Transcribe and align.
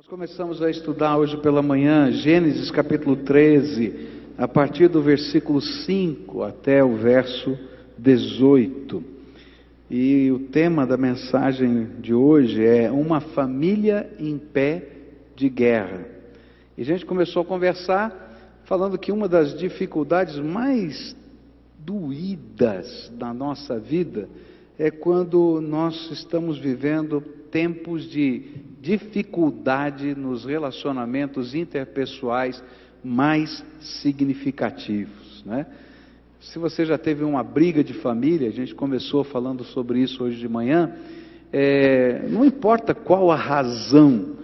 Nós 0.00 0.06
começamos 0.06 0.62
a 0.62 0.70
estudar 0.70 1.18
hoje 1.18 1.36
pela 1.38 1.60
manhã 1.60 2.12
Gênesis 2.12 2.70
capítulo 2.70 3.16
13, 3.16 4.06
a 4.38 4.46
partir 4.46 4.86
do 4.86 5.02
versículo 5.02 5.60
5 5.60 6.44
até 6.44 6.84
o 6.84 6.94
verso 6.94 7.58
18. 7.98 9.02
E 9.90 10.30
o 10.30 10.38
tema 10.50 10.86
da 10.86 10.96
mensagem 10.96 11.96
de 11.98 12.14
hoje 12.14 12.64
é 12.64 12.88
Uma 12.92 13.20
família 13.20 14.08
em 14.20 14.38
pé 14.38 14.88
de 15.34 15.48
guerra. 15.48 16.06
E 16.76 16.82
a 16.82 16.84
gente 16.84 17.04
começou 17.04 17.42
a 17.42 17.44
conversar 17.44 18.60
falando 18.66 18.96
que 18.96 19.10
uma 19.10 19.28
das 19.28 19.58
dificuldades 19.58 20.38
mais 20.38 21.16
doídas 21.76 23.12
da 23.18 23.34
nossa 23.34 23.80
vida 23.80 24.28
é 24.78 24.92
quando 24.92 25.60
nós 25.60 26.08
estamos 26.12 26.56
vivendo 26.56 27.20
tempos 27.50 28.08
de 28.08 28.67
dificuldade 28.88 30.14
nos 30.14 30.46
relacionamentos 30.46 31.54
interpessoais 31.54 32.62
mais 33.04 33.62
significativos, 33.80 35.44
né? 35.44 35.66
Se 36.40 36.58
você 36.58 36.86
já 36.86 36.96
teve 36.96 37.22
uma 37.22 37.42
briga 37.42 37.84
de 37.84 37.92
família, 37.92 38.48
a 38.48 38.52
gente 38.52 38.74
começou 38.74 39.24
falando 39.24 39.62
sobre 39.64 40.00
isso 40.00 40.24
hoje 40.24 40.38
de 40.38 40.48
manhã, 40.48 40.92
é, 41.52 42.26
não 42.30 42.44
importa 42.44 42.94
qual 42.94 43.30
a 43.30 43.36
razão, 43.36 44.36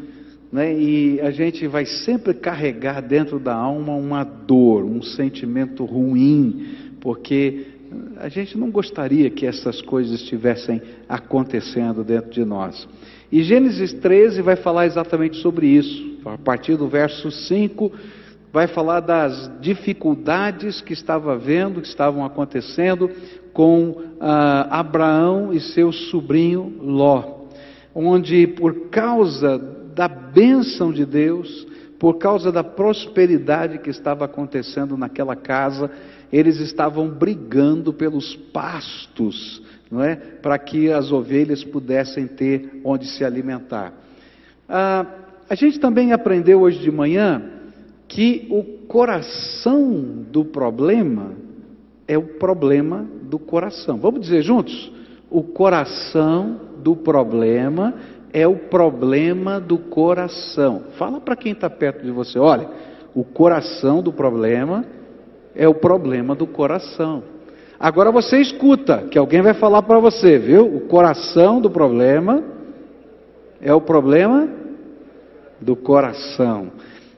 né, 0.52 0.74
e 0.77 1.21
a 1.21 1.30
gente 1.30 1.66
vai 1.66 1.87
sempre 1.87 2.35
carregar 2.35 3.01
dentro 3.01 3.38
da 3.38 3.55
alma 3.55 3.95
uma 3.95 4.24
dor, 4.24 4.85
um 4.85 5.02
sentimento 5.02 5.85
ruim, 5.85 6.66
porque 7.01 7.66
a 8.19 8.29
gente 8.29 8.59
não 8.59 8.71
gostaria 8.71 9.30
que 9.30 9.47
essas 9.47 9.80
coisas 9.80 10.21
estivessem 10.21 10.83
acontecendo 11.09 12.05
dentro 12.05 12.30
de 12.30 12.45
nós. 12.45 12.87
E 13.34 13.43
Gênesis 13.43 13.93
13 13.93 14.43
vai 14.43 14.55
falar 14.55 14.87
exatamente 14.87 15.38
sobre 15.38 15.66
isso. 15.66 16.20
A 16.24 16.38
partir 16.38 16.77
do 16.77 16.87
verso 16.87 17.33
5, 17.33 17.91
vai 18.52 18.69
falar 18.69 19.01
das 19.01 19.51
dificuldades 19.60 20.80
que 20.80 20.93
estava 20.93 21.37
vendo, 21.37 21.80
que 21.80 21.88
estavam 21.88 22.24
acontecendo 22.24 23.10
com 23.52 24.02
ah, 24.21 24.79
Abraão 24.79 25.52
e 25.52 25.59
seu 25.59 25.90
sobrinho 25.90 26.77
Ló, 26.80 27.49
onde 27.93 28.46
por 28.46 28.88
causa 28.88 29.59
da 29.59 30.07
bênção 30.07 30.93
de 30.93 31.05
Deus, 31.05 31.66
por 31.99 32.18
causa 32.18 32.52
da 32.52 32.62
prosperidade 32.62 33.79
que 33.79 33.90
estava 33.90 34.27
acontecendo 34.27 34.96
naquela 34.96 35.35
casa, 35.35 35.90
eles 36.32 36.60
estavam 36.60 37.09
brigando 37.09 37.93
pelos 37.93 38.37
pastos 38.52 39.60
não 39.90 40.02
é? 40.02 40.16
Para 40.16 40.59
que 40.59 40.90
as 40.90 41.13
ovelhas 41.13 41.63
pudessem 41.65 42.27
ter 42.27 42.80
onde 42.85 43.07
se 43.07 43.24
alimentar. 43.24 43.93
Ah, 44.68 45.07
a 45.49 45.54
gente 45.54 45.79
também 45.79 46.13
aprendeu 46.13 46.60
hoje 46.63 46.79
de 46.79 46.90
manhã 46.90 47.43
que 48.09 48.46
o 48.51 48.62
coração 48.87 50.24
do 50.30 50.45
problema 50.45 51.32
é 52.07 52.16
o 52.16 52.23
problema 52.23 53.07
do 53.23 53.38
coração. 53.38 53.99
Vamos 53.99 54.21
dizer 54.21 54.43
juntos? 54.43 54.93
O 55.30 55.43
coração 55.43 56.60
do 56.82 56.95
problema 56.95 57.95
é 58.32 58.46
o 58.46 58.57
problema 58.57 59.60
do 59.60 59.79
coração. 59.79 60.85
Fala 60.99 61.21
para 61.21 61.37
quem 61.37 61.52
está 61.52 61.71
perto 61.71 62.05
de 62.05 62.10
você: 62.10 62.38
olha, 62.38 62.68
o 63.15 63.24
coração 63.24 64.03
do 64.03 64.12
problema 64.12 64.84
é 65.55 65.69
o 65.69 65.75
problema 65.75 66.34
do 66.34 66.47
coração. 66.47 67.22
Agora 67.84 68.10
você 68.10 68.38
escuta, 68.38 69.09
que 69.10 69.19
alguém 69.19 69.43
vai 69.43 69.53
falar 69.53 69.82
para 69.82 69.99
você, 69.99 70.38
viu? 70.38 70.75
O 70.75 70.81
coração 70.88 71.60
do 71.60 71.71
problema 71.71 72.43
é 73.60 73.75
o 73.75 73.81
problema 73.82 74.49
do 75.60 75.77
coração. 75.77 76.72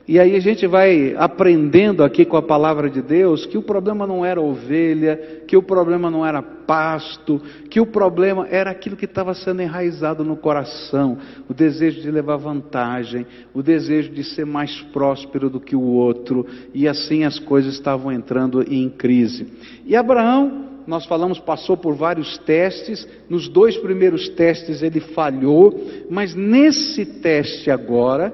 E 0.07 0.17
aí 0.17 0.37
a 0.37 0.39
gente 0.39 0.65
vai 0.65 1.13
aprendendo 1.17 2.01
aqui 2.01 2.23
com 2.23 2.37
a 2.37 2.41
palavra 2.41 2.89
de 2.89 3.01
Deus 3.01 3.45
que 3.45 3.57
o 3.57 3.61
problema 3.61 4.07
não 4.07 4.23
era 4.23 4.41
ovelha, 4.41 5.43
que 5.45 5.57
o 5.57 5.61
problema 5.61 6.09
não 6.09 6.25
era 6.25 6.41
pasto, 6.41 7.41
que 7.69 7.81
o 7.81 7.85
problema 7.85 8.47
era 8.49 8.71
aquilo 8.71 8.95
que 8.95 9.03
estava 9.03 9.33
sendo 9.33 9.61
enraizado 9.61 10.23
no 10.23 10.37
coração, 10.37 11.17
o 11.49 11.53
desejo 11.53 12.01
de 12.01 12.09
levar 12.09 12.37
vantagem, 12.37 13.25
o 13.53 13.61
desejo 13.61 14.11
de 14.13 14.23
ser 14.23 14.45
mais 14.45 14.81
próspero 14.93 15.49
do 15.49 15.59
que 15.59 15.75
o 15.75 15.81
outro, 15.81 16.45
e 16.73 16.87
assim 16.87 17.25
as 17.25 17.37
coisas 17.37 17.73
estavam 17.73 18.09
entrando 18.09 18.63
em 18.63 18.89
crise. 18.89 19.45
E 19.85 19.93
Abraão 19.93 20.67
nós 20.87 21.05
falamos, 21.05 21.37
passou 21.37 21.75
por 21.75 21.95
vários 21.95 22.37
testes. 22.37 23.05
Nos 23.29 23.49
dois 23.49 23.75
primeiros 23.75 24.29
testes 24.29 24.81
ele 24.81 25.01
falhou, 25.01 25.77
mas 26.09 26.33
nesse 26.33 27.05
teste 27.05 27.69
agora, 27.69 28.33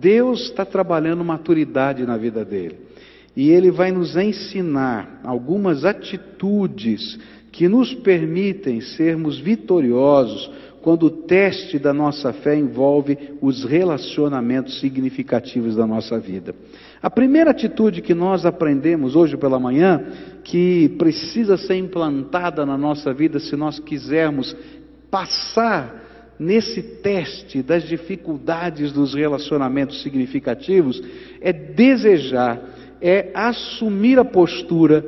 Deus 0.00 0.42
está 0.46 0.64
trabalhando 0.64 1.24
maturidade 1.24 2.04
na 2.06 2.16
vida 2.16 2.44
dele. 2.44 2.78
E 3.36 3.50
ele 3.50 3.70
vai 3.70 3.92
nos 3.92 4.16
ensinar 4.16 5.20
algumas 5.22 5.84
atitudes 5.84 7.18
que 7.52 7.68
nos 7.68 7.94
permitem 7.94 8.80
sermos 8.80 9.38
vitoriosos 9.38 10.50
quando 10.82 11.06
o 11.06 11.10
teste 11.10 11.78
da 11.78 11.92
nossa 11.92 12.32
fé 12.32 12.56
envolve 12.56 13.18
os 13.40 13.64
relacionamentos 13.64 14.80
significativos 14.80 15.76
da 15.76 15.86
nossa 15.86 16.18
vida. 16.18 16.54
A 17.02 17.10
primeira 17.10 17.50
atitude 17.50 18.00
que 18.00 18.14
nós 18.14 18.46
aprendemos 18.46 19.14
hoje 19.14 19.36
pela 19.36 19.60
manhã, 19.60 20.02
que 20.42 20.88
precisa 20.98 21.56
ser 21.56 21.76
implantada 21.76 22.64
na 22.64 22.78
nossa 22.78 23.12
vida 23.12 23.38
se 23.38 23.56
nós 23.56 23.78
quisermos 23.78 24.56
passar 25.10 26.09
nesse 26.40 26.80
teste 26.82 27.62
das 27.62 27.86
dificuldades 27.86 28.92
dos 28.92 29.12
relacionamentos 29.12 30.02
significativos 30.02 31.02
é 31.38 31.52
desejar, 31.52 32.58
é 32.98 33.30
assumir 33.34 34.18
a 34.18 34.24
postura, 34.24 35.04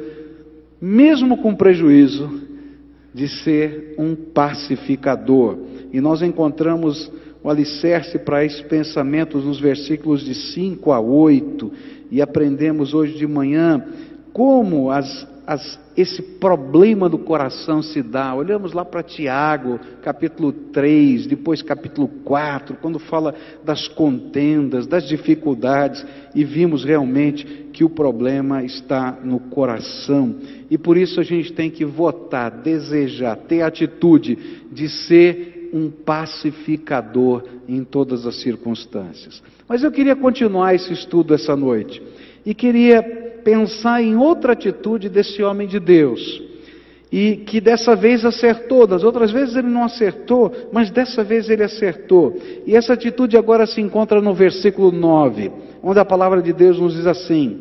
mesmo 0.78 1.38
com 1.38 1.54
prejuízo, 1.54 2.42
de 3.14 3.28
ser 3.28 3.94
um 3.98 4.14
pacificador. 4.14 5.56
E 5.90 6.02
nós 6.02 6.20
encontramos 6.20 7.10
o 7.42 7.48
alicerce 7.48 8.18
para 8.18 8.44
esses 8.44 8.60
pensamentos 8.60 9.42
nos 9.42 9.58
versículos 9.58 10.22
de 10.22 10.34
5 10.34 10.92
a 10.92 11.00
8, 11.00 11.72
e 12.10 12.20
aprendemos 12.20 12.92
hoje 12.92 13.16
de 13.16 13.26
manhã 13.26 13.82
como 14.34 14.90
as 14.90 15.32
as, 15.46 15.78
esse 15.96 16.22
problema 16.22 17.08
do 17.08 17.18
coração 17.18 17.82
se 17.82 18.02
dá. 18.02 18.34
Olhamos 18.34 18.72
lá 18.72 18.84
para 18.84 19.02
Tiago, 19.02 19.78
capítulo 20.02 20.52
3, 20.52 21.26
depois 21.26 21.60
capítulo 21.62 22.08
4, 22.24 22.76
quando 22.80 22.98
fala 22.98 23.34
das 23.64 23.88
contendas, 23.88 24.86
das 24.86 25.06
dificuldades, 25.06 26.04
e 26.34 26.44
vimos 26.44 26.84
realmente 26.84 27.44
que 27.72 27.84
o 27.84 27.90
problema 27.90 28.64
está 28.64 29.18
no 29.22 29.38
coração. 29.38 30.36
E 30.70 30.78
por 30.78 30.96
isso 30.96 31.20
a 31.20 31.24
gente 31.24 31.52
tem 31.52 31.70
que 31.70 31.84
votar, 31.84 32.50
desejar, 32.50 33.36
ter 33.36 33.62
atitude 33.62 34.38
de 34.72 34.88
ser 34.88 35.70
um 35.72 35.90
pacificador 35.90 37.44
em 37.66 37.82
todas 37.82 38.26
as 38.26 38.40
circunstâncias. 38.40 39.42
Mas 39.66 39.82
eu 39.82 39.90
queria 39.90 40.14
continuar 40.14 40.74
esse 40.74 40.92
estudo 40.92 41.32
essa 41.34 41.56
noite 41.56 42.02
e 42.44 42.54
queria 42.54 43.31
pensar 43.44 44.02
em 44.02 44.16
outra 44.16 44.52
atitude 44.52 45.08
desse 45.08 45.42
homem 45.42 45.66
de 45.66 45.78
Deus. 45.78 46.42
E 47.10 47.36
que 47.36 47.60
dessa 47.60 47.94
vez 47.94 48.24
acertou, 48.24 48.86
das 48.86 49.04
outras 49.04 49.30
vezes 49.30 49.54
ele 49.54 49.68
não 49.68 49.84
acertou, 49.84 50.50
mas 50.72 50.90
dessa 50.90 51.22
vez 51.22 51.50
ele 51.50 51.62
acertou. 51.62 52.38
E 52.66 52.74
essa 52.74 52.94
atitude 52.94 53.36
agora 53.36 53.66
se 53.66 53.82
encontra 53.82 54.22
no 54.22 54.32
versículo 54.32 54.90
9, 54.90 55.52
onde 55.82 55.98
a 55.98 56.04
palavra 56.06 56.40
de 56.40 56.54
Deus 56.54 56.78
nos 56.78 56.94
diz 56.94 57.06
assim: 57.06 57.60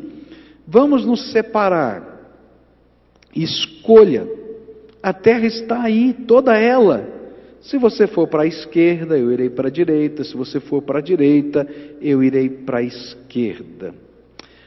Vamos 0.66 1.04
nos 1.04 1.32
separar, 1.32 2.32
escolha, 3.36 4.26
a 5.02 5.12
terra 5.12 5.46
está 5.46 5.82
aí, 5.82 6.14
toda 6.26 6.56
ela. 6.56 7.06
Se 7.60 7.76
você 7.76 8.06
for 8.06 8.26
para 8.26 8.42
a 8.42 8.46
esquerda, 8.46 9.18
eu 9.18 9.30
irei 9.30 9.50
para 9.50 9.68
a 9.68 9.70
direita, 9.70 10.24
se 10.24 10.34
você 10.34 10.60
for 10.60 10.82
para 10.82 10.98
a 10.98 11.02
direita, 11.02 11.66
eu 12.00 12.22
irei 12.22 12.48
para 12.48 12.78
a 12.78 12.82
esquerda. 12.82 13.94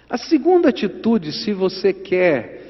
A 0.09 0.17
segunda 0.17 0.69
atitude, 0.69 1.31
se 1.31 1.51
você 1.51 1.91
quer 1.91 2.63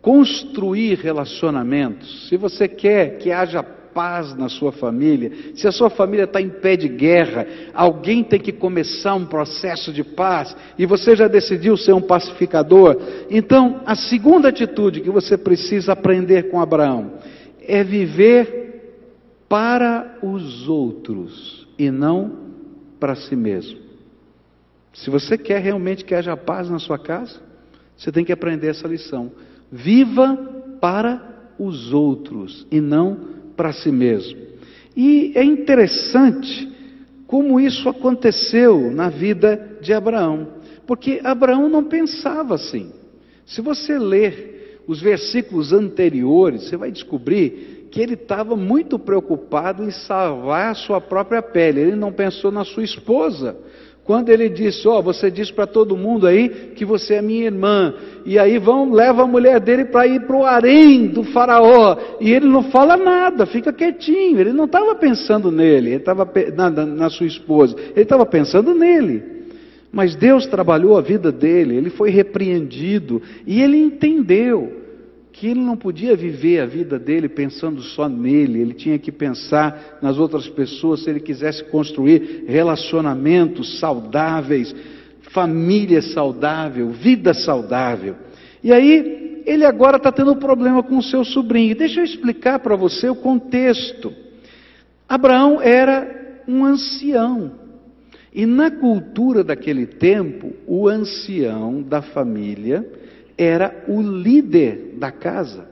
construir 0.00 0.98
relacionamentos, 0.98 2.28
se 2.28 2.36
você 2.36 2.68
quer 2.68 3.18
que 3.18 3.30
haja 3.30 3.62
paz 3.62 4.34
na 4.34 4.48
sua 4.48 4.72
família, 4.72 5.30
se 5.54 5.68
a 5.68 5.72
sua 5.72 5.90
família 5.90 6.24
está 6.24 6.40
em 6.40 6.48
pé 6.48 6.76
de 6.76 6.88
guerra, 6.88 7.46
alguém 7.74 8.24
tem 8.24 8.40
que 8.40 8.52
começar 8.52 9.14
um 9.14 9.26
processo 9.26 9.92
de 9.92 10.02
paz 10.02 10.56
e 10.78 10.86
você 10.86 11.14
já 11.14 11.28
decidiu 11.28 11.76
ser 11.76 11.92
um 11.92 12.00
pacificador. 12.00 12.96
Então, 13.30 13.80
a 13.86 13.94
segunda 13.94 14.48
atitude 14.48 15.00
que 15.00 15.10
você 15.10 15.36
precisa 15.36 15.92
aprender 15.92 16.50
com 16.50 16.60
Abraão 16.60 17.12
é 17.60 17.84
viver 17.84 18.62
para 19.48 20.18
os 20.22 20.68
outros 20.68 21.68
e 21.78 21.90
não 21.90 22.50
para 22.98 23.14
si 23.14 23.36
mesmo. 23.36 23.91
Se 24.92 25.10
você 25.10 25.38
quer 25.38 25.60
realmente 25.60 26.04
que 26.04 26.14
haja 26.14 26.36
paz 26.36 26.68
na 26.68 26.78
sua 26.78 26.98
casa, 26.98 27.40
você 27.96 28.12
tem 28.12 28.24
que 28.24 28.32
aprender 28.32 28.68
essa 28.68 28.86
lição. 28.86 29.32
Viva 29.70 30.36
para 30.80 31.52
os 31.58 31.92
outros 31.92 32.66
e 32.70 32.80
não 32.80 33.16
para 33.56 33.72
si 33.72 33.90
mesmo. 33.90 34.38
E 34.96 35.32
é 35.34 35.44
interessante 35.44 36.70
como 37.26 37.58
isso 37.58 37.88
aconteceu 37.88 38.90
na 38.90 39.08
vida 39.08 39.78
de 39.80 39.92
Abraão. 39.92 40.48
Porque 40.86 41.20
Abraão 41.24 41.68
não 41.68 41.84
pensava 41.84 42.54
assim. 42.54 42.92
Se 43.46 43.60
você 43.60 43.98
ler 43.98 44.82
os 44.86 45.00
versículos 45.00 45.72
anteriores, 45.72 46.64
você 46.64 46.76
vai 46.76 46.90
descobrir 46.90 47.88
que 47.90 48.00
ele 48.00 48.14
estava 48.14 48.56
muito 48.56 48.98
preocupado 48.98 49.84
em 49.84 49.90
salvar 49.90 50.72
a 50.72 50.74
sua 50.74 51.00
própria 51.00 51.40
pele. 51.40 51.80
Ele 51.80 51.96
não 51.96 52.12
pensou 52.12 52.50
na 52.50 52.64
sua 52.64 52.82
esposa. 52.82 53.56
Quando 54.04 54.30
ele 54.30 54.48
disse, 54.48 54.88
ó, 54.88 54.98
oh, 54.98 55.02
você 55.02 55.30
diz 55.30 55.50
para 55.52 55.64
todo 55.64 55.96
mundo 55.96 56.26
aí 56.26 56.48
que 56.74 56.84
você 56.84 57.14
é 57.14 57.22
minha 57.22 57.44
irmã, 57.44 57.94
e 58.26 58.36
aí 58.36 58.58
vão, 58.58 58.92
leva 58.92 59.22
a 59.22 59.26
mulher 59.28 59.60
dele 59.60 59.84
para 59.84 60.06
ir 60.08 60.26
para 60.26 60.36
o 60.36 60.44
harém 60.44 61.06
do 61.06 61.22
faraó, 61.22 61.96
e 62.20 62.32
ele 62.32 62.46
não 62.46 62.64
fala 62.64 62.96
nada, 62.96 63.46
fica 63.46 63.72
quietinho, 63.72 64.40
ele 64.40 64.52
não 64.52 64.64
estava 64.64 64.96
pensando 64.96 65.52
nele, 65.52 65.90
ele 65.90 65.96
estava 65.96 66.28
na, 66.56 66.70
na 66.70 67.10
sua 67.10 67.26
esposa, 67.26 67.76
ele 67.92 68.02
estava 68.02 68.26
pensando 68.26 68.74
nele. 68.74 69.22
Mas 69.92 70.16
Deus 70.16 70.46
trabalhou 70.46 70.98
a 70.98 71.00
vida 71.00 71.30
dele, 71.30 71.76
ele 71.76 71.90
foi 71.90 72.10
repreendido, 72.10 73.22
e 73.46 73.62
ele 73.62 73.76
entendeu 73.76 74.81
que 75.32 75.48
ele 75.48 75.60
não 75.60 75.76
podia 75.76 76.14
viver 76.14 76.60
a 76.60 76.66
vida 76.66 76.98
dele 76.98 77.28
pensando 77.28 77.80
só 77.80 78.08
nele, 78.08 78.60
ele 78.60 78.74
tinha 78.74 78.98
que 78.98 79.10
pensar 79.10 79.98
nas 80.02 80.18
outras 80.18 80.46
pessoas 80.46 81.02
se 81.02 81.10
ele 81.10 81.20
quisesse 81.20 81.64
construir 81.64 82.44
relacionamentos 82.46 83.80
saudáveis, 83.80 84.74
família 85.32 86.02
saudável, 86.02 86.90
vida 86.90 87.32
saudável. 87.32 88.14
E 88.62 88.72
aí, 88.72 89.42
ele 89.46 89.64
agora 89.64 89.96
está 89.96 90.12
tendo 90.12 90.32
um 90.32 90.38
problema 90.38 90.82
com 90.82 90.98
o 90.98 91.02
seu 91.02 91.24
sobrinho. 91.24 91.74
Deixa 91.74 92.00
eu 92.00 92.04
explicar 92.04 92.58
para 92.58 92.76
você 92.76 93.08
o 93.08 93.16
contexto. 93.16 94.12
Abraão 95.08 95.60
era 95.60 96.42
um 96.46 96.64
ancião. 96.64 97.52
E 98.34 98.46
na 98.46 98.70
cultura 98.70 99.42
daquele 99.42 99.86
tempo, 99.86 100.52
o 100.66 100.88
ancião 100.88 101.82
da 101.82 102.00
família 102.02 102.86
era 103.36 103.84
o 103.88 104.00
líder 104.00 104.94
da 104.98 105.10
casa. 105.10 105.70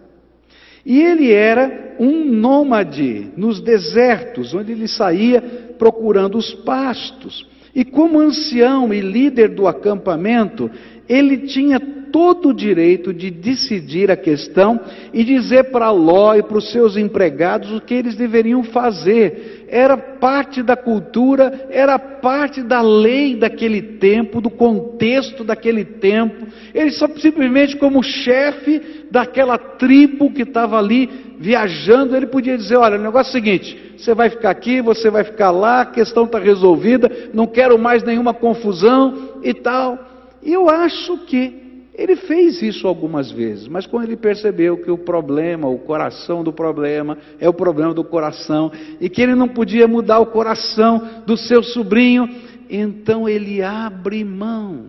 E 0.84 1.00
ele 1.00 1.30
era 1.30 1.96
um 1.98 2.24
nômade 2.24 3.30
nos 3.36 3.60
desertos, 3.60 4.54
onde 4.54 4.72
ele 4.72 4.88
saía 4.88 5.40
procurando 5.78 6.38
os 6.38 6.54
pastos. 6.54 7.46
E 7.74 7.84
como 7.84 8.18
ancião 8.18 8.92
e 8.92 9.00
líder 9.00 9.50
do 9.50 9.68
acampamento, 9.68 10.70
ele 11.08 11.38
tinha 11.38 11.78
todo 11.78 12.48
o 12.48 12.54
direito 12.54 13.12
de 13.12 13.30
decidir 13.30 14.10
a 14.10 14.16
questão 14.16 14.80
e 15.12 15.22
dizer 15.22 15.70
para 15.70 15.90
Ló 15.90 16.34
e 16.34 16.42
para 16.42 16.58
os 16.58 16.70
seus 16.72 16.96
empregados 16.96 17.72
o 17.72 17.80
que 17.80 17.94
eles 17.94 18.16
deveriam 18.16 18.62
fazer 18.64 19.59
era 19.70 19.96
parte 19.96 20.64
da 20.64 20.76
cultura, 20.76 21.68
era 21.70 21.96
parte 21.96 22.60
da 22.60 22.82
lei 22.82 23.36
daquele 23.36 23.80
tempo, 23.80 24.40
do 24.40 24.50
contexto 24.50 25.44
daquele 25.44 25.84
tempo. 25.84 26.48
Ele 26.74 26.90
só 26.90 27.06
simplesmente 27.16 27.76
como 27.76 28.02
chefe 28.02 29.06
daquela 29.12 29.56
tribo 29.56 30.32
que 30.32 30.42
estava 30.42 30.76
ali 30.76 31.08
viajando, 31.38 32.16
ele 32.16 32.26
podia 32.26 32.56
dizer: 32.56 32.76
olha, 32.76 32.98
o 32.98 33.02
negócio 33.02 33.30
é 33.30 33.30
o 33.30 33.32
seguinte, 33.32 33.94
você 33.96 34.12
vai 34.12 34.28
ficar 34.28 34.50
aqui, 34.50 34.82
você 34.82 35.08
vai 35.08 35.22
ficar 35.22 35.52
lá, 35.52 35.82
a 35.82 35.86
questão 35.86 36.24
está 36.24 36.40
resolvida, 36.40 37.30
não 37.32 37.46
quero 37.46 37.78
mais 37.78 38.02
nenhuma 38.02 38.34
confusão 38.34 39.38
e 39.42 39.54
tal. 39.54 39.98
E 40.42 40.52
eu 40.52 40.68
acho 40.68 41.18
que 41.26 41.69
ele 42.00 42.16
fez 42.16 42.62
isso 42.62 42.88
algumas 42.88 43.30
vezes, 43.30 43.68
mas 43.68 43.86
quando 43.86 44.04
ele 44.04 44.16
percebeu 44.16 44.78
que 44.78 44.90
o 44.90 44.96
problema, 44.96 45.68
o 45.68 45.78
coração 45.80 46.42
do 46.42 46.50
problema, 46.50 47.18
é 47.38 47.46
o 47.46 47.52
problema 47.52 47.92
do 47.92 48.02
coração, 48.02 48.72
e 48.98 49.10
que 49.10 49.20
ele 49.20 49.34
não 49.34 49.46
podia 49.46 49.86
mudar 49.86 50.18
o 50.18 50.28
coração 50.28 51.22
do 51.26 51.36
seu 51.36 51.62
sobrinho, 51.62 52.26
então 52.70 53.28
ele 53.28 53.62
abre 53.62 54.24
mão 54.24 54.86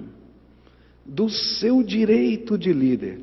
do 1.05 1.27
seu 1.27 1.83
direito 1.83 2.57
de 2.57 2.71
líder. 2.71 3.19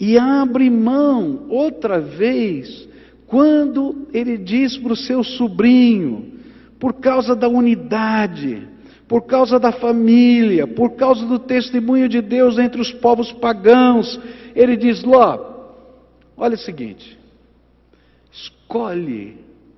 E 0.00 0.16
abre 0.16 0.70
mão 0.70 1.44
outra 1.50 2.00
vez, 2.00 2.88
quando 3.26 4.08
ele 4.14 4.38
diz 4.38 4.78
para 4.78 4.94
o 4.94 4.96
seu 4.96 5.22
sobrinho, 5.22 6.40
por 6.80 6.94
causa 6.94 7.36
da 7.36 7.50
unidade, 7.50 8.66
por 9.12 9.26
causa 9.26 9.60
da 9.60 9.70
família, 9.70 10.66
por 10.66 10.92
causa 10.92 11.26
do 11.26 11.38
testemunho 11.38 12.08
de 12.08 12.22
Deus 12.22 12.58
entre 12.58 12.80
os 12.80 12.90
povos 12.94 13.30
pagãos. 13.30 14.18
Ele 14.54 14.74
diz: 14.74 15.04
Ló, 15.04 15.68
olha 16.34 16.54
o 16.54 16.58
seguinte, 16.58 17.18
escolhe 18.32 19.36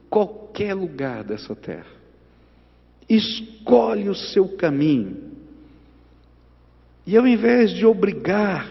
qualquer 0.08 0.72
lugar 0.72 1.24
dessa 1.24 1.52
terra, 1.56 1.90
escolhe 3.08 4.08
o 4.08 4.14
seu 4.14 4.50
caminho, 4.50 5.16
e 7.04 7.16
ao 7.16 7.26
invés 7.26 7.72
de 7.72 7.84
obrigar 7.84 8.70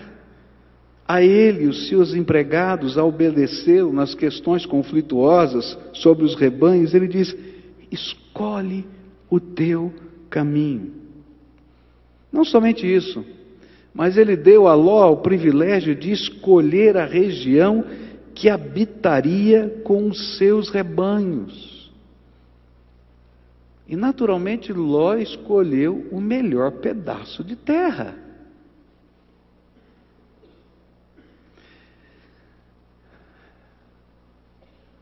a 1.06 1.21
ele 1.21 1.66
e 1.66 1.68
os 1.68 1.89
seus 1.89 2.16
empregados 2.16 2.98
a 2.98 3.04
obedecê-lo 3.04 3.92
nas 3.92 4.16
questões 4.16 4.66
conflituosas 4.66 5.77
sobre 5.92 6.24
os 6.24 6.36
rebanhos, 6.36 6.94
ele 6.94 7.09
diz: 7.09 7.36
escolhe 7.92 8.86
o 9.30 9.42
teu 9.42 9.92
caminho. 10.33 10.91
Não 12.31 12.44
somente 12.44 12.91
isso, 12.91 13.24
mas 13.94 14.18
ele 14.18 14.35
deu 14.35 14.68
a 14.68 14.74
Ló 14.74 15.12
o 15.12 15.18
privilégio 15.18 15.95
de 15.95 16.12
escolher 16.12 16.97
a 16.97 17.06
região 17.06 17.85
que 18.33 18.50
habitaria 18.50 19.81
com 19.83 20.07
os 20.07 20.38
seus 20.39 20.71
rebanhos. 20.71 21.94
E 23.88 23.95
naturalmente 23.95 24.74
Ló 24.74 25.15
escolheu 25.15 26.07
o 26.12 26.19
melhor 26.19 26.71
pedaço 26.71 27.44
de 27.44 27.56
terra. 27.56 28.18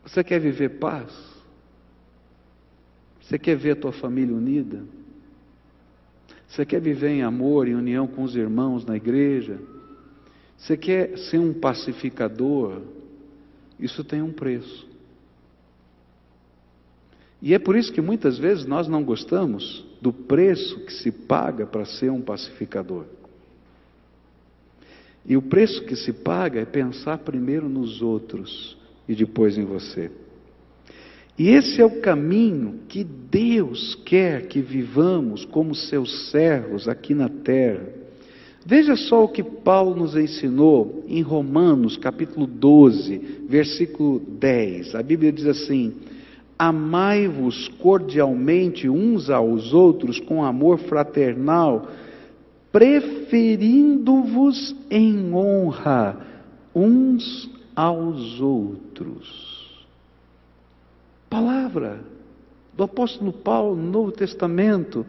Você 0.04 0.22
quer 0.22 0.38
viver 0.38 0.78
paz? 0.78 1.10
Você 3.22 3.38
quer 3.38 3.56
ver 3.56 3.70
a 3.70 3.76
tua 3.76 3.92
família 3.92 4.36
unida? 4.36 4.84
Você 6.52 6.66
quer 6.66 6.82
viver 6.82 7.08
em 7.08 7.22
amor, 7.22 7.66
em 7.66 7.74
união 7.74 8.06
com 8.06 8.22
os 8.22 8.36
irmãos 8.36 8.84
na 8.84 8.94
igreja? 8.94 9.58
Você 10.54 10.76
quer 10.76 11.16
ser 11.16 11.38
um 11.38 11.54
pacificador? 11.54 12.82
Isso 13.80 14.04
tem 14.04 14.20
um 14.20 14.30
preço. 14.30 14.86
E 17.40 17.54
é 17.54 17.58
por 17.58 17.74
isso 17.74 17.90
que 17.90 18.02
muitas 18.02 18.38
vezes 18.38 18.66
nós 18.66 18.86
não 18.86 19.02
gostamos 19.02 19.82
do 20.02 20.12
preço 20.12 20.84
que 20.84 20.92
se 20.92 21.10
paga 21.10 21.66
para 21.66 21.86
ser 21.86 22.10
um 22.10 22.20
pacificador. 22.20 23.06
E 25.24 25.38
o 25.38 25.42
preço 25.42 25.86
que 25.86 25.96
se 25.96 26.12
paga 26.12 26.60
é 26.60 26.66
pensar 26.66 27.16
primeiro 27.16 27.66
nos 27.66 28.02
outros 28.02 28.76
e 29.08 29.14
depois 29.14 29.56
em 29.56 29.64
você. 29.64 30.12
E 31.38 31.48
esse 31.48 31.80
é 31.80 31.84
o 31.84 32.00
caminho 32.00 32.80
que 32.88 33.02
Deus 33.02 33.94
quer 34.04 34.48
que 34.48 34.60
vivamos 34.60 35.46
como 35.46 35.74
seus 35.74 36.30
servos 36.30 36.86
aqui 36.88 37.14
na 37.14 37.28
terra. 37.28 37.88
Veja 38.64 38.94
só 38.94 39.24
o 39.24 39.28
que 39.28 39.42
Paulo 39.42 39.96
nos 39.96 40.14
ensinou 40.14 41.02
em 41.08 41.20
Romanos, 41.22 41.96
capítulo 41.96 42.46
12, 42.46 43.18
versículo 43.48 44.20
10. 44.20 44.94
A 44.94 45.02
Bíblia 45.02 45.32
diz 45.32 45.46
assim: 45.46 45.94
Amai-vos 46.58 47.66
cordialmente 47.80 48.86
uns 48.88 49.30
aos 49.30 49.72
outros 49.72 50.20
com 50.20 50.44
amor 50.44 50.78
fraternal, 50.80 51.88
preferindo-vos 52.70 54.76
em 54.90 55.34
honra 55.34 56.20
uns 56.74 57.50
aos 57.74 58.38
outros 58.40 59.51
palavra 61.32 62.00
do 62.74 62.84
apóstolo 62.84 63.32
Paulo 63.32 63.74
no 63.74 63.90
Novo 63.90 64.12
Testamento. 64.12 65.06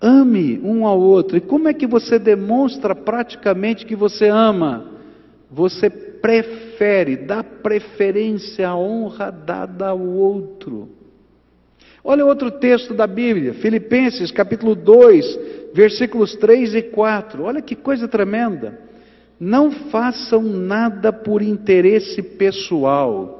Ame 0.00 0.58
um 0.64 0.86
ao 0.86 0.98
outro. 0.98 1.36
E 1.36 1.40
como 1.40 1.68
é 1.68 1.74
que 1.74 1.86
você 1.86 2.18
demonstra 2.18 2.94
praticamente 2.94 3.84
que 3.84 3.94
você 3.94 4.28
ama? 4.28 4.86
Você 5.50 5.90
prefere, 5.90 7.16
dá 7.16 7.44
preferência 7.44 8.70
à 8.70 8.74
honra 8.74 9.30
dada 9.30 9.88
ao 9.88 10.00
outro. 10.00 10.88
Olha 12.02 12.24
outro 12.24 12.50
texto 12.50 12.94
da 12.94 13.06
Bíblia, 13.06 13.52
Filipenses 13.52 14.30
capítulo 14.30 14.74
2, 14.74 15.38
versículos 15.74 16.34
3 16.36 16.74
e 16.76 16.82
4. 16.82 17.42
Olha 17.42 17.60
que 17.60 17.76
coisa 17.76 18.08
tremenda. 18.08 18.80
Não 19.38 19.70
façam 19.70 20.42
nada 20.42 21.12
por 21.12 21.42
interesse 21.42 22.22
pessoal 22.22 23.39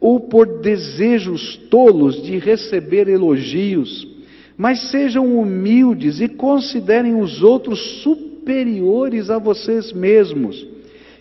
ou 0.00 0.20
por 0.20 0.60
desejos 0.60 1.56
tolos 1.68 2.22
de 2.22 2.38
receber 2.38 3.06
elogios, 3.06 4.08
mas 4.56 4.90
sejam 4.90 5.38
humildes 5.38 6.20
e 6.20 6.28
considerem 6.28 7.20
os 7.20 7.42
outros 7.42 8.02
superiores 8.02 9.28
a 9.28 9.38
vocês 9.38 9.92
mesmos. 9.92 10.66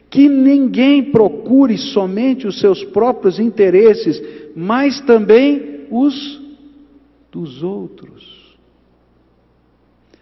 Que 0.09 0.27
ninguém 0.27 1.11
procure 1.11 1.77
somente 1.77 2.47
os 2.47 2.59
seus 2.59 2.83
próprios 2.83 3.37
interesses, 3.37 4.21
mas 4.55 4.99
também 5.01 5.85
os 5.91 6.41
dos 7.31 7.61
outros. 7.61 8.57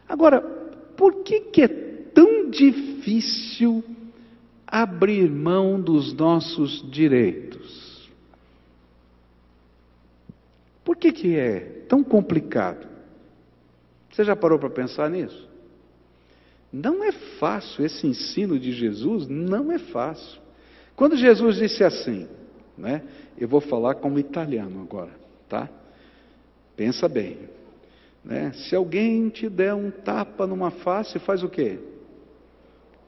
Agora, 0.10 0.42
por 0.98 1.24
que, 1.24 1.40
que 1.40 1.62
é 1.62 1.68
tão 1.68 2.50
difícil 2.50 3.84
abrir 4.66 5.30
mão 5.30 5.80
dos 5.80 6.14
nossos 6.14 6.84
direitos? 6.92 7.57
Por 10.88 10.96
que, 10.96 11.12
que 11.12 11.36
é 11.38 11.60
tão 11.90 12.02
complicado? 12.02 12.88
Você 14.10 14.24
já 14.24 14.38
parou 14.38 14.58
para 14.58 14.70
pensar 14.70 15.10
nisso? 15.10 15.46
Não 16.72 17.04
é 17.04 17.12
fácil 17.12 17.86
esse 17.86 18.08
ensino 18.08 18.58
de 18.58 18.72
Jesus, 18.72 19.28
não 19.28 19.70
é 19.70 19.80
fácil. 19.80 20.40
Quando 20.96 21.18
Jesus 21.18 21.58
disse 21.58 21.84
assim, 21.84 22.30
né? 22.78 23.04
Eu 23.38 23.50
vou 23.50 23.60
falar 23.60 23.96
como 23.96 24.18
italiano 24.18 24.82
agora, 24.82 25.12
tá? 25.50 25.70
Pensa 26.78 27.10
bem. 27.10 27.38
Né? 28.24 28.54
Se 28.54 28.74
alguém 28.74 29.28
te 29.28 29.50
der 29.50 29.74
um 29.74 29.92
tapa 29.92 30.48
numa 30.48 30.72
face, 30.72 31.20
faz 31.20 31.44
o 31.44 31.50
quê? 31.50 31.80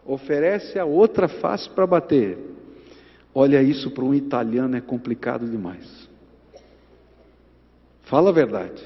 Oferece 0.06 0.78
a 0.78 0.84
outra 0.84 1.30
face 1.30 1.70
para 1.70 1.88
bater. 1.88 2.38
Olha, 3.34 3.64
isso 3.64 3.90
para 3.90 4.04
um 4.04 4.14
italiano 4.14 4.76
é 4.76 4.82
complicado 4.82 5.50
demais. 5.50 6.09
Fala 8.10 8.30
a 8.30 8.34
verdade. 8.34 8.82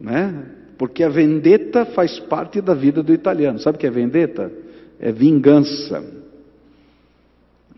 Né? 0.00 0.46
Porque 0.78 1.04
a 1.04 1.08
vendetta 1.08 1.84
faz 1.84 2.18
parte 2.18 2.60
da 2.60 2.72
vida 2.72 3.02
do 3.02 3.12
italiano. 3.12 3.58
Sabe 3.58 3.76
o 3.76 3.78
que 3.80 3.86
é 3.86 3.90
vendetta? 3.90 4.50
É 4.98 5.12
vingança. 5.12 6.02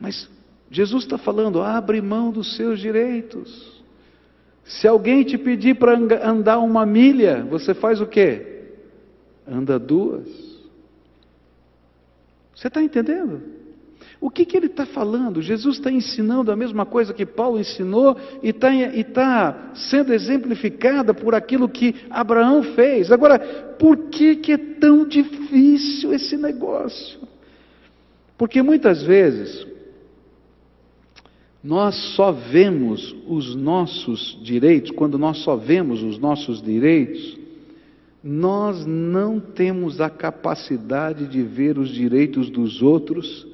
Mas 0.00 0.30
Jesus 0.70 1.02
está 1.02 1.18
falando: 1.18 1.60
abre 1.60 2.00
mão 2.00 2.30
dos 2.30 2.56
seus 2.56 2.78
direitos. 2.78 3.82
Se 4.64 4.86
alguém 4.86 5.24
te 5.24 5.36
pedir 5.36 5.76
para 5.76 5.98
andar 6.22 6.58
uma 6.60 6.86
milha, 6.86 7.44
você 7.50 7.74
faz 7.74 8.00
o 8.00 8.06
quê? 8.06 8.68
Anda 9.46 9.78
duas. 9.78 10.28
Você 12.54 12.68
está 12.68 12.80
entendendo? 12.80 13.42
O 14.20 14.28
que, 14.28 14.44
que 14.44 14.54
ele 14.54 14.66
está 14.66 14.84
falando? 14.84 15.40
Jesus 15.40 15.76
está 15.76 15.90
ensinando 15.90 16.52
a 16.52 16.56
mesma 16.56 16.84
coisa 16.84 17.14
que 17.14 17.24
Paulo 17.24 17.58
ensinou 17.58 18.14
e 18.42 18.50
está 18.50 18.70
tá 19.14 19.70
sendo 19.74 20.12
exemplificada 20.12 21.14
por 21.14 21.34
aquilo 21.34 21.68
que 21.68 21.94
Abraão 22.10 22.62
fez. 22.62 23.10
Agora, 23.10 23.38
por 23.78 24.10
que, 24.10 24.36
que 24.36 24.52
é 24.52 24.58
tão 24.58 25.08
difícil 25.08 26.12
esse 26.12 26.36
negócio? 26.36 27.18
Porque 28.36 28.60
muitas 28.60 29.02
vezes 29.02 29.66
nós 31.64 31.94
só 32.14 32.30
vemos 32.30 33.16
os 33.26 33.54
nossos 33.54 34.38
direitos, 34.42 34.90
quando 34.90 35.16
nós 35.16 35.38
só 35.38 35.56
vemos 35.56 36.02
os 36.02 36.18
nossos 36.18 36.62
direitos, 36.62 37.38
nós 38.22 38.84
não 38.84 39.40
temos 39.40 39.98
a 39.98 40.10
capacidade 40.10 41.26
de 41.26 41.42
ver 41.42 41.78
os 41.78 41.88
direitos 41.88 42.50
dos 42.50 42.82
outros 42.82 43.49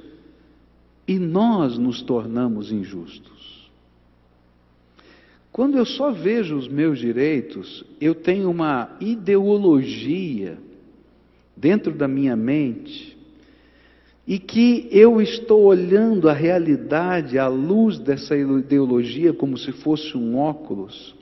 e 1.07 1.19
nós 1.19 1.79
nos 1.79 2.03
tornamos 2.03 2.73
injustos. 2.73 3.71
Quando 5.53 5.79
eu 5.79 5.87
só 5.87 6.11
vejo 6.11 6.57
os 6.57 6.69
meus 6.69 6.99
direitos, 6.99 7.85
eu 8.01 8.15
tenho 8.15 8.51
uma 8.51 8.97
ideologia 9.01 10.59
dentro 11.57 11.93
da 11.93 12.07
minha 12.07 12.37
mente 12.37 13.17
e 14.27 14.39
que 14.39 14.89
eu 14.91 15.21
estou 15.23 15.63
olhando 15.63 16.29
a 16.29 16.33
realidade 16.33 17.39
à 17.39 17.47
luz 17.47 17.99
dessa 17.99 18.37
ideologia 18.37 19.33
como 19.33 19.57
se 19.57 19.71
fosse 19.73 20.17
um 20.17 20.37
óculos, 20.37 21.15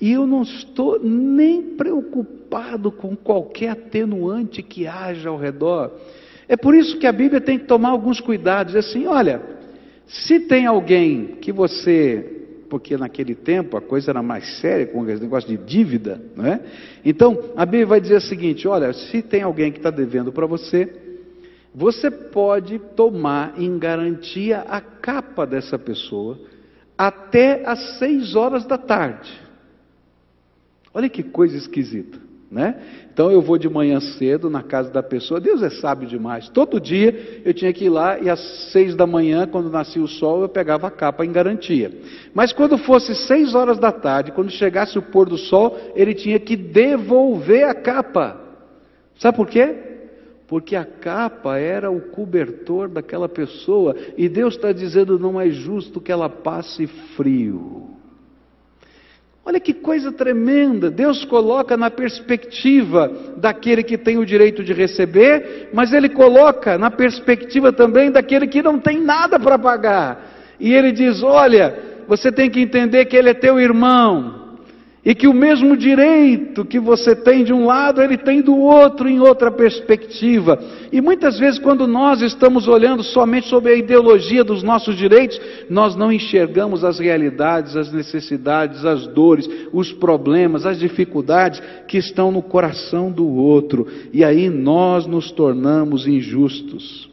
e 0.00 0.12
eu 0.12 0.26
não 0.26 0.42
estou 0.42 0.98
nem 1.02 1.62
preocupado 1.76 2.92
com 2.92 3.16
qualquer 3.16 3.70
atenuante 3.70 4.62
que 4.62 4.86
haja 4.86 5.28
ao 5.28 5.36
redor. 5.36 5.92
É 6.48 6.56
por 6.56 6.74
isso 6.74 6.98
que 6.98 7.06
a 7.06 7.12
Bíblia 7.12 7.40
tem 7.40 7.58
que 7.58 7.66
tomar 7.66 7.90
alguns 7.90 8.20
cuidados. 8.20 8.76
Assim, 8.76 9.06
olha, 9.06 9.42
se 10.06 10.40
tem 10.40 10.66
alguém 10.66 11.36
que 11.40 11.52
você 11.52 12.34
porque 12.68 12.96
naquele 12.96 13.36
tempo 13.36 13.76
a 13.76 13.80
coisa 13.80 14.10
era 14.10 14.20
mais 14.20 14.58
séria 14.58 14.86
com 14.86 15.08
esse 15.08 15.22
negócio 15.22 15.48
de 15.48 15.56
dívida, 15.56 16.20
não 16.34 16.44
é? 16.44 16.60
Então 17.04 17.52
a 17.54 17.64
Bíblia 17.64 17.86
vai 17.86 18.00
dizer 18.00 18.16
o 18.16 18.20
seguinte: 18.20 18.66
olha, 18.66 18.92
se 18.92 19.22
tem 19.22 19.42
alguém 19.42 19.70
que 19.70 19.78
está 19.78 19.90
devendo 19.90 20.32
para 20.32 20.44
você, 20.44 20.92
você 21.74 22.10
pode 22.10 22.80
tomar 22.96 23.54
em 23.56 23.78
garantia 23.78 24.60
a 24.68 24.80
capa 24.80 25.46
dessa 25.46 25.78
pessoa 25.78 26.38
até 26.96 27.64
às 27.64 27.98
seis 27.98 28.34
horas 28.34 28.64
da 28.64 28.78
tarde. 28.78 29.30
Olha 30.92 31.08
que 31.08 31.22
coisa 31.22 31.56
esquisita, 31.56 32.18
né? 32.50 32.76
Então 33.12 33.30
eu 33.30 33.40
vou 33.40 33.58
de 33.58 33.68
manhã 33.68 34.00
cedo 34.00 34.48
na 34.48 34.62
casa 34.62 34.90
da 34.90 35.02
pessoa, 35.02 35.40
Deus 35.40 35.62
é 35.62 35.70
sábio 35.70 36.08
demais. 36.08 36.48
Todo 36.48 36.80
dia 36.80 37.42
eu 37.44 37.52
tinha 37.54 37.72
que 37.72 37.86
ir 37.86 37.88
lá 37.88 38.18
e 38.18 38.28
às 38.28 38.40
seis 38.72 38.94
da 38.94 39.06
manhã, 39.06 39.46
quando 39.46 39.70
nascia 39.70 40.02
o 40.02 40.08
sol, 40.08 40.42
eu 40.42 40.48
pegava 40.48 40.86
a 40.86 40.90
capa 40.90 41.24
em 41.24 41.32
garantia. 41.32 41.92
Mas 42.32 42.52
quando 42.52 42.78
fosse 42.78 43.14
seis 43.14 43.54
horas 43.54 43.78
da 43.78 43.92
tarde, 43.92 44.32
quando 44.32 44.50
chegasse 44.50 44.98
o 44.98 45.02
pôr 45.02 45.28
do 45.28 45.38
sol, 45.38 45.76
ele 45.94 46.14
tinha 46.14 46.38
que 46.38 46.56
devolver 46.56 47.64
a 47.64 47.74
capa. 47.74 48.40
Sabe 49.18 49.36
por 49.36 49.46
quê? 49.46 49.92
porque 50.46 50.76
a 50.76 50.84
capa 50.84 51.58
era 51.58 51.90
o 51.90 52.00
cobertor 52.00 52.88
daquela 52.88 53.28
pessoa, 53.28 53.96
e 54.16 54.28
Deus 54.28 54.54
está 54.54 54.72
dizendo: 54.72 55.18
não 55.18 55.40
é 55.40 55.50
justo 55.50 56.00
que 56.00 56.12
ela 56.12 56.28
passe 56.28 56.86
frio. 57.16 57.93
Olha 59.46 59.60
que 59.60 59.74
coisa 59.74 60.10
tremenda! 60.10 60.90
Deus 60.90 61.24
coloca 61.24 61.76
na 61.76 61.90
perspectiva 61.90 63.12
daquele 63.36 63.82
que 63.82 63.98
tem 63.98 64.16
o 64.16 64.24
direito 64.24 64.64
de 64.64 64.72
receber, 64.72 65.68
mas 65.72 65.92
Ele 65.92 66.08
coloca 66.08 66.78
na 66.78 66.90
perspectiva 66.90 67.70
também 67.70 68.10
daquele 68.10 68.46
que 68.46 68.62
não 68.62 68.78
tem 68.78 69.00
nada 69.00 69.38
para 69.38 69.58
pagar. 69.58 70.56
E 70.58 70.72
Ele 70.72 70.92
diz: 70.92 71.22
olha, 71.22 71.78
você 72.08 72.32
tem 72.32 72.48
que 72.48 72.60
entender 72.60 73.04
que 73.04 73.16
Ele 73.16 73.30
é 73.30 73.34
teu 73.34 73.60
irmão, 73.60 74.43
e 75.04 75.14
que 75.14 75.28
o 75.28 75.34
mesmo 75.34 75.76
direito 75.76 76.64
que 76.64 76.80
você 76.80 77.14
tem 77.14 77.44
de 77.44 77.52
um 77.52 77.66
lado, 77.66 78.00
ele 78.00 78.16
tem 78.16 78.40
do 78.40 78.56
outro 78.56 79.06
em 79.06 79.20
outra 79.20 79.50
perspectiva. 79.50 80.58
E 80.90 81.00
muitas 81.00 81.38
vezes, 81.38 81.58
quando 81.58 81.86
nós 81.86 82.22
estamos 82.22 82.66
olhando 82.66 83.02
somente 83.02 83.46
sobre 83.48 83.72
a 83.72 83.76
ideologia 83.76 84.42
dos 84.42 84.62
nossos 84.62 84.96
direitos, 84.96 85.38
nós 85.68 85.94
não 85.94 86.10
enxergamos 86.10 86.84
as 86.84 86.98
realidades, 86.98 87.76
as 87.76 87.92
necessidades, 87.92 88.86
as 88.86 89.06
dores, 89.06 89.48
os 89.72 89.92
problemas, 89.92 90.64
as 90.64 90.78
dificuldades 90.78 91.60
que 91.86 91.98
estão 91.98 92.32
no 92.32 92.40
coração 92.40 93.12
do 93.12 93.28
outro. 93.28 93.86
E 94.10 94.24
aí 94.24 94.48
nós 94.48 95.06
nos 95.06 95.30
tornamos 95.30 96.06
injustos. 96.06 97.10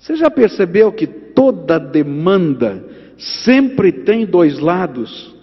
Você 0.00 0.16
já 0.16 0.28
percebeu 0.28 0.90
que 0.90 1.06
toda 1.06 1.78
demanda 1.78 2.84
sempre 3.16 3.92
tem 3.92 4.26
dois 4.26 4.58
lados? 4.58 5.37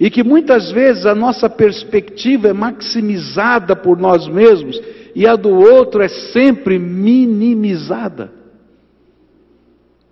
E 0.00 0.08
que 0.08 0.24
muitas 0.24 0.72
vezes 0.72 1.04
a 1.04 1.14
nossa 1.14 1.50
perspectiva 1.50 2.48
é 2.48 2.52
maximizada 2.54 3.76
por 3.76 3.98
nós 3.98 4.26
mesmos 4.26 4.80
e 5.14 5.26
a 5.26 5.36
do 5.36 5.50
outro 5.50 6.00
é 6.00 6.08
sempre 6.08 6.78
minimizada. 6.78 8.32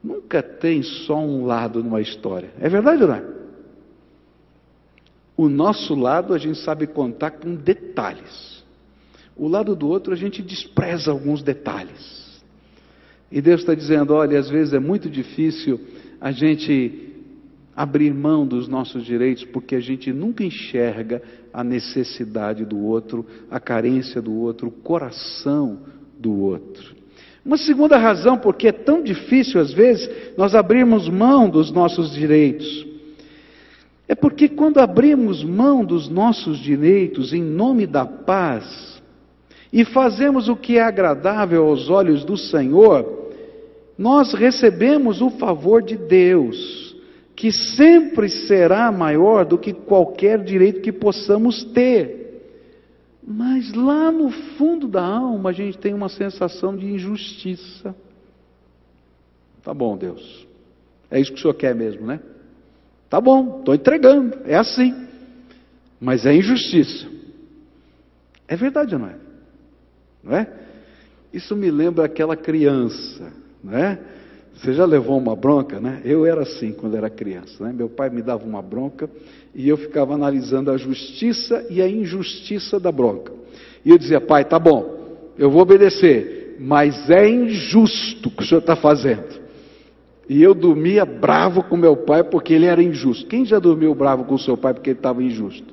Nunca 0.05 0.43
tem 0.43 0.83
só 0.83 1.19
um 1.19 1.47
lado 1.47 1.83
numa 1.83 2.03
história. 2.03 2.51
É 2.61 2.69
verdade 2.69 3.03
ou 3.03 3.09
não 3.09 3.15
é? 3.15 3.25
O 5.35 5.49
nosso 5.49 5.95
lado 5.95 6.35
a 6.35 6.39
gente 6.39 6.59
sabe 6.59 6.87
contar 6.87 7.31
com 7.31 7.55
detalhes. 7.55 8.63
O 9.35 9.49
lado 9.49 9.75
do 9.75 9.89
outro 9.89 10.13
a 10.13 10.17
gente 10.17 10.43
despreza 10.43 11.11
alguns 11.11 11.43
detalhes. 11.43 12.43
E 13.33 13.41
Deus 13.41 13.61
está 13.61 13.75
dizendo: 13.75 14.13
olha, 14.13 14.39
às 14.39 14.51
vezes 14.51 14.75
é 14.75 14.79
muito 14.79 15.09
difícil 15.09 15.81
a 16.21 16.31
gente 16.31 17.18
abrir 17.79 18.13
mão 18.13 18.45
dos 18.45 18.67
nossos 18.67 19.05
direitos 19.05 19.45
porque 19.45 19.77
a 19.77 19.81
gente 19.81 20.13
nunca 20.13 20.43
enxerga 20.43 21.23
a 21.53 21.63
necessidade 21.63 22.65
do 22.65 22.77
outro, 22.77 23.25
a 23.49 23.61
carência 23.61 24.21
do 24.21 24.35
outro, 24.35 24.67
o 24.67 24.73
coração 24.73 25.83
do 26.19 26.41
outro. 26.41 26.97
Uma 27.47 27.57
segunda 27.57 27.97
razão 27.97 28.37
porque 28.37 28.67
é 28.67 28.73
tão 28.73 29.01
difícil 29.01 29.61
às 29.61 29.73
vezes 29.73 30.11
nós 30.37 30.57
abrirmos 30.57 31.09
mão 31.09 31.49
dos 31.49 31.71
nossos 31.71 32.11
direitos 32.11 32.85
é 34.09 34.15
porque 34.17 34.49
quando 34.49 34.79
abrimos 34.79 35.45
mão 35.45 35.85
dos 35.85 36.09
nossos 36.09 36.59
direitos 36.59 37.33
em 37.33 37.43
nome 37.43 37.87
da 37.87 38.05
paz 38.05 39.01
e 39.73 39.85
fazemos 39.85 40.49
o 40.49 40.57
que 40.57 40.79
é 40.79 40.83
agradável 40.83 41.67
aos 41.67 41.89
olhos 41.89 42.25
do 42.25 42.37
Senhor, 42.37 43.31
nós 43.97 44.35
recebemos 44.35 45.21
o 45.21 45.31
favor 45.31 45.81
de 45.81 45.97
Deus 45.97 46.88
que 47.39 47.53
sempre 47.53 48.29
será 48.29 48.91
maior 48.91 49.45
do 49.45 49.57
que 49.57 49.73
qualquer 49.73 50.43
direito 50.43 50.81
que 50.81 50.91
possamos 50.91 51.63
ter. 51.67 52.43
Mas 53.25 53.73
lá 53.73 54.11
no 54.11 54.29
fundo 54.29 54.89
da 54.89 55.05
alma 55.07 55.51
a 55.51 55.53
gente 55.53 55.79
tem 55.79 55.95
uma 55.95 56.09
sensação 56.09 56.77
de 56.77 56.87
injustiça. 56.87 57.95
Tá 59.63 59.73
bom, 59.73 59.97
Deus. 59.97 60.49
É 61.09 61.21
isso 61.21 61.31
que 61.31 61.39
o 61.39 61.43
Senhor 61.43 61.55
quer 61.55 61.77
mesmo, 61.77 62.05
né? 62.05 62.19
Tá 63.09 63.21
bom, 63.21 63.61
estou 63.61 63.73
entregando, 63.73 64.37
é 64.45 64.57
assim. 64.57 64.93
mas 66.01 66.27
é 66.27 66.35
injustiça. 66.35 67.07
É 68.49 68.57
verdade 68.57 68.97
ou 68.97 69.01
não 69.01 69.09
é? 69.09 69.17
Não 70.25 70.37
é? 70.37 70.53
Isso 71.33 71.55
me 71.55 71.71
lembra 71.71 72.05
aquela 72.05 72.37
criança, 72.37 73.33
não 73.63 73.79
é? 73.79 74.18
Você 74.61 74.73
já 74.73 74.85
levou 74.85 75.17
uma 75.17 75.37
bronca, 75.37 75.79
né? 75.79 76.01
Eu 76.05 76.27
era 76.27 76.43
assim 76.43 76.73
quando 76.73 76.97
era 76.97 77.09
criança, 77.09 77.63
né? 77.65 77.73
Meu 77.73 77.89
pai 77.89 78.11
me 78.11 78.23
dava 78.23 78.45
uma 78.45 78.61
bronca 78.61 79.09
e 79.55 79.69
eu 79.69 79.77
ficava 79.77 80.15
analisando 80.15 80.71
a 80.71 80.77
justiça 80.77 81.65
e 81.71 81.81
a 81.81 81.89
injustiça 81.89 82.81
da 82.81 82.91
bronca. 82.91 83.33
E 83.85 83.91
eu 83.91 83.97
dizia, 83.97 84.21
pai, 84.21 84.45
tá 84.45 84.59
bom, 84.59 85.31
eu 85.39 85.49
vou 85.49 85.63
obedecer, 85.63 86.57
mas 86.59 87.09
é 87.09 87.29
injusto 87.29 88.29
o 88.29 88.33
que 88.33 88.43
o 88.43 88.47
senhor 88.47 88.61
está 88.61 88.75
fazendo. 88.75 89.39
E 90.29 90.43
eu 90.43 90.55
dormia 90.55 91.05
bravo 91.05 91.63
com 91.63 91.77
meu 91.77 91.97
pai 91.97 92.25
porque 92.25 92.53
ele 92.53 92.67
era 92.67 92.83
injusto. 92.83 93.29
Quem 93.29 93.45
já 93.45 93.61
dormiu 93.61 93.95
bravo 93.95 94.25
com 94.25 94.37
seu 94.37 94.57
pai 94.57 94.75
porque 94.75 94.91
ele 94.91 94.99
estava 94.99 95.23
injusto? 95.23 95.73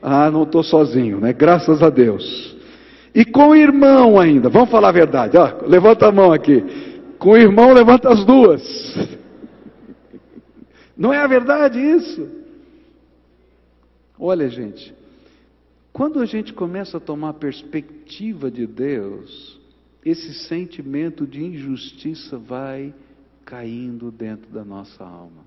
Ah, 0.00 0.30
não 0.30 0.44
estou 0.44 0.62
sozinho, 0.62 1.20
né? 1.20 1.34
Graças 1.34 1.82
a 1.82 1.90
Deus. 1.90 2.56
E 3.14 3.26
com 3.26 3.48
o 3.48 3.54
irmão 3.54 4.18
ainda, 4.18 4.48
vamos 4.48 4.70
falar 4.70 4.88
a 4.88 4.92
verdade, 4.92 5.36
ó, 5.36 5.66
levanta 5.66 6.06
a 6.06 6.12
mão 6.12 6.32
aqui. 6.32 6.91
Com 7.22 7.30
o 7.30 7.36
irmão, 7.36 7.72
levanta 7.72 8.08
as 8.08 8.24
duas. 8.24 8.60
Não 10.96 11.12
é 11.12 11.18
a 11.18 11.26
verdade 11.28 11.78
isso? 11.78 12.28
Olha, 14.18 14.48
gente, 14.48 14.92
quando 15.92 16.18
a 16.18 16.26
gente 16.26 16.52
começa 16.52 16.96
a 16.96 17.00
tomar 17.00 17.28
a 17.28 17.34
perspectiva 17.34 18.50
de 18.50 18.66
Deus, 18.66 19.56
esse 20.04 20.34
sentimento 20.48 21.24
de 21.24 21.44
injustiça 21.44 22.38
vai 22.38 22.92
caindo 23.44 24.10
dentro 24.10 24.50
da 24.50 24.64
nossa 24.64 25.04
alma. 25.04 25.46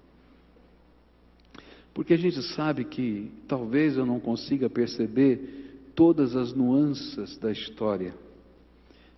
Porque 1.94 2.14
a 2.14 2.18
gente 2.18 2.42
sabe 2.54 2.86
que 2.86 3.30
talvez 3.50 3.98
eu 3.98 4.06
não 4.06 4.22
consiga 4.22 4.70
perceber 4.70 5.90
todas 5.94 6.38
as 6.38 6.54
nuances 6.54 7.38
da 7.38 7.52
história, 7.52 8.16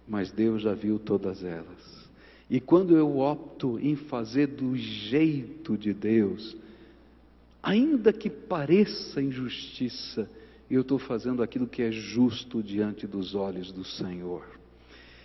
mas 0.08 0.32
Deus 0.32 0.64
já 0.64 0.74
viu 0.74 0.98
todas 0.98 1.44
elas. 1.44 1.97
E 2.50 2.60
quando 2.60 2.96
eu 2.96 3.18
opto 3.20 3.78
em 3.80 3.96
fazer 3.96 4.48
do 4.48 4.76
jeito 4.76 5.78
de 5.78 5.94
Deus, 5.94 6.56
ainda 7.62 8.14
que 8.14 8.30
pareça 8.30 9.22
injustiça, 9.22 10.30
eu 10.70 10.82
estou 10.82 10.98
fazendo 10.98 11.44
aquilo 11.44 11.68
que 11.68 11.82
é 11.82 11.92
justo 11.92 12.64
diante 12.64 13.06
dos 13.06 13.36
olhos 13.36 13.72
do 13.72 13.84
Senhor. 13.84 14.46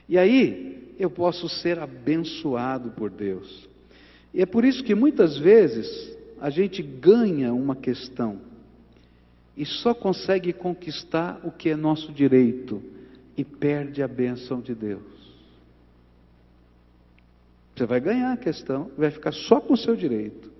E 0.09 0.19
aí 0.19 0.95
eu 0.99 1.11
posso 1.11 1.49
ser 1.49 1.79
abençoado 1.79 2.91
por 2.91 3.11
Deus. 3.11 3.69
E 4.35 4.43
é 4.43 4.47
por 4.47 4.65
isso 4.65 4.83
que 4.83 4.95
muitas 4.95 5.39
vezes 5.39 6.17
a 6.41 6.51
gente 6.51 6.83
ganha 6.83 7.53
uma 7.53 7.77
questão 7.77 8.41
e 9.57 9.65
só 9.65 9.95
consegue 9.95 10.53
conquistar 10.53 11.41
o 11.45 11.51
que 11.51 11.69
é 11.69 11.77
nosso 11.77 12.11
direito 12.13 12.83
e 13.37 13.45
perde 13.45 14.03
a 14.03 14.09
bênção 14.09 14.61
de 14.61 14.75
Deus. 14.75 15.22
Você 17.75 17.87
vai 17.87 18.01
ganhar 18.01 18.33
a 18.33 18.37
questão, 18.37 18.91
vai 18.97 19.11
ficar 19.11 19.33
só 19.33 19.61
com 19.61 19.75
o 19.75 19.77
seu 19.77 19.97
direito, 19.97 20.51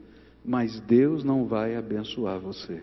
mas 0.45 0.81
Deus 0.81 1.23
não 1.23 1.47
vai 1.47 1.77
abençoar 1.77 2.39
você. 2.39 2.83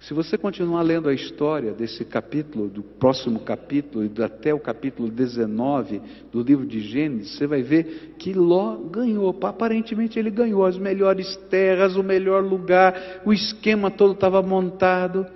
Se 0.00 0.14
você 0.14 0.38
continuar 0.38 0.80
lendo 0.80 1.10
a 1.10 1.12
história 1.12 1.72
desse 1.72 2.06
capítulo, 2.06 2.68
do 2.68 2.82
próximo 2.82 3.38
capítulo, 3.40 4.10
até 4.24 4.54
o 4.54 4.58
capítulo 4.58 5.10
19 5.10 6.00
do 6.32 6.40
livro 6.40 6.66
de 6.66 6.80
Gênesis, 6.80 7.36
você 7.36 7.46
vai 7.46 7.62
ver 7.62 8.14
que 8.18 8.32
Ló 8.32 8.76
ganhou. 8.76 9.36
Aparentemente 9.42 10.18
ele 10.18 10.30
ganhou 10.30 10.64
as 10.64 10.78
melhores 10.78 11.36
terras, 11.50 11.96
o 11.96 12.02
melhor 12.02 12.42
lugar, 12.42 13.20
o 13.26 13.32
esquema 13.32 13.90
todo 13.90 14.14
estava 14.14 14.40
montado, 14.40 15.26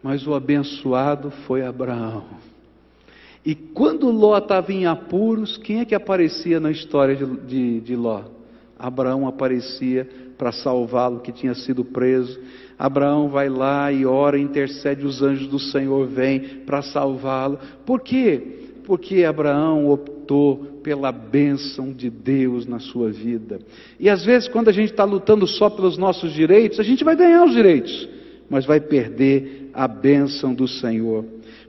mas 0.00 0.24
o 0.28 0.34
abençoado 0.34 1.32
foi 1.48 1.62
Abraão. 1.62 2.24
E 3.44 3.54
quando 3.54 4.10
Ló 4.10 4.36
estava 4.36 4.72
em 4.72 4.86
apuros, 4.86 5.56
quem 5.56 5.80
é 5.80 5.84
que 5.84 5.94
aparecia 5.94 6.58
na 6.60 6.70
história 6.70 7.14
de, 7.14 7.26
de, 7.46 7.80
de 7.80 7.96
Ló? 7.96 8.22
Abraão 8.78 9.26
aparecia 9.26 10.08
para 10.36 10.52
salvá-lo, 10.52 11.20
que 11.20 11.32
tinha 11.32 11.54
sido 11.54 11.84
preso. 11.84 12.38
Abraão 12.78 13.28
vai 13.28 13.48
lá 13.48 13.90
e 13.90 14.06
ora, 14.06 14.38
intercede, 14.38 15.04
os 15.04 15.20
anjos 15.20 15.48
do 15.48 15.58
Senhor 15.58 16.06
vêm 16.06 16.40
para 16.64 16.80
salvá-lo. 16.80 17.58
Por 17.84 18.00
quê? 18.00 18.40
Porque 18.84 19.24
Abraão 19.24 19.88
optou 19.88 20.78
pela 20.82 21.10
bênção 21.10 21.92
de 21.92 22.08
Deus 22.08 22.66
na 22.66 22.78
sua 22.78 23.10
vida. 23.10 23.58
E 23.98 24.08
às 24.08 24.24
vezes, 24.24 24.48
quando 24.48 24.68
a 24.68 24.72
gente 24.72 24.92
está 24.92 25.04
lutando 25.04 25.46
só 25.46 25.68
pelos 25.68 25.98
nossos 25.98 26.32
direitos, 26.32 26.78
a 26.78 26.84
gente 26.84 27.02
vai 27.02 27.16
ganhar 27.16 27.44
os 27.44 27.52
direitos, 27.52 28.08
mas 28.48 28.64
vai 28.64 28.80
perder 28.80 29.70
a 29.74 29.88
bênção 29.88 30.54
do 30.54 30.68
Senhor. 30.68 31.24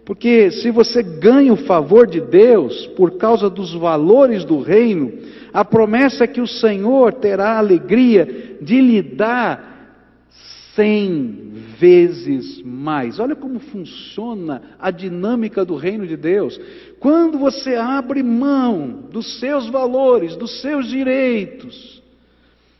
Porque 0.09 0.49
se 0.49 0.71
você 0.71 1.03
ganha 1.03 1.53
o 1.53 1.65
favor 1.67 2.07
de 2.07 2.19
Deus 2.19 2.87
por 2.97 3.19
causa 3.19 3.47
dos 3.47 3.75
valores 3.75 4.43
do 4.43 4.59
reino, 4.59 5.13
a 5.53 5.63
promessa 5.63 6.23
é 6.23 6.27
que 6.27 6.41
o 6.41 6.47
Senhor 6.47 7.13
terá 7.13 7.51
a 7.51 7.57
alegria 7.59 8.57
de 8.59 8.81
lhe 8.81 9.03
dar 9.03 10.01
cem 10.73 11.51
vezes 11.77 12.59
mais. 12.63 13.19
Olha 13.19 13.35
como 13.35 13.59
funciona 13.59 14.63
a 14.79 14.89
dinâmica 14.89 15.63
do 15.63 15.75
reino 15.75 16.07
de 16.07 16.17
Deus. 16.17 16.59
Quando 16.99 17.37
você 17.37 17.75
abre 17.75 18.23
mão 18.23 19.03
dos 19.11 19.39
seus 19.39 19.69
valores, 19.69 20.35
dos 20.35 20.59
seus 20.59 20.87
direitos, 20.87 22.01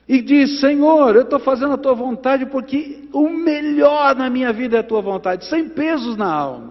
e 0.08 0.20
diz: 0.20 0.60
Senhor, 0.60 1.16
eu 1.16 1.22
estou 1.22 1.38
fazendo 1.38 1.74
a 1.74 1.78
tua 1.78 1.94
vontade 1.94 2.48
porque 2.48 3.08
o 3.14 3.30
melhor 3.30 4.16
na 4.16 4.32
minha 4.32 4.52
vida 4.52 4.78
é 4.78 4.80
a 4.80 4.84
tua 4.84 5.00
vontade, 5.00 5.46
sem 5.46 5.70
pesos 5.70 6.18
na 6.18 6.34
alma. 6.34 6.69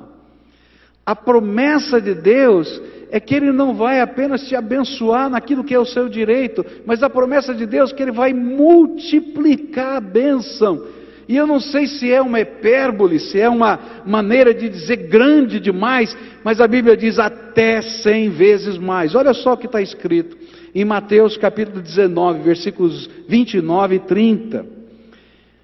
A 1.09 1.17
promessa 1.17 2.03
de 2.03 2.15
Deus 2.15 2.83
é 3.11 3.19
que 3.19 3.35
Ele 3.35 3.51
não 3.51 3.73
vai 3.73 3.99
apenas 3.99 4.47
te 4.47 4.55
abençoar 4.55 5.31
naquilo 5.31 5.65
que 5.65 5.73
é 5.73 5.79
o 5.79 5.87
seu 5.87 6.07
direito, 6.07 6.63
mas 6.85 7.03
a 7.03 7.09
promessa 7.09 7.55
de 7.55 7.65
Deus 7.65 7.91
é 7.91 7.95
que 7.95 8.03
Ele 8.03 8.13
vai 8.13 8.35
multiplicar 8.35 9.97
a 9.97 10.01
bênção. 10.03 10.85
E 11.27 11.35
eu 11.35 11.47
não 11.47 11.61
sei 11.61 11.87
se 11.87 12.13
é 12.13 12.21
uma 12.21 12.39
hipérbole, 12.43 13.19
se 13.19 13.41
é 13.41 13.49
uma 13.49 14.03
maneira 14.05 14.53
de 14.53 14.69
dizer 14.69 15.09
grande 15.09 15.59
demais, 15.59 16.15
mas 16.45 16.61
a 16.61 16.69
Bíblia 16.69 16.95
diz 16.95 17.19
até 17.19 17.81
cem 17.81 18.29
vezes 18.29 18.77
mais. 18.77 19.15
Olha 19.15 19.33
só 19.33 19.55
o 19.55 19.57
que 19.57 19.65
está 19.65 19.81
escrito 19.81 20.37
em 20.75 20.85
Mateus 20.85 21.39
capítulo 21.39 21.81
19, 21.81 22.41
versículos 22.41 23.09
29 23.27 23.95
e 23.95 23.99
30. 24.01 24.67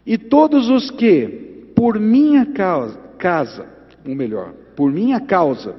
E 0.07 0.17
todos 0.17 0.71
os 0.71 0.91
que, 0.91 1.67
por 1.77 2.01
minha 2.01 2.47
causa, 2.47 2.99
casa, 3.19 3.67
ou 4.09 4.15
melhor, 4.15 4.64
por 4.77 4.93
minha 4.93 5.21
causa, 5.21 5.75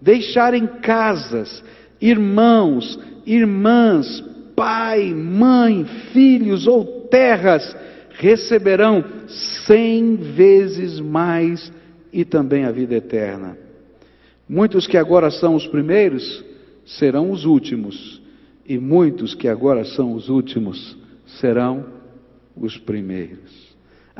deixarem 0.00 0.66
casas, 0.66 1.62
irmãos, 2.00 2.98
irmãs, 3.26 4.22
pai, 4.56 5.14
mãe, 5.14 5.84
filhos 6.12 6.66
ou 6.66 6.84
terras, 7.10 7.76
receberão 8.10 9.04
cem 9.66 10.16
vezes 10.16 11.00
mais 11.00 11.72
e 12.12 12.24
também 12.24 12.64
a 12.64 12.70
vida 12.70 12.94
eterna. 12.94 13.56
Muitos 14.48 14.86
que 14.86 14.96
agora 14.96 15.30
são 15.30 15.54
os 15.54 15.66
primeiros 15.66 16.44
serão 16.84 17.30
os 17.30 17.44
últimos, 17.44 18.20
e 18.66 18.78
muitos 18.78 19.34
que 19.34 19.48
agora 19.48 19.84
são 19.84 20.12
os 20.12 20.28
últimos 20.28 20.96
serão 21.38 21.86
os 22.56 22.76
primeiros. 22.76 23.69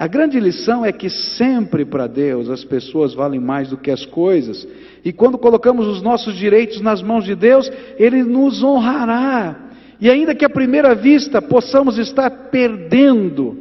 A 0.01 0.07
grande 0.07 0.41
lição 0.41 0.83
é 0.83 0.91
que 0.93 1.11
sempre 1.11 1.85
para 1.85 2.07
Deus 2.07 2.49
as 2.49 2.65
pessoas 2.65 3.13
valem 3.13 3.39
mais 3.39 3.69
do 3.69 3.77
que 3.77 3.91
as 3.91 4.07
coisas. 4.07 4.67
E 5.05 5.13
quando 5.13 5.37
colocamos 5.37 5.87
os 5.87 6.01
nossos 6.01 6.37
direitos 6.37 6.81
nas 6.81 7.03
mãos 7.03 7.23
de 7.23 7.35
Deus, 7.35 7.71
Ele 7.99 8.23
nos 8.23 8.63
honrará. 8.63 9.69
E 10.01 10.09
ainda 10.09 10.35
que 10.35 10.43
à 10.43 10.49
primeira 10.49 10.95
vista 10.95 11.43
possamos 11.43 11.99
estar 11.99 12.31
perdendo 12.51 13.59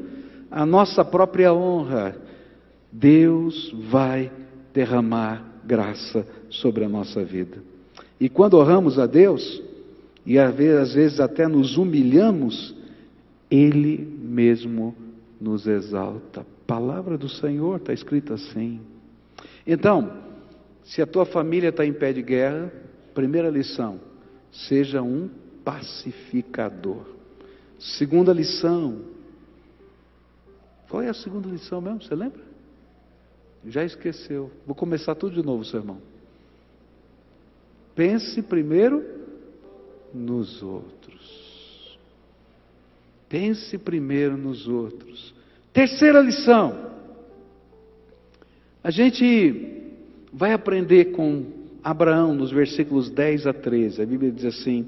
a 0.50 0.66
nossa 0.66 1.04
própria 1.04 1.54
honra, 1.54 2.16
Deus 2.90 3.76
vai 3.92 4.32
derramar 4.74 5.44
graça 5.66 6.26
sobre 6.50 6.86
a 6.86 6.90
nossa 6.90 7.22
vida. 7.22 7.58
E 8.18 8.30
quando 8.30 8.58
honramos 8.58 8.98
a 8.98 9.06
Deus, 9.06 9.62
e 10.26 10.40
às 10.40 10.56
vezes 10.56 11.20
até 11.20 11.50
nos 11.50 11.76
humilhamos, 11.76 12.74
Ele 13.52 14.08
mesmo 14.24 14.96
nos 14.96 15.09
exalta. 15.68 16.46
Palavra 16.68 17.18
do 17.18 17.30
Senhor 17.30 17.78
está 17.78 17.94
escrita 17.94 18.34
assim. 18.34 18.82
Então, 19.66 20.24
se 20.84 21.02
a 21.02 21.08
tua 21.08 21.26
família 21.26 21.70
está 21.70 21.86
em 21.86 21.94
pé 21.94 22.14
de 22.14 22.22
guerra, 22.22 22.72
primeira 23.14 23.50
lição, 23.50 24.00
seja 24.52 25.02
um 25.02 25.30
pacificador. 25.64 27.06
Segunda 27.80 28.34
lição, 28.34 29.02
qual 30.90 31.04
é 31.04 31.10
a 31.10 31.14
segunda 31.14 31.48
lição 31.48 31.80
mesmo? 31.80 32.02
Você 32.02 32.16
lembra? 32.16 32.42
Já 33.66 33.84
esqueceu. 33.84 34.52
Vou 34.66 34.76
começar 34.76 35.16
tudo 35.16 35.36
de 35.36 35.46
novo, 35.46 35.64
seu 35.64 35.80
irmão. 35.80 35.98
Pense 37.96 38.42
primeiro 38.42 39.06
nos 40.14 40.64
outros. 40.64 41.49
Pense 43.30 43.78
primeiro 43.78 44.36
nos 44.36 44.68
outros. 44.68 45.34
Terceira 45.72 46.20
lição: 46.20 46.76
A 48.84 48.90
gente 48.90 49.84
vai 50.34 50.52
aprender 50.52 51.12
com 51.12 51.46
Abraão 51.84 52.34
nos 52.34 52.52
versículos 52.52 53.10
10 53.12 53.46
a 53.48 53.54
13. 53.54 54.02
A 54.02 54.06
Bíblia 54.06 54.32
diz 54.32 54.46
assim: 54.46 54.88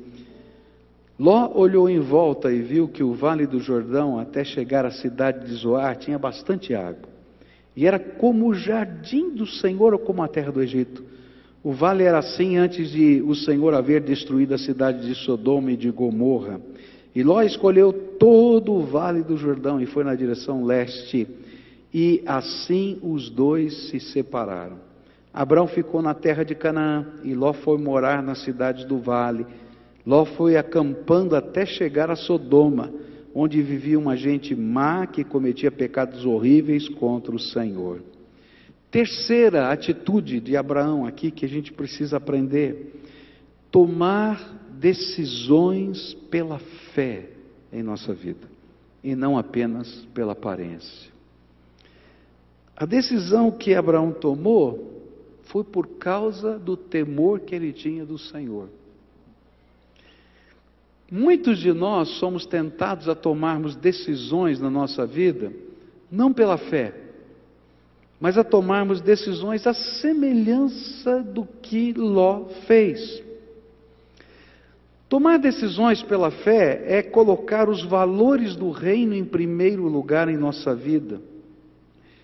Ló 1.19 1.51
olhou 1.53 1.87
em 1.87 1.99
volta 1.99 2.51
e 2.51 2.63
viu 2.63 2.87
que 2.87 3.03
o 3.03 3.13
vale 3.13 3.45
do 3.45 3.59
Jordão, 3.59 4.19
até 4.19 4.43
chegar 4.43 4.87
à 4.87 4.91
cidade 4.91 5.45
de 5.45 5.53
Zoar, 5.53 5.95
tinha 5.97 6.17
bastante 6.17 6.73
água. 6.73 7.11
E 7.75 7.85
era 7.85 7.99
como 7.99 8.47
o 8.47 8.55
jardim 8.55 9.29
do 9.29 9.45
Senhor 9.45 9.93
ou 9.93 9.99
como 9.99 10.23
a 10.23 10.27
terra 10.27 10.51
do 10.51 10.63
Egito. 10.63 11.03
O 11.63 11.71
vale 11.71 12.03
era 12.03 12.17
assim 12.17 12.57
antes 12.57 12.89
de 12.89 13.21
o 13.21 13.35
Senhor 13.35 13.73
haver 13.75 14.01
destruído 14.01 14.55
a 14.55 14.57
cidade 14.57 15.05
de 15.07 15.13
Sodoma 15.13 15.71
e 15.71 15.77
de 15.77 15.91
Gomorra. 15.91 16.59
E 17.13 17.23
Ló 17.23 17.41
escolheu 17.41 17.91
todo 18.17 18.73
o 18.73 18.83
vale 18.85 19.21
do 19.21 19.35
Jordão 19.35 19.81
e 19.81 19.85
foi 19.85 20.03
na 20.03 20.15
direção 20.15 20.63
leste. 20.63 21.27
E 21.93 22.23
assim 22.25 22.99
os 23.01 23.29
dois 23.29 23.89
se 23.89 23.99
separaram. 23.99 24.77
Abraão 25.33 25.67
ficou 25.67 26.01
na 26.01 26.13
terra 26.13 26.43
de 26.43 26.55
Canaã 26.55 27.05
e 27.23 27.33
Ló 27.33 27.53
foi 27.53 27.77
morar 27.77 28.21
nas 28.23 28.43
cidades 28.43 28.85
do 28.85 28.99
vale. 28.99 29.45
Ló 30.05 30.25
foi 30.25 30.57
acampando 30.57 31.35
até 31.35 31.65
chegar 31.65 32.09
a 32.09 32.15
Sodoma, 32.15 32.91
onde 33.33 33.61
vivia 33.61 33.99
uma 33.99 34.15
gente 34.15 34.55
má 34.55 35.05
que 35.05 35.23
cometia 35.23 35.71
pecados 35.71 36.25
horríveis 36.25 36.89
contra 36.89 37.33
o 37.35 37.39
Senhor. 37.39 38.01
Terceira 38.89 39.71
atitude 39.71 40.41
de 40.41 40.57
Abraão 40.57 41.05
aqui 41.05 41.31
que 41.31 41.45
a 41.45 41.49
gente 41.49 41.71
precisa 41.71 42.17
aprender: 42.17 43.01
tomar 43.71 44.60
decisões 44.81 46.15
pela 46.31 46.57
fé 46.95 47.29
em 47.71 47.83
nossa 47.83 48.13
vida 48.13 48.49
e 49.03 49.15
não 49.15 49.37
apenas 49.37 49.87
pela 50.11 50.31
aparência. 50.31 51.11
A 52.75 52.85
decisão 52.85 53.51
que 53.51 53.75
Abraão 53.75 54.11
tomou 54.11 54.99
foi 55.43 55.63
por 55.63 55.87
causa 55.87 56.57
do 56.57 56.75
temor 56.75 57.41
que 57.41 57.53
ele 57.53 57.71
tinha 57.71 58.03
do 58.03 58.17
Senhor. 58.17 58.69
Muitos 61.11 61.59
de 61.59 61.71
nós 61.73 62.09
somos 62.17 62.47
tentados 62.47 63.07
a 63.07 63.13
tomarmos 63.13 63.75
decisões 63.75 64.59
na 64.59 64.69
nossa 64.69 65.05
vida, 65.05 65.53
não 66.09 66.33
pela 66.33 66.57
fé, 66.57 66.95
mas 68.19 68.35
a 68.37 68.43
tomarmos 68.43 68.99
decisões 68.99 69.67
à 69.67 69.73
semelhança 69.73 71.21
do 71.21 71.45
que 71.45 71.93
Ló 71.93 72.45
fez. 72.65 73.30
Tomar 75.11 75.39
decisões 75.39 76.01
pela 76.01 76.31
fé 76.31 76.85
é 76.87 77.03
colocar 77.03 77.67
os 77.67 77.83
valores 77.83 78.55
do 78.55 78.71
reino 78.71 79.13
em 79.13 79.25
primeiro 79.25 79.85
lugar 79.89 80.29
em 80.29 80.37
nossa 80.37 80.73
vida. 80.73 81.21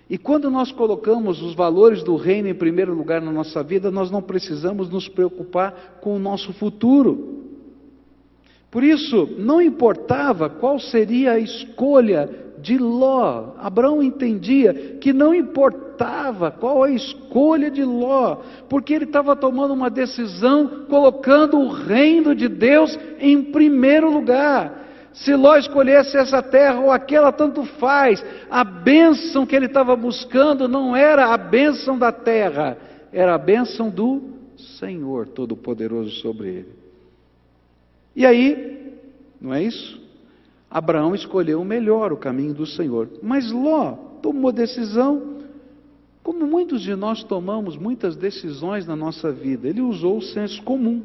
E 0.10 0.18
quando 0.18 0.50
nós 0.50 0.72
colocamos 0.72 1.42
os 1.42 1.54
valores 1.54 2.02
do 2.02 2.16
reino 2.16 2.48
em 2.48 2.56
primeiro 2.56 2.94
lugar 2.94 3.22
na 3.22 3.30
nossa 3.30 3.62
vida, 3.62 3.92
nós 3.92 4.10
não 4.10 4.22
precisamos 4.22 4.90
nos 4.90 5.10
preocupar 5.10 5.98
com 6.00 6.16
o 6.16 6.20
nosso 6.20 6.54
futuro. 6.54 7.44
Por 8.72 8.86
isso, 8.86 9.36
não 9.38 9.62
importava 9.62 10.50
qual 10.50 10.80
seria 10.80 11.34
a 11.34 11.40
escolha 11.40 12.47
de 12.58 12.78
Ló, 12.78 13.54
Abraão 13.58 14.02
entendia 14.02 14.98
que 15.00 15.14
não 15.14 15.34
importava 15.34 16.52
qual 16.52 16.84
a 16.84 16.92
escolha 16.92 17.70
de 17.70 17.84
Ló, 17.84 18.38
porque 18.68 18.94
ele 18.94 19.06
estava 19.06 19.36
tomando 19.36 19.74
uma 19.74 19.90
decisão 19.90 20.86
colocando 20.90 21.60
o 21.60 21.70
reino 21.70 22.34
de 22.34 22.48
Deus 22.48 22.98
em 23.20 23.44
primeiro 23.44 24.12
lugar. 24.12 24.86
Se 25.14 25.36
Ló 25.36 25.56
escolhesse 25.56 26.18
essa 26.18 26.42
terra 26.42 26.80
ou 26.80 26.92
aquela, 26.92 27.32
tanto 27.32 27.64
faz. 27.64 28.24
A 28.50 28.64
bênção 28.64 29.46
que 29.46 29.56
ele 29.56 29.66
estava 29.66 29.96
buscando 29.96 30.68
não 30.68 30.96
era 30.96 31.34
a 31.34 31.38
bênção 31.38 31.98
da 31.98 32.12
terra, 32.12 32.78
era 33.12 33.34
a 33.34 33.38
bênção 33.38 33.90
do 33.90 34.22
Senhor 34.80 35.28
Todo-Poderoso 35.28 36.12
sobre 36.22 36.48
ele. 36.50 36.76
E 38.16 38.26
aí, 38.26 38.94
não 39.40 39.54
é 39.54 39.64
isso? 39.64 40.07
Abraão 40.70 41.16
escolheu 41.16 41.62
o 41.62 41.66
melhor, 41.66 42.12
o 42.12 42.18
caminho 42.18 42.54
do 42.54 42.66
Senhor. 42.66 43.10
Mas 43.22 43.52
Ló 43.52 43.94
tomou 44.22 44.52
decisão, 44.52 45.38
como 46.22 46.46
muitos 46.46 46.82
de 46.82 46.94
nós 46.94 47.24
tomamos 47.24 47.78
muitas 47.78 48.16
decisões 48.18 48.86
na 48.86 48.96
nossa 48.96 49.32
vida. 49.32 49.68
Ele 49.68 49.82
usou 49.82 50.18
o 50.18 50.22
senso 50.22 50.62
comum. 50.64 51.02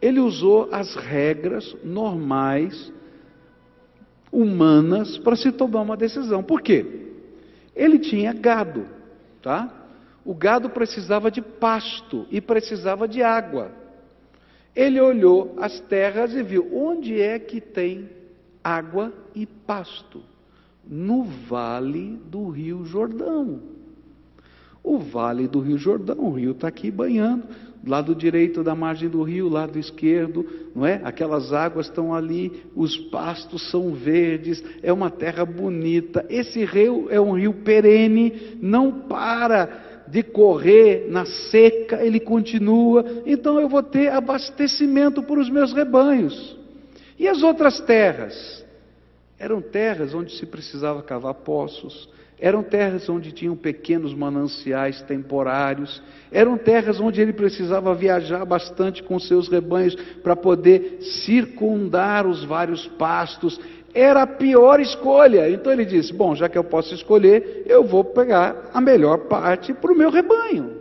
Ele 0.00 0.20
usou 0.20 0.68
as 0.70 0.94
regras 0.94 1.74
normais, 1.82 2.92
humanas, 4.30 5.16
para 5.18 5.34
se 5.34 5.50
tomar 5.50 5.80
uma 5.80 5.96
decisão. 5.96 6.42
Por 6.42 6.60
quê? 6.60 7.08
Ele 7.74 7.98
tinha 7.98 8.32
gado, 8.32 8.86
tá? 9.42 9.72
O 10.24 10.34
gado 10.34 10.68
precisava 10.68 11.30
de 11.30 11.40
pasto 11.40 12.26
e 12.30 12.40
precisava 12.40 13.08
de 13.08 13.22
água. 13.22 13.72
Ele 14.76 15.00
olhou 15.00 15.54
as 15.58 15.80
terras 15.80 16.34
e 16.34 16.42
viu 16.42 16.68
onde 16.72 17.18
é 17.20 17.38
que 17.38 17.60
tem 17.60 18.17
água 18.68 19.12
e 19.34 19.46
pasto 19.46 20.20
no 20.86 21.24
vale 21.24 22.18
do 22.30 22.48
Rio 22.48 22.84
Jordão. 22.84 23.60
O 24.82 24.98
vale 24.98 25.46
do 25.46 25.60
Rio 25.60 25.76
Jordão, 25.76 26.18
o 26.18 26.32
rio 26.32 26.52
está 26.52 26.68
aqui 26.68 26.90
banhando, 26.90 27.44
lado 27.86 28.14
direito 28.14 28.62
da 28.62 28.74
margem 28.74 29.08
do 29.08 29.22
rio, 29.22 29.48
lado 29.48 29.78
esquerdo, 29.78 30.46
não 30.74 30.86
é? 30.86 31.00
Aquelas 31.04 31.52
águas 31.52 31.86
estão 31.86 32.14
ali, 32.14 32.64
os 32.74 32.96
pastos 32.96 33.70
são 33.70 33.92
verdes, 33.92 34.62
é 34.82 34.92
uma 34.92 35.10
terra 35.10 35.44
bonita. 35.44 36.24
Esse 36.28 36.64
rio 36.64 37.06
é 37.10 37.20
um 37.20 37.32
rio 37.32 37.52
perene, 37.52 38.56
não 38.60 38.92
para 38.92 40.04
de 40.08 40.22
correr 40.22 41.06
na 41.10 41.26
seca, 41.26 42.02
ele 42.02 42.20
continua. 42.20 43.04
Então 43.26 43.60
eu 43.60 43.68
vou 43.68 43.82
ter 43.82 44.10
abastecimento 44.10 45.22
para 45.22 45.38
os 45.38 45.50
meus 45.50 45.72
rebanhos. 45.72 46.57
E 47.18 47.26
as 47.26 47.42
outras 47.42 47.80
terras? 47.80 48.64
Eram 49.38 49.60
terras 49.60 50.14
onde 50.14 50.32
se 50.36 50.46
precisava 50.46 51.02
cavar 51.02 51.34
poços, 51.34 52.08
eram 52.40 52.62
terras 52.62 53.08
onde 53.08 53.32
tinham 53.32 53.56
pequenos 53.56 54.14
mananciais 54.14 55.02
temporários, 55.02 56.00
eram 56.30 56.56
terras 56.56 57.00
onde 57.00 57.20
ele 57.20 57.32
precisava 57.32 57.94
viajar 57.94 58.44
bastante 58.44 59.02
com 59.02 59.18
seus 59.18 59.48
rebanhos 59.48 59.96
para 60.22 60.36
poder 60.36 60.98
circundar 61.24 62.26
os 62.26 62.44
vários 62.44 62.86
pastos. 62.86 63.60
Era 63.92 64.22
a 64.22 64.26
pior 64.26 64.78
escolha. 64.78 65.50
Então 65.50 65.72
ele 65.72 65.84
disse: 65.84 66.12
Bom, 66.12 66.36
já 66.36 66.48
que 66.48 66.58
eu 66.58 66.62
posso 66.62 66.94
escolher, 66.94 67.64
eu 67.66 67.84
vou 67.84 68.04
pegar 68.04 68.70
a 68.72 68.80
melhor 68.80 69.26
parte 69.26 69.72
para 69.72 69.92
o 69.92 69.96
meu 69.96 70.10
rebanho. 70.10 70.78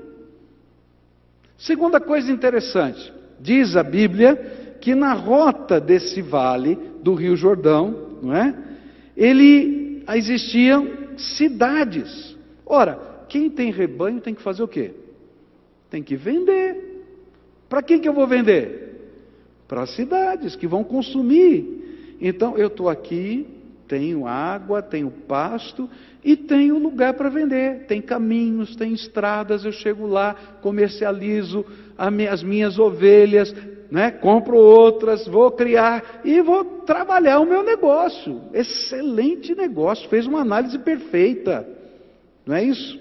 Segunda 1.57 1.99
coisa 1.99 2.31
interessante: 2.31 3.11
diz 3.39 3.75
a 3.75 3.81
Bíblia 3.81 4.66
que 4.87 4.95
na 4.95 5.11
rota 5.11 5.81
desse 5.81 6.21
vale 6.21 6.79
do 7.03 7.13
Rio 7.13 7.35
Jordão, 7.35 8.19
não 8.23 8.33
é? 8.33 8.55
Ele 9.17 10.01
existiam 10.15 10.87
cidades. 11.17 12.37
Ora, 12.65 13.25
quem 13.27 13.49
tem 13.49 13.69
rebanho 13.69 14.21
tem 14.21 14.33
que 14.33 14.41
fazer 14.41 14.63
o 14.63 14.67
quê? 14.67 14.93
Tem 15.89 16.01
que 16.01 16.15
vender. 16.15 17.03
Para 17.67 17.83
quem 17.83 17.99
que 17.99 18.07
eu 18.07 18.13
vou 18.13 18.25
vender? 18.25 19.11
Para 19.67 19.81
as 19.81 19.89
cidades 19.89 20.55
que 20.55 20.65
vão 20.65 20.85
consumir. 20.85 22.15
Então 22.21 22.57
eu 22.57 22.67
estou 22.67 22.87
aqui, 22.87 23.45
tenho 23.89 24.25
água, 24.25 24.81
tenho 24.81 25.11
pasto 25.11 25.89
e 26.23 26.37
tenho 26.37 26.79
lugar 26.79 27.13
para 27.15 27.27
vender. 27.27 27.87
Tem 27.87 28.01
caminhos, 28.01 28.73
tem 28.77 28.93
estradas, 28.93 29.65
eu 29.65 29.71
chego 29.73 30.07
lá, 30.07 30.33
comercializo 30.61 31.65
as 31.97 32.41
minhas 32.41 32.79
ovelhas, 32.79 33.53
né? 33.89 34.11
compro 34.11 34.57
outras, 34.57 35.27
vou 35.27 35.51
criar 35.51 36.21
e 36.23 36.41
vou 36.41 36.63
trabalhar 36.85 37.39
o 37.39 37.45
meu 37.45 37.63
negócio. 37.63 38.41
Excelente 38.53 39.55
negócio, 39.55 40.09
fez 40.09 40.27
uma 40.27 40.41
análise 40.41 40.77
perfeita. 40.79 41.67
Não 42.45 42.55
é 42.55 42.63
isso? 42.63 42.99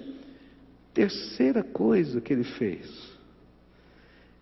Terceira 0.93 1.63
coisa 1.63 2.21
que 2.21 2.33
ele 2.33 2.43
fez. 2.43 3.07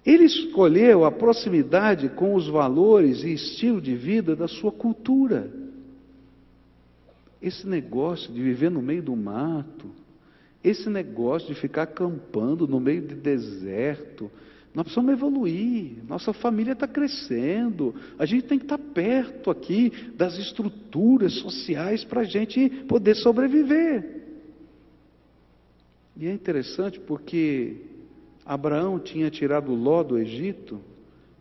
Ele 0.05 0.25
escolheu 0.25 1.03
a 1.03 1.11
proximidade 1.11 2.09
com 2.09 2.35
os 2.35 2.47
valores 2.47 3.23
e 3.23 3.33
estilo 3.33 3.81
de 3.81 3.95
vida 3.95 4.35
da 4.35 4.47
sua 4.47 4.71
cultura. 4.71 5.51
Esse 7.41 7.67
negócio 7.67 8.31
de 8.31 8.41
viver 8.41 8.69
no 8.69 8.81
meio 8.81 9.01
do 9.01 9.15
mato, 9.15 9.89
esse 10.63 10.89
negócio 10.89 11.47
de 11.53 11.59
ficar 11.59 11.83
acampando 11.83 12.67
no 12.67 12.79
meio 12.79 13.01
de 13.01 13.15
deserto, 13.15 14.31
nós 14.75 14.83
precisamos 14.83 15.13
evoluir, 15.13 16.03
nossa 16.05 16.33
família 16.33 16.73
está 16.73 16.85
crescendo, 16.85 17.95
a 18.19 18.25
gente 18.25 18.43
tem 18.43 18.59
que 18.59 18.65
estar 18.65 18.77
tá 18.77 18.83
perto 18.93 19.49
aqui 19.49 19.89
das 20.17 20.37
estruturas 20.37 21.33
sociais 21.35 22.03
para 22.03 22.21
a 22.21 22.25
gente 22.25 22.69
poder 22.85 23.15
sobreviver. 23.15 24.23
E 26.17 26.27
é 26.27 26.33
interessante 26.33 26.99
porque 26.99 27.77
Abraão 28.45 28.99
tinha 28.99 29.31
tirado 29.31 29.73
Ló 29.73 30.03
do 30.03 30.17
Egito, 30.17 30.81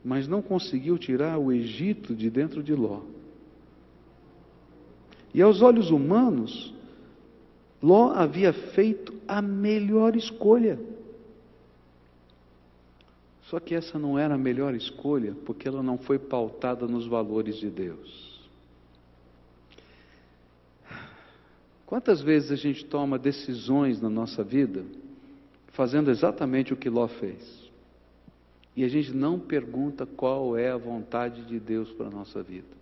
mas 0.05 0.29
não 0.29 0.41
conseguiu 0.41 0.97
tirar 0.97 1.37
o 1.37 1.51
Egito 1.51 2.15
de 2.15 2.31
dentro 2.31 2.63
de 2.63 2.73
Ló. 2.73 3.01
E 5.35 5.43
aos 5.43 5.61
olhos 5.61 5.91
humanos, 5.91 6.73
Ló 7.83 8.13
havia 8.13 8.53
feito 8.53 9.13
a 9.27 9.43
melhor 9.43 10.15
escolha. 10.15 10.79
Só 13.51 13.61
que 13.61 13.75
essa 13.75 13.99
não 13.99 14.19
era 14.19 14.35
a 14.35 14.39
melhor 14.39 14.75
escolha, 14.75 15.35
porque 15.45 15.69
ela 15.69 15.83
não 15.83 15.99
foi 15.99 16.19
pautada 16.19 16.87
nos 16.87 17.07
valores 17.07 17.57
de 17.57 17.69
Deus. 17.69 18.35
Quantas 21.87 22.23
vezes 22.23 22.51
a 22.51 22.57
gente 22.57 22.85
toma 22.87 23.19
decisões 23.19 24.01
na 24.01 24.09
nossa 24.09 24.43
vida 24.43 24.85
fazendo 25.69 26.11
exatamente 26.11 26.73
o 26.73 26.77
que 26.77 26.89
Ló 26.89 27.07
fez? 27.07 27.65
E 28.75 28.83
a 28.83 28.89
gente 28.89 29.13
não 29.13 29.39
pergunta 29.39 30.07
qual 30.07 30.57
é 30.57 30.71
a 30.71 30.77
vontade 30.77 31.45
de 31.45 31.61
Deus 31.61 31.93
para 31.93 32.07
a 32.07 32.11
nossa 32.11 32.43
vida. 32.43 32.75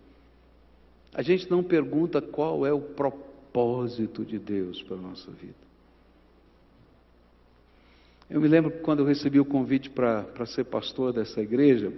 A 1.13 1.21
gente 1.21 1.49
não 1.51 1.61
pergunta 1.61 2.21
qual 2.21 2.65
é 2.65 2.73
o 2.73 2.81
propósito 2.81 4.25
de 4.25 4.39
Deus 4.39 4.81
para 4.81 4.95
a 4.95 5.01
nossa 5.01 5.29
vida. 5.29 5.62
Eu 8.33 8.41
me 8.41 8.47
lembro 8.47 8.71
que 8.71 8.79
quando 8.79 9.01
eu 9.01 9.05
recebi 9.05 9.39
o 9.39 9.45
convite 9.45 9.91
para 9.91 10.45
ser 10.47 10.63
pastor 10.63 11.13
dessa 11.13 11.39
igreja, 11.39 11.93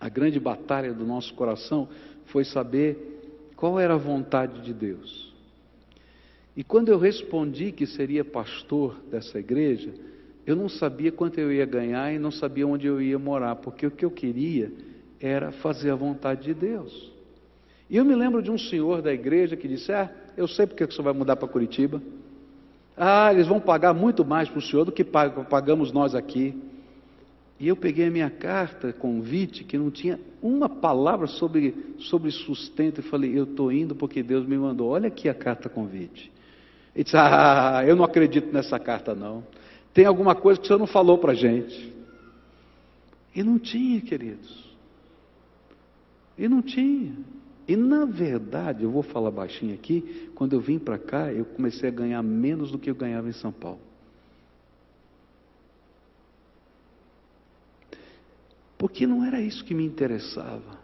a 0.00 0.08
grande 0.08 0.40
batalha 0.40 0.90
do 0.94 1.04
nosso 1.04 1.34
coração 1.34 1.86
foi 2.24 2.46
saber 2.46 3.52
qual 3.54 3.78
era 3.78 3.92
a 3.92 3.98
vontade 3.98 4.62
de 4.62 4.72
Deus. 4.72 5.34
E 6.56 6.64
quando 6.64 6.88
eu 6.88 6.98
respondi 6.98 7.72
que 7.72 7.86
seria 7.86 8.24
pastor 8.24 8.98
dessa 9.10 9.38
igreja, 9.38 9.92
eu 10.46 10.56
não 10.56 10.70
sabia 10.70 11.12
quanto 11.12 11.38
eu 11.38 11.52
ia 11.52 11.66
ganhar 11.66 12.10
e 12.14 12.18
não 12.18 12.30
sabia 12.30 12.66
onde 12.66 12.86
eu 12.86 13.02
ia 13.02 13.18
morar, 13.18 13.56
porque 13.56 13.86
o 13.86 13.90
que 13.90 14.06
eu 14.06 14.10
queria 14.10 14.72
era 15.20 15.52
fazer 15.52 15.90
a 15.90 15.94
vontade 15.94 16.44
de 16.44 16.54
Deus. 16.54 17.12
E 17.90 17.98
eu 17.98 18.04
me 18.04 18.14
lembro 18.14 18.40
de 18.40 18.50
um 18.50 18.56
senhor 18.56 19.02
da 19.02 19.12
igreja 19.12 19.58
que 19.58 19.68
disse: 19.68 19.92
Ah, 19.92 20.10
eu 20.38 20.48
sei 20.48 20.66
porque 20.66 20.90
senhor 20.90 21.04
vai 21.04 21.12
mudar 21.12 21.36
para 21.36 21.48
Curitiba. 21.48 22.00
Ah, 22.96 23.32
eles 23.32 23.46
vão 23.46 23.60
pagar 23.60 23.92
muito 23.92 24.24
mais 24.24 24.48
para 24.48 24.58
o 24.58 24.62
senhor 24.62 24.84
do 24.84 24.92
que 24.92 25.04
pagamos 25.04 25.92
nós 25.92 26.14
aqui. 26.14 26.60
E 27.58 27.68
eu 27.68 27.76
peguei 27.76 28.08
a 28.08 28.10
minha 28.10 28.30
carta, 28.30 28.92
convite, 28.92 29.64
que 29.64 29.78
não 29.78 29.90
tinha 29.90 30.18
uma 30.42 30.68
palavra 30.68 31.26
sobre, 31.26 31.94
sobre 31.98 32.30
sustento, 32.30 33.00
e 33.00 33.02
falei: 33.02 33.36
Eu 33.36 33.44
estou 33.44 33.72
indo 33.72 33.94
porque 33.94 34.22
Deus 34.22 34.46
me 34.46 34.56
mandou. 34.56 34.90
Olha 34.90 35.08
aqui 35.08 35.28
a 35.28 35.34
carta 35.34 35.68
convite. 35.68 36.30
Ele 36.94 37.04
disse: 37.04 37.16
Ah, 37.16 37.82
eu 37.86 37.96
não 37.96 38.04
acredito 38.04 38.52
nessa 38.52 38.78
carta, 38.78 39.14
não 39.14 39.42
tem 39.94 40.04
alguma 40.04 40.34
coisa 40.34 40.58
que 40.58 40.64
o 40.64 40.66
Senhor 40.66 40.78
não 40.80 40.88
falou 40.88 41.18
para 41.18 41.30
a 41.30 41.36
gente. 41.36 41.94
E 43.32 43.42
não 43.44 43.60
tinha, 43.60 44.00
queridos. 44.00 44.74
E 46.36 46.48
não 46.48 46.60
tinha. 46.60 47.14
E 47.66 47.76
na 47.76 48.04
verdade, 48.04 48.84
eu 48.84 48.90
vou 48.90 49.02
falar 49.02 49.30
baixinho 49.30 49.74
aqui, 49.74 50.30
quando 50.34 50.52
eu 50.52 50.60
vim 50.60 50.78
para 50.78 50.98
cá, 50.98 51.32
eu 51.32 51.44
comecei 51.44 51.88
a 51.88 51.92
ganhar 51.92 52.22
menos 52.22 52.70
do 52.70 52.78
que 52.78 52.90
eu 52.90 52.94
ganhava 52.94 53.28
em 53.28 53.32
São 53.32 53.50
Paulo. 53.50 53.80
Porque 58.76 59.06
não 59.06 59.24
era 59.24 59.40
isso 59.40 59.64
que 59.64 59.72
me 59.72 59.84
interessava. 59.84 60.78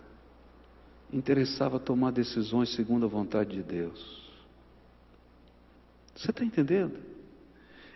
Interessava 1.12 1.79
tomar 1.79 2.12
decisões 2.12 2.75
segundo 2.75 3.05
a 3.05 3.09
vontade 3.09 3.57
de 3.57 3.62
Deus. 3.62 4.31
Você 6.14 6.31
está 6.31 6.45
entendendo? 6.45 7.10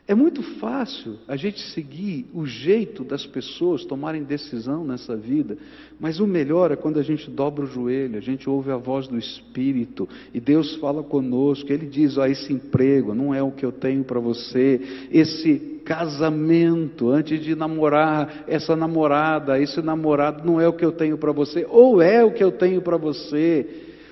É 0.06 0.14
muito 0.14 0.42
fácil 0.58 1.16
a 1.26 1.34
gente 1.34 1.58
seguir 1.70 2.26
o 2.34 2.44
jeito 2.44 3.02
das 3.02 3.24
pessoas 3.24 3.86
tomarem 3.86 4.22
decisão 4.22 4.84
nessa 4.84 5.16
vida, 5.16 5.56
mas 5.98 6.20
o 6.20 6.26
melhor 6.26 6.70
é 6.70 6.76
quando 6.76 7.00
a 7.00 7.02
gente 7.02 7.30
dobra 7.30 7.64
o 7.64 7.66
joelho, 7.66 8.18
a 8.18 8.20
gente 8.20 8.48
ouve 8.48 8.70
a 8.70 8.76
voz 8.76 9.08
do 9.08 9.16
Espírito 9.16 10.06
e 10.34 10.38
Deus 10.40 10.76
fala 10.76 11.02
conosco. 11.02 11.72
Ele 11.72 11.86
diz: 11.86 12.18
ah, 12.18 12.28
esse 12.28 12.52
emprego 12.52 13.14
não 13.14 13.34
é 13.34 13.42
o 13.42 13.50
que 13.50 13.64
eu 13.64 13.72
tenho 13.72 14.04
para 14.04 14.20
você, 14.20 15.08
esse 15.10 15.80
casamento, 15.86 17.08
antes 17.08 17.42
de 17.42 17.54
namorar, 17.54 18.44
essa 18.46 18.76
namorada, 18.76 19.58
esse 19.58 19.80
namorado 19.80 20.44
não 20.44 20.60
é 20.60 20.68
o 20.68 20.74
que 20.74 20.84
eu 20.84 20.92
tenho 20.92 21.16
para 21.16 21.32
você, 21.32 21.66
ou 21.70 22.02
é 22.02 22.22
o 22.22 22.30
que 22.30 22.44
eu 22.44 22.52
tenho 22.52 22.82
para 22.82 22.98
você. 22.98 23.66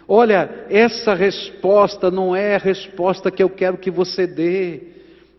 Olha, 0.09 0.67
essa 0.71 1.13
resposta 1.13 2.11
não 2.11 2.35
é 2.35 2.55
a 2.55 2.59
resposta 2.59 3.31
que 3.31 3.43
eu 3.43 3.51
quero 3.51 3.77
que 3.77 3.91
você 3.91 4.27
dê. 4.27 4.93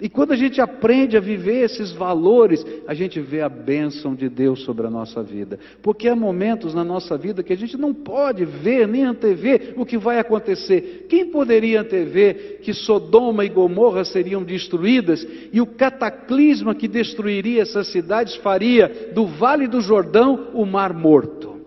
E 0.03 0.09
quando 0.09 0.33
a 0.33 0.35
gente 0.35 0.59
aprende 0.59 1.15
a 1.15 1.21
viver 1.21 1.63
esses 1.63 1.93
valores, 1.93 2.61
a 2.85 2.93
gente 2.93 3.21
vê 3.21 3.39
a 3.39 3.47
bênção 3.47 4.13
de 4.13 4.27
Deus 4.27 4.61
sobre 4.63 4.85
a 4.85 4.89
nossa 4.89 5.23
vida. 5.23 5.57
Porque 5.81 6.09
há 6.09 6.15
momentos 6.15 6.73
na 6.73 6.83
nossa 6.83 7.17
vida 7.17 7.41
que 7.41 7.53
a 7.53 7.55
gente 7.55 7.77
não 7.77 7.93
pode 7.93 8.43
ver 8.43 8.85
nem 8.85 9.05
antever 9.05 9.73
o 9.77 9.85
que 9.85 9.97
vai 9.97 10.19
acontecer. 10.19 11.05
Quem 11.07 11.31
poderia 11.31 11.79
antever 11.79 12.59
que 12.61 12.73
Sodoma 12.73 13.45
e 13.45 13.49
Gomorra 13.49 14.03
seriam 14.03 14.43
destruídas 14.43 15.25
e 15.53 15.61
o 15.61 15.65
cataclisma 15.65 16.75
que 16.75 16.89
destruiria 16.89 17.61
essas 17.61 17.87
cidades 17.87 18.35
faria 18.35 19.09
do 19.15 19.25
Vale 19.25 19.69
do 19.69 19.79
Jordão 19.79 20.49
o 20.53 20.65
Mar 20.65 20.93
Morto? 20.93 21.61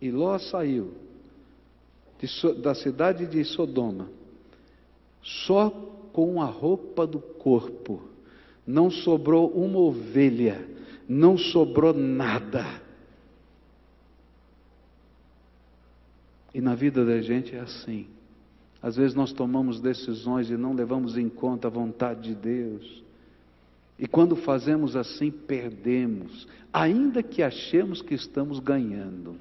E 0.00 0.12
Ló 0.12 0.38
saiu 0.38 0.92
da 2.62 2.72
cidade 2.72 3.26
de 3.26 3.42
Sodoma 3.42 4.14
só 5.26 5.70
com 6.12 6.40
a 6.40 6.46
roupa 6.46 7.04
do 7.04 7.18
corpo. 7.18 8.00
Não 8.64 8.90
sobrou 8.90 9.50
uma 9.50 9.78
ovelha, 9.78 10.64
não 11.08 11.36
sobrou 11.36 11.92
nada. 11.92 12.64
E 16.54 16.60
na 16.60 16.74
vida 16.76 17.04
da 17.04 17.20
gente 17.20 17.56
é 17.56 17.60
assim. 17.60 18.06
Às 18.80 18.96
vezes 18.96 19.16
nós 19.16 19.32
tomamos 19.32 19.80
decisões 19.80 20.48
e 20.48 20.56
não 20.56 20.72
levamos 20.72 21.18
em 21.18 21.28
conta 21.28 21.66
a 21.66 21.70
vontade 21.70 22.28
de 22.28 22.34
Deus. 22.34 23.02
E 23.98 24.06
quando 24.06 24.36
fazemos 24.36 24.94
assim, 24.94 25.30
perdemos, 25.30 26.46
ainda 26.72 27.22
que 27.22 27.42
achemos 27.42 28.00
que 28.00 28.14
estamos 28.14 28.60
ganhando 28.60 29.36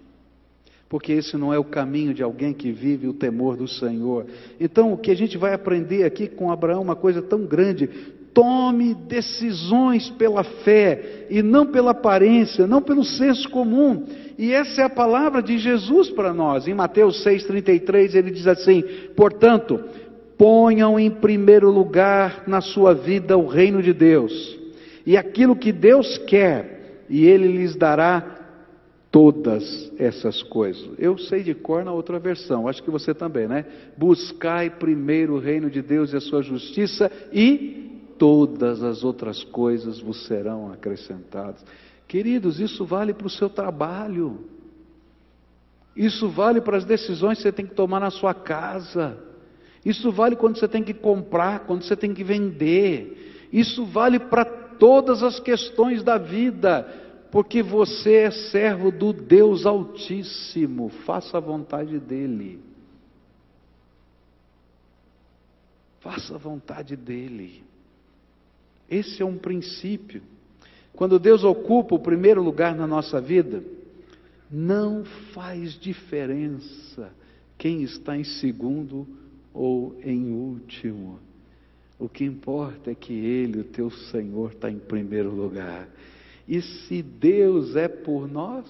porque 0.95 1.11
esse 1.11 1.35
não 1.35 1.53
é 1.53 1.59
o 1.59 1.63
caminho 1.65 2.13
de 2.13 2.23
alguém 2.23 2.53
que 2.53 2.71
vive 2.71 3.05
o 3.05 3.13
temor 3.13 3.57
do 3.57 3.67
Senhor. 3.67 4.27
Então, 4.57 4.93
o 4.93 4.97
que 4.97 5.11
a 5.11 5.13
gente 5.13 5.37
vai 5.37 5.53
aprender 5.53 6.05
aqui 6.05 6.25
com 6.25 6.49
Abraão, 6.49 6.81
uma 6.81 6.95
coisa 6.95 7.21
tão 7.21 7.45
grande: 7.45 7.85
tome 8.33 8.93
decisões 8.93 10.09
pela 10.11 10.41
fé 10.45 11.25
e 11.29 11.43
não 11.43 11.65
pela 11.65 11.91
aparência, 11.91 12.65
não 12.65 12.81
pelo 12.81 13.03
senso 13.03 13.49
comum. 13.49 14.05
E 14.37 14.53
essa 14.53 14.83
é 14.83 14.85
a 14.85 14.89
palavra 14.89 15.43
de 15.43 15.57
Jesus 15.57 16.09
para 16.11 16.33
nós. 16.33 16.65
Em 16.65 16.73
Mateus 16.73 17.25
6,33 17.25 18.15
ele 18.15 18.31
diz 18.31 18.47
assim: 18.47 18.81
portanto, 19.17 19.77
ponham 20.37 20.97
em 20.97 21.11
primeiro 21.11 21.69
lugar 21.69 22.45
na 22.47 22.61
sua 22.61 22.93
vida 22.93 23.37
o 23.37 23.47
reino 23.47 23.83
de 23.83 23.91
Deus, 23.91 24.57
e 25.05 25.17
aquilo 25.17 25.57
que 25.57 25.73
Deus 25.73 26.17
quer, 26.19 27.03
e 27.09 27.25
Ele 27.25 27.49
lhes 27.49 27.75
dará 27.75 28.34
todas 29.15 29.93
essas 29.97 30.43
coisas. 30.43 30.89
Eu 30.99 31.17
sei 31.17 31.41
de 31.41 31.55
cor 31.55 31.85
na 31.85 31.93
outra 31.93 32.19
versão, 32.19 32.67
acho 32.67 32.83
que 32.83 32.91
você 32.91 33.13
também, 33.13 33.47
né? 33.47 33.63
Buscai 33.95 34.69
primeiro 34.69 35.35
o 35.35 35.39
reino 35.39 35.69
de 35.69 35.81
Deus 35.81 36.11
e 36.11 36.17
a 36.17 36.19
sua 36.19 36.41
justiça 36.41 37.09
e 37.31 38.11
todas 38.19 38.83
as 38.83 39.05
outras 39.05 39.41
coisas 39.41 40.01
vos 40.01 40.25
serão 40.25 40.69
acrescentadas. 40.69 41.63
Queridos, 42.09 42.59
isso 42.59 42.83
vale 42.83 43.13
para 43.13 43.27
o 43.27 43.29
seu 43.29 43.49
trabalho. 43.49 44.49
Isso 45.95 46.27
vale 46.27 46.59
para 46.59 46.75
as 46.75 46.83
decisões 46.83 47.37
que 47.37 47.43
você 47.43 47.53
tem 47.53 47.65
que 47.65 47.73
tomar 47.73 48.01
na 48.01 48.11
sua 48.11 48.33
casa. 48.33 49.17
Isso 49.85 50.11
vale 50.11 50.35
quando 50.35 50.59
você 50.59 50.67
tem 50.67 50.83
que 50.83 50.93
comprar, 50.93 51.61
quando 51.61 51.83
você 51.83 51.95
tem 51.95 52.13
que 52.13 52.21
vender. 52.21 53.47
Isso 53.49 53.85
vale 53.85 54.19
para 54.19 54.43
todas 54.43 55.23
as 55.23 55.39
questões 55.39 56.03
da 56.03 56.17
vida 56.17 57.04
porque 57.35 57.61
você 57.61 58.13
é 58.13 58.31
servo 58.31 58.89
do 58.89 59.11
Deus 59.11 59.65
Altíssimo, 59.65 60.87
faça 61.05 61.35
a 61.35 61.41
vontade 61.41 61.99
dEle. 61.99 62.61
Faça 65.99 66.35
a 66.35 66.37
vontade 66.37 66.95
dEle. 66.95 67.61
Esse 68.89 69.21
é 69.21 69.25
um 69.25 69.37
princípio. 69.37 70.21
Quando 70.93 71.19
Deus 71.19 71.43
ocupa 71.43 71.93
o 71.95 71.99
primeiro 71.99 72.41
lugar 72.41 72.73
na 72.73 72.87
nossa 72.87 73.19
vida, 73.19 73.61
não 74.49 75.03
faz 75.33 75.73
diferença 75.73 77.11
quem 77.57 77.83
está 77.83 78.15
em 78.15 78.23
segundo 78.23 79.05
ou 79.53 79.99
em 80.01 80.31
último. 80.31 81.19
O 81.99 82.07
que 82.07 82.23
importa 82.23 82.91
é 82.91 82.95
que 82.95 83.11
Ele, 83.11 83.59
o 83.59 83.65
teu 83.65 83.91
Senhor, 83.91 84.53
está 84.53 84.71
em 84.71 84.79
primeiro 84.79 85.31
lugar. 85.31 85.85
E 86.47 86.61
se 86.61 87.01
Deus 87.01 87.75
é 87.75 87.87
por 87.87 88.27
nós, 88.27 88.65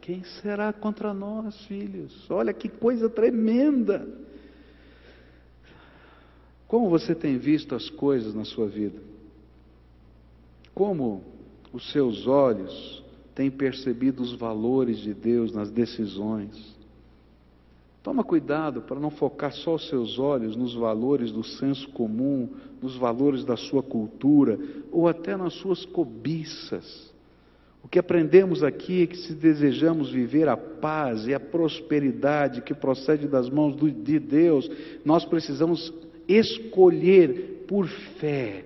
quem 0.00 0.22
será 0.24 0.72
contra 0.72 1.14
nós, 1.14 1.64
filhos? 1.66 2.30
Olha 2.30 2.52
que 2.52 2.68
coisa 2.68 3.08
tremenda. 3.08 4.06
Como 6.66 6.90
você 6.90 7.14
tem 7.14 7.38
visto 7.38 7.74
as 7.74 7.88
coisas 7.88 8.34
na 8.34 8.44
sua 8.44 8.66
vida? 8.66 9.00
Como 10.74 11.22
os 11.72 11.90
seus 11.92 12.26
olhos 12.26 13.02
têm 13.34 13.50
percebido 13.50 14.22
os 14.22 14.34
valores 14.34 14.98
de 14.98 15.14
Deus 15.14 15.52
nas 15.52 15.70
decisões? 15.70 16.71
Toma 18.02 18.24
cuidado 18.24 18.82
para 18.82 18.98
não 18.98 19.10
focar 19.10 19.52
só 19.52 19.76
os 19.76 19.88
seus 19.88 20.18
olhos 20.18 20.56
nos 20.56 20.74
valores 20.74 21.30
do 21.30 21.44
senso 21.44 21.88
comum, 21.90 22.48
nos 22.80 22.96
valores 22.96 23.44
da 23.44 23.56
sua 23.56 23.82
cultura 23.82 24.58
ou 24.90 25.06
até 25.06 25.36
nas 25.36 25.54
suas 25.54 25.84
cobiças. 25.84 27.12
O 27.82 27.88
que 27.88 27.98
aprendemos 27.98 28.64
aqui 28.64 29.02
é 29.02 29.06
que 29.06 29.16
se 29.16 29.34
desejamos 29.34 30.10
viver 30.10 30.48
a 30.48 30.56
paz 30.56 31.26
e 31.26 31.34
a 31.34 31.38
prosperidade 31.38 32.62
que 32.62 32.74
procede 32.74 33.28
das 33.28 33.48
mãos 33.48 33.76
de 33.76 34.18
Deus, 34.18 34.68
nós 35.04 35.24
precisamos 35.24 35.92
escolher 36.26 37.64
por 37.68 37.86
fé 37.86 38.64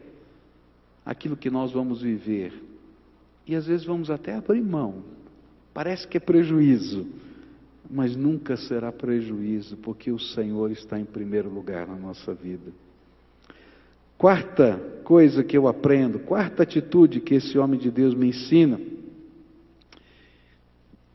aquilo 1.05 1.37
que 1.37 1.51
nós 1.51 1.73
vamos 1.73 2.01
viver. 2.01 2.53
E 3.47 3.55
às 3.55 3.67
vezes 3.67 3.87
vamos 3.87 4.11
até 4.11 4.35
abrir 4.35 4.63
mão. 4.63 5.03
Parece 5.73 6.09
que 6.09 6.17
é 6.17 6.21
prejuízo, 6.21 7.07
mas 7.91 8.17
nunca 8.17 8.57
será 8.57 8.91
prejuízo, 8.93 9.77
porque 9.79 10.11
o 10.11 10.19
Senhor 10.19 10.71
está 10.71 10.99
em 10.99 11.05
primeiro 11.05 11.49
lugar 11.49 11.87
na 11.87 11.97
nossa 11.97 12.35
vida. 12.35 12.73
Quarta 14.19 14.81
coisa 15.05 15.45
que 15.45 15.57
eu 15.57 15.69
aprendo, 15.69 16.19
quarta 16.19 16.63
atitude 16.63 17.21
que 17.21 17.35
esse 17.35 17.59
homem 17.59 17.79
de 17.79 17.91
Deus 17.91 18.15
me 18.15 18.29
ensina. 18.29 18.81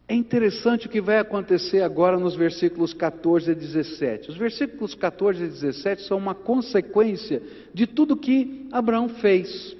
É 0.08 0.14
interessante 0.14 0.88
o 0.88 0.90
que 0.90 1.00
vai 1.00 1.20
acontecer 1.20 1.82
agora 1.82 2.20
nos 2.20 2.36
versículos 2.36 2.94
14 2.94 3.52
a 3.52 3.54
17. 3.54 4.30
Os 4.30 4.38
versículos 4.38 4.94
14 4.94 5.44
a 5.44 5.48
17 5.48 6.04
são 6.04 6.18
uma 6.18 6.36
consequência 6.36 7.42
de 7.74 7.88
tudo 7.88 8.18
que 8.18 8.68
Abraão 8.72 9.08
fez. 9.08 9.76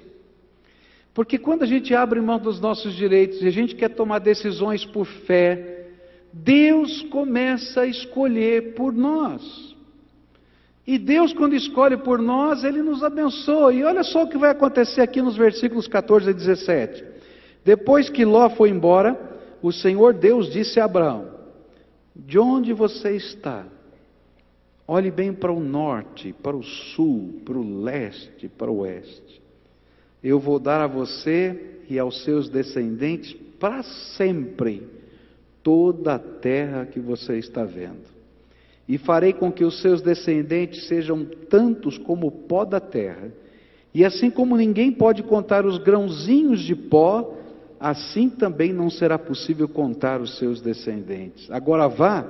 Porque 1.14 1.38
quando 1.38 1.62
a 1.62 1.66
gente 1.66 1.94
abre 1.94 2.20
mão 2.20 2.38
dos 2.38 2.60
nossos 2.60 2.94
direitos 2.94 3.42
e 3.42 3.46
a 3.46 3.50
gente 3.50 3.76
quer 3.76 3.90
tomar 3.90 4.20
decisões 4.20 4.84
por 4.86 5.04
fé, 5.04 5.71
Deus 6.32 7.02
começa 7.04 7.82
a 7.82 7.86
escolher 7.86 8.74
por 8.74 8.92
nós. 8.92 9.72
E 10.86 10.98
Deus, 10.98 11.32
quando 11.32 11.54
escolhe 11.54 11.96
por 11.96 12.18
nós, 12.18 12.64
Ele 12.64 12.82
nos 12.82 13.04
abençoa. 13.04 13.72
E 13.72 13.84
olha 13.84 14.02
só 14.02 14.24
o 14.24 14.28
que 14.28 14.38
vai 14.38 14.50
acontecer 14.50 15.00
aqui 15.00 15.20
nos 15.20 15.36
versículos 15.36 15.86
14 15.86 16.30
a 16.30 16.32
17. 16.32 17.04
Depois 17.64 18.08
que 18.08 18.24
Ló 18.24 18.50
foi 18.50 18.70
embora, 18.70 19.18
o 19.62 19.70
Senhor 19.70 20.14
Deus 20.14 20.50
disse 20.50 20.80
a 20.80 20.86
Abraão: 20.86 21.28
De 22.16 22.38
onde 22.38 22.72
você 22.72 23.14
está? 23.14 23.64
Olhe 24.88 25.10
bem 25.10 25.32
para 25.32 25.52
o 25.52 25.60
norte, 25.60 26.34
para 26.42 26.56
o 26.56 26.62
sul, 26.62 27.40
para 27.44 27.56
o 27.56 27.82
leste, 27.82 28.48
para 28.48 28.70
o 28.70 28.78
oeste. 28.78 29.40
Eu 30.22 30.40
vou 30.40 30.58
dar 30.58 30.80
a 30.80 30.86
você 30.88 31.80
e 31.88 31.98
aos 31.98 32.24
seus 32.24 32.48
descendentes 32.48 33.32
para 33.60 33.82
sempre 34.16 35.01
toda 35.62 36.14
a 36.14 36.18
terra 36.18 36.86
que 36.86 37.00
você 37.00 37.38
está 37.38 37.64
vendo. 37.64 38.12
E 38.88 38.98
farei 38.98 39.32
com 39.32 39.50
que 39.50 39.64
os 39.64 39.80
seus 39.80 40.02
descendentes 40.02 40.86
sejam 40.88 41.24
tantos 41.48 41.96
como 41.98 42.26
o 42.26 42.30
pó 42.32 42.64
da 42.64 42.80
terra. 42.80 43.32
E 43.94 44.04
assim 44.04 44.30
como 44.30 44.56
ninguém 44.56 44.90
pode 44.90 45.22
contar 45.22 45.64
os 45.64 45.78
grãozinhos 45.78 46.60
de 46.60 46.74
pó, 46.74 47.36
assim 47.78 48.28
também 48.28 48.72
não 48.72 48.90
será 48.90 49.18
possível 49.18 49.68
contar 49.68 50.20
os 50.20 50.38
seus 50.38 50.60
descendentes. 50.60 51.50
Agora 51.50 51.88
vá 51.88 52.26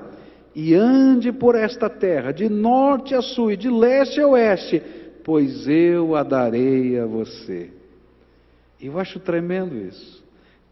e 0.54 0.74
ande 0.74 1.32
por 1.32 1.54
esta 1.54 1.88
terra, 1.88 2.32
de 2.32 2.48
norte 2.48 3.14
a 3.14 3.22
sul 3.22 3.52
e 3.52 3.56
de 3.56 3.70
leste 3.70 4.20
a 4.20 4.28
oeste, 4.28 4.82
pois 5.24 5.66
eu 5.66 6.14
a 6.14 6.22
darei 6.22 6.98
a 6.98 7.06
você. 7.06 7.70
Eu 8.80 8.98
acho 8.98 9.18
tremendo 9.20 9.76
isso. 9.76 10.21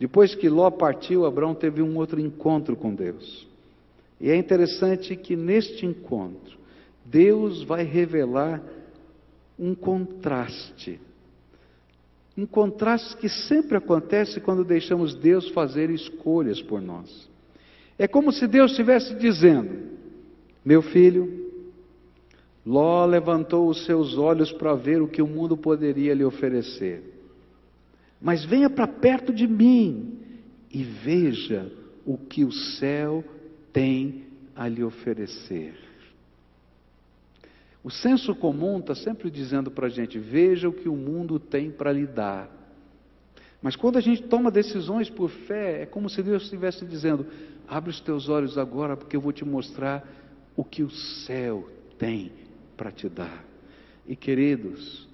Depois 0.00 0.34
que 0.34 0.48
Ló 0.48 0.70
partiu, 0.70 1.26
Abraão 1.26 1.54
teve 1.54 1.82
um 1.82 1.98
outro 1.98 2.18
encontro 2.18 2.74
com 2.74 2.94
Deus. 2.94 3.46
E 4.18 4.30
é 4.30 4.36
interessante 4.36 5.14
que 5.14 5.36
neste 5.36 5.84
encontro, 5.84 6.58
Deus 7.04 7.62
vai 7.64 7.84
revelar 7.84 8.62
um 9.58 9.74
contraste. 9.74 10.98
Um 12.36 12.46
contraste 12.46 13.14
que 13.18 13.28
sempre 13.28 13.76
acontece 13.76 14.40
quando 14.40 14.64
deixamos 14.64 15.14
Deus 15.14 15.50
fazer 15.50 15.90
escolhas 15.90 16.62
por 16.62 16.80
nós. 16.80 17.28
É 17.98 18.08
como 18.08 18.32
se 18.32 18.46
Deus 18.46 18.70
estivesse 18.70 19.14
dizendo: 19.16 19.70
Meu 20.64 20.80
filho, 20.80 21.50
Ló 22.64 23.04
levantou 23.04 23.68
os 23.68 23.84
seus 23.84 24.16
olhos 24.16 24.50
para 24.52 24.74
ver 24.74 25.02
o 25.02 25.08
que 25.08 25.20
o 25.20 25.26
mundo 25.26 25.58
poderia 25.58 26.14
lhe 26.14 26.24
oferecer. 26.24 27.19
Mas 28.20 28.44
venha 28.44 28.68
para 28.68 28.86
perto 28.86 29.32
de 29.32 29.46
mim 29.46 30.18
e 30.70 30.82
veja 30.82 31.72
o 32.04 32.18
que 32.18 32.44
o 32.44 32.52
céu 32.52 33.24
tem 33.72 34.24
a 34.54 34.68
lhe 34.68 34.82
oferecer. 34.82 35.74
O 37.82 37.90
senso 37.90 38.34
comum 38.34 38.78
está 38.78 38.94
sempre 38.94 39.30
dizendo 39.30 39.70
para 39.70 39.86
a 39.86 39.90
gente: 39.90 40.18
veja 40.18 40.68
o 40.68 40.72
que 40.72 40.88
o 40.88 40.96
mundo 40.96 41.38
tem 41.38 41.70
para 41.70 41.92
lhe 41.92 42.06
dar. 42.06 42.50
Mas 43.62 43.76
quando 43.76 43.96
a 43.96 44.00
gente 44.00 44.22
toma 44.22 44.50
decisões 44.50 45.08
por 45.08 45.30
fé, 45.30 45.82
é 45.82 45.86
como 45.86 46.08
se 46.10 46.22
Deus 46.22 46.42
estivesse 46.44 46.84
dizendo: 46.84 47.26
abre 47.66 47.90
os 47.90 48.00
teus 48.00 48.28
olhos 48.28 48.58
agora, 48.58 48.96
porque 48.96 49.16
eu 49.16 49.20
vou 49.20 49.32
te 49.32 49.44
mostrar 49.44 50.06
o 50.54 50.62
que 50.62 50.82
o 50.82 50.90
céu 50.90 51.68
tem 51.98 52.32
para 52.76 52.90
te 52.90 53.08
dar. 53.08 53.44
E 54.06 54.14
queridos, 54.14 55.08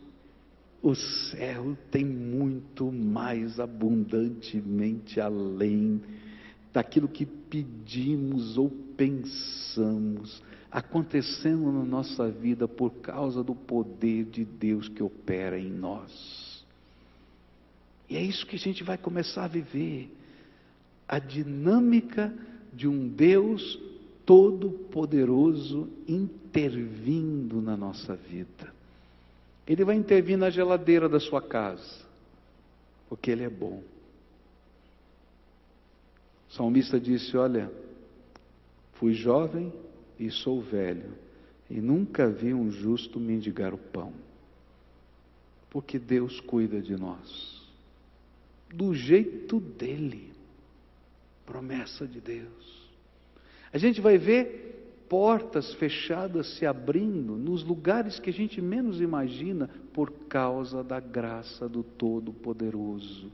o 0.88 0.94
céu 0.94 1.77
tem 1.90 2.05
muito 2.05 2.92
mais 2.92 3.59
abundantemente 3.59 5.20
além 5.20 6.01
daquilo 6.72 7.09
que 7.09 7.27
pedimos 7.27 8.57
ou 8.57 8.70
pensamos, 8.96 10.40
acontecendo 10.70 11.72
na 11.72 11.85
nossa 11.85 12.31
vida 12.31 12.68
por 12.68 12.92
causa 13.01 13.42
do 13.42 13.53
poder 13.53 14.27
de 14.27 14.44
Deus 14.44 14.88
que 14.88 15.03
opera 15.03 15.59
em 15.59 15.72
nós. 15.72 16.64
E 18.09 18.16
é 18.16 18.22
isso 18.22 18.46
que 18.46 18.55
a 18.55 18.59
gente 18.61 18.85
vai 18.85 18.96
começar 18.96 19.46
a 19.46 19.49
viver 19.49 20.09
a 21.09 21.18
dinâmica 21.18 22.33
de 22.72 22.87
um 22.87 23.09
Deus 23.09 23.77
todo-poderoso 24.25 25.88
intervindo 26.07 27.61
na 27.61 27.77
nossa 27.77 28.14
vida. 28.14 28.75
Ele 29.66 29.85
vai 29.85 29.96
intervir 29.96 30.38
na 30.38 30.48
geladeira 30.48 31.09
da 31.09 31.18
sua 31.18 31.42
casa, 31.42 32.05
porque 33.09 33.31
Ele 33.31 33.44
é 33.44 33.50
bom. 33.50 33.83
O 36.48 36.52
salmista 36.52 37.00
disse: 37.00 37.37
Olha, 37.37 37.70
fui 38.94 39.12
jovem 39.12 39.72
e 40.18 40.31
sou 40.31 40.62
velho, 40.62 41.12
e 41.68 41.81
nunca 41.81 42.29
vi 42.29 42.55
um 42.55 42.70
justo 42.70 43.18
mendigar 43.18 43.74
o 43.74 43.79
pão, 43.79 44.12
porque 45.68 45.98
Deus 45.98 46.40
cuida 46.40 46.81
de 46.81 46.96
nós, 46.96 47.68
do 48.72 48.94
jeito 48.94 49.59
dele, 49.59 50.33
promessa 51.44 52.07
de 52.07 52.20
Deus. 52.20 52.87
A 53.72 53.79
gente 53.79 54.00
vai 54.00 54.16
ver 54.16 54.86
portas 55.08 55.72
fechadas 55.74 56.56
se 56.56 56.66
abrindo 56.66 57.36
nos 57.36 57.62
lugares 57.62 58.18
que 58.18 58.30
a 58.30 58.32
gente 58.32 58.60
menos 58.60 59.00
imagina 59.00 59.70
por 59.92 60.10
causa 60.28 60.82
da 60.82 61.00
graça 61.00 61.68
do 61.68 61.82
Todo-Poderoso. 61.82 63.30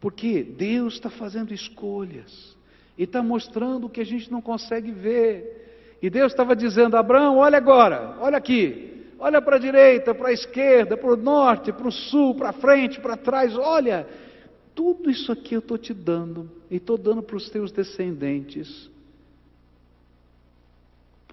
Porque 0.00 0.42
Deus 0.42 0.94
está 0.94 1.10
fazendo 1.10 1.54
escolhas 1.54 2.56
e 2.98 3.04
está 3.04 3.22
mostrando 3.22 3.86
o 3.86 3.90
que 3.90 4.00
a 4.00 4.06
gente 4.06 4.30
não 4.30 4.40
consegue 4.40 4.90
ver. 4.90 5.98
E 6.00 6.10
Deus 6.10 6.32
estava 6.32 6.56
dizendo: 6.56 6.96
Abraão, 6.96 7.38
olha 7.38 7.56
agora, 7.56 8.16
olha 8.20 8.36
aqui, 8.36 9.06
olha 9.18 9.40
para 9.40 9.56
a 9.56 9.60
direita, 9.60 10.14
para 10.14 10.30
a 10.30 10.32
esquerda, 10.32 10.96
para 10.96 11.12
o 11.12 11.16
norte, 11.16 11.72
para 11.72 11.86
o 11.86 11.92
sul, 11.92 12.34
para 12.34 12.52
frente, 12.52 13.00
para 13.00 13.16
trás, 13.16 13.56
olha, 13.56 14.06
tudo 14.74 15.08
isso 15.08 15.30
aqui 15.30 15.54
eu 15.54 15.60
estou 15.60 15.78
te 15.78 15.94
dando 15.94 16.50
e 16.68 16.76
estou 16.76 16.98
dando 16.98 17.22
para 17.22 17.36
os 17.36 17.48
teus 17.48 17.70
descendentes 17.70 18.90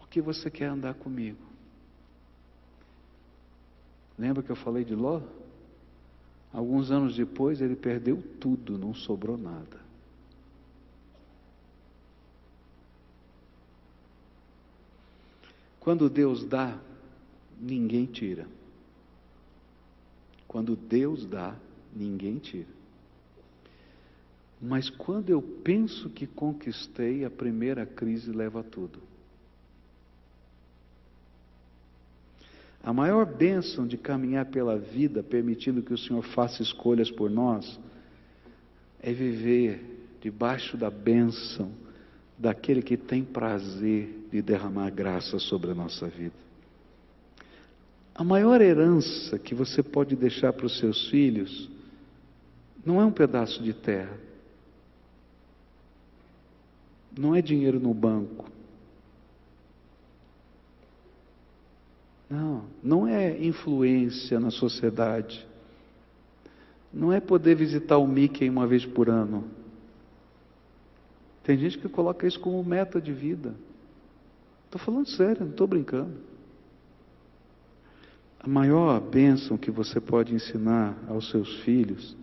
que 0.09 0.21
você 0.21 0.49
quer 0.49 0.65
andar 0.65 0.95
comigo? 0.95 1.49
Lembra 4.17 4.43
que 4.43 4.49
eu 4.49 4.55
falei 4.55 4.83
de 4.83 4.95
Ló? 4.95 5.21
Alguns 6.51 6.91
anos 6.91 7.15
depois 7.15 7.61
ele 7.61 7.75
perdeu 7.75 8.21
tudo, 8.39 8.77
não 8.77 8.93
sobrou 8.93 9.37
nada. 9.37 9.79
Quando 15.79 16.09
Deus 16.09 16.43
dá, 16.43 16.77
ninguém 17.59 18.05
tira. 18.05 18.47
Quando 20.47 20.75
Deus 20.75 21.25
dá, 21.25 21.55
ninguém 21.95 22.39
tira. 22.39 22.67
Mas 24.61 24.89
quando 24.89 25.29
eu 25.29 25.41
penso 25.41 26.09
que 26.09 26.27
conquistei, 26.27 27.23
a 27.23 27.29
primeira 27.29 27.85
crise 27.85 28.31
leva 28.31 28.61
tudo. 28.61 29.08
A 32.83 32.93
maior 32.93 33.25
bênção 33.25 33.85
de 33.85 33.97
caminhar 33.97 34.45
pela 34.45 34.77
vida, 34.77 35.21
permitindo 35.21 35.81
que 35.81 35.93
o 35.93 35.97
Senhor 35.97 36.23
faça 36.23 36.63
escolhas 36.63 37.11
por 37.11 37.29
nós, 37.29 37.79
é 39.01 39.11
viver 39.11 40.17
debaixo 40.21 40.77
da 40.77 40.89
bênção 40.89 41.71
daquele 42.37 42.81
que 42.81 42.95
tem 42.95 43.23
prazer 43.23 44.27
de 44.31 44.41
derramar 44.41 44.89
graça 44.91 45.39
sobre 45.39 45.71
a 45.71 45.75
nossa 45.75 46.07
vida. 46.07 46.35
A 48.15 48.23
maior 48.23 48.61
herança 48.61 49.37
que 49.37 49.53
você 49.53 49.83
pode 49.83 50.15
deixar 50.15 50.53
para 50.53 50.65
os 50.65 50.77
seus 50.77 51.09
filhos 51.09 51.69
não 52.85 52.99
é 53.01 53.05
um 53.05 53.11
pedaço 53.11 53.61
de 53.61 53.73
terra, 53.73 54.17
não 57.17 57.35
é 57.35 57.41
dinheiro 57.41 57.79
no 57.79 57.93
banco, 57.93 58.49
não, 62.29 62.65
não 62.83 63.07
é 63.07 63.43
influência 63.43 64.39
na 64.39 64.51
sociedade, 64.51 65.47
não 66.93 67.11
é 67.11 67.19
poder 67.19 67.55
visitar 67.55 67.97
o 67.97 68.07
Mickey 68.07 68.49
uma 68.49 68.67
vez 68.67 68.85
por 68.85 69.09
ano. 69.09 69.45
Tem 71.43 71.57
gente 71.57 71.79
que 71.79 71.89
coloca 71.89 72.27
isso 72.27 72.39
como 72.39 72.63
meta 72.63 73.01
de 73.01 73.11
vida. 73.11 73.55
Estou 74.65 74.79
falando 74.79 75.07
sério, 75.09 75.45
não 75.45 75.51
estou 75.51 75.65
brincando. 75.65 76.13
A 78.39 78.47
maior 78.47 78.99
bênção 79.01 79.57
que 79.57 79.71
você 79.71 79.99
pode 79.99 80.33
ensinar 80.33 80.97
aos 81.07 81.29
seus 81.29 81.61
filhos 81.61 82.15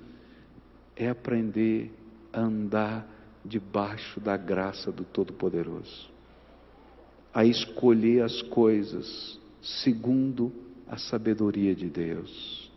é 0.94 1.08
aprender 1.08 1.92
a 2.32 2.40
andar 2.40 3.06
debaixo 3.44 4.18
da 4.20 4.36
graça 4.36 4.90
do 4.90 5.04
Todo-Poderoso, 5.04 6.10
a 7.34 7.44
escolher 7.44 8.22
as 8.22 8.42
coisas 8.42 9.38
segundo 9.66 10.52
a 10.88 10.96
sabedoria 10.96 11.74
de 11.74 11.88
Deus, 11.88 12.70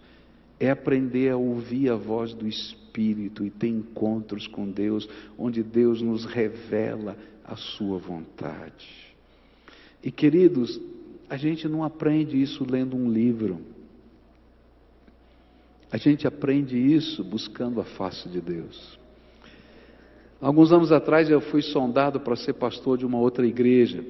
é 0.60 0.70
aprender 0.70 1.30
a 1.30 1.38
ouvir 1.38 1.90
a 1.90 1.96
voz 1.96 2.34
do 2.34 2.48
Espírito 2.48 3.46
e 3.46 3.50
ter 3.50 3.68
encontros 3.68 4.48
com 4.48 4.70
Deus, 4.70 5.08
onde 5.38 5.64
Deus 5.64 6.02
nos 6.02 6.26
revela 6.26 7.16
a 7.46 7.56
Sua 7.56 7.98
vontade. 7.98 9.16
E 10.04 10.12
queridos, 10.12 10.80
a 11.30 11.38
gente 11.38 11.68
não 11.68 11.84
aprende 11.84 12.42
isso 12.42 12.66
lendo 12.70 12.98
um 12.98 13.12
livro. 13.12 13.62
A 15.92 15.98
gente 15.98 16.28
aprende 16.28 16.78
isso 16.78 17.24
buscando 17.24 17.80
a 17.80 17.86
face 17.86 18.28
de 18.28 18.42
Deus. 18.42 18.98
Alguns 20.42 20.72
anos 20.72 20.92
atrás 20.92 21.30
eu 21.30 21.42
fui 21.42 21.62
sondado 21.62 22.20
para 22.20 22.36
ser 22.36 22.54
pastor 22.54 22.98
de 22.98 23.06
uma 23.06 23.20
outra 23.20 23.46
igreja. 23.46 24.04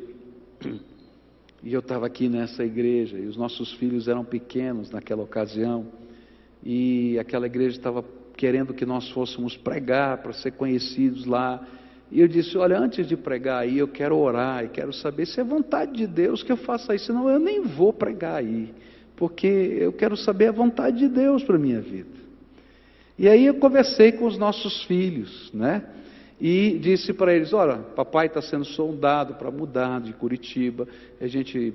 E 1.62 1.74
eu 1.74 1.80
estava 1.80 2.06
aqui 2.06 2.30
nessa 2.30 2.64
igreja, 2.64 3.18
e 3.18 3.26
os 3.26 3.36
nossos 3.36 3.74
filhos 3.74 4.08
eram 4.08 4.24
pequenos 4.24 4.90
naquela 4.92 5.24
ocasião, 5.24 5.88
e 6.64 7.18
aquela 7.20 7.46
igreja 7.46 7.78
estava 7.78 8.04
querendo 8.36 8.74
que 8.74 8.86
nós 8.86 9.10
fôssemos 9.12 9.58
pregar 9.58 10.20
para 10.20 10.32
ser 10.32 10.52
conhecidos 10.52 11.26
lá. 11.26 11.66
E 12.10 12.22
eu 12.22 12.28
disse: 12.28 12.58
Olha, 12.58 12.80
antes 12.80 13.06
de 13.06 13.18
pregar 13.18 13.64
aí, 13.64 13.78
eu 13.78 13.88
quero 13.88 14.18
orar 14.18 14.64
e 14.64 14.70
quero 14.70 14.94
saber 14.94 15.26
se 15.26 15.42
é 15.42 15.44
vontade 15.44 15.92
de 15.92 16.08
Deus 16.08 16.42
que 16.42 16.52
eu 16.52 16.58
faça 16.58 16.96
isso. 16.96 17.08
Senão 17.08 17.30
eu 17.30 17.40
nem 17.40 17.62
vou 17.62 17.92
pregar 17.92 18.36
aí, 18.36 18.74
porque 19.18 19.48
eu 19.48 19.92
quero 19.92 20.16
saber 20.16 20.48
a 20.48 20.52
vontade 20.54 21.00
de 21.00 21.10
Deus 21.10 21.44
para 21.44 21.58
a 21.58 21.60
minha 21.60 21.82
vida. 21.82 22.18
E 23.18 23.28
aí 23.28 23.46
eu 23.46 23.56
conversei 23.56 24.14
com 24.14 24.26
os 24.26 24.38
nossos 24.38 24.84
filhos, 24.84 25.52
né? 25.54 25.84
E 26.40 26.78
disse 26.80 27.14
para 27.14 27.36
eles: 27.36 27.54
Olha, 27.54 27.78
papai 27.78 28.28
está 28.28 28.42
sendo 28.42 28.66
sondado 28.66 29.34
para 29.36 29.52
mudar 29.52 30.00
de 30.00 30.14
Curitiba, 30.14 30.88
a 31.20 31.28
gente 31.28 31.74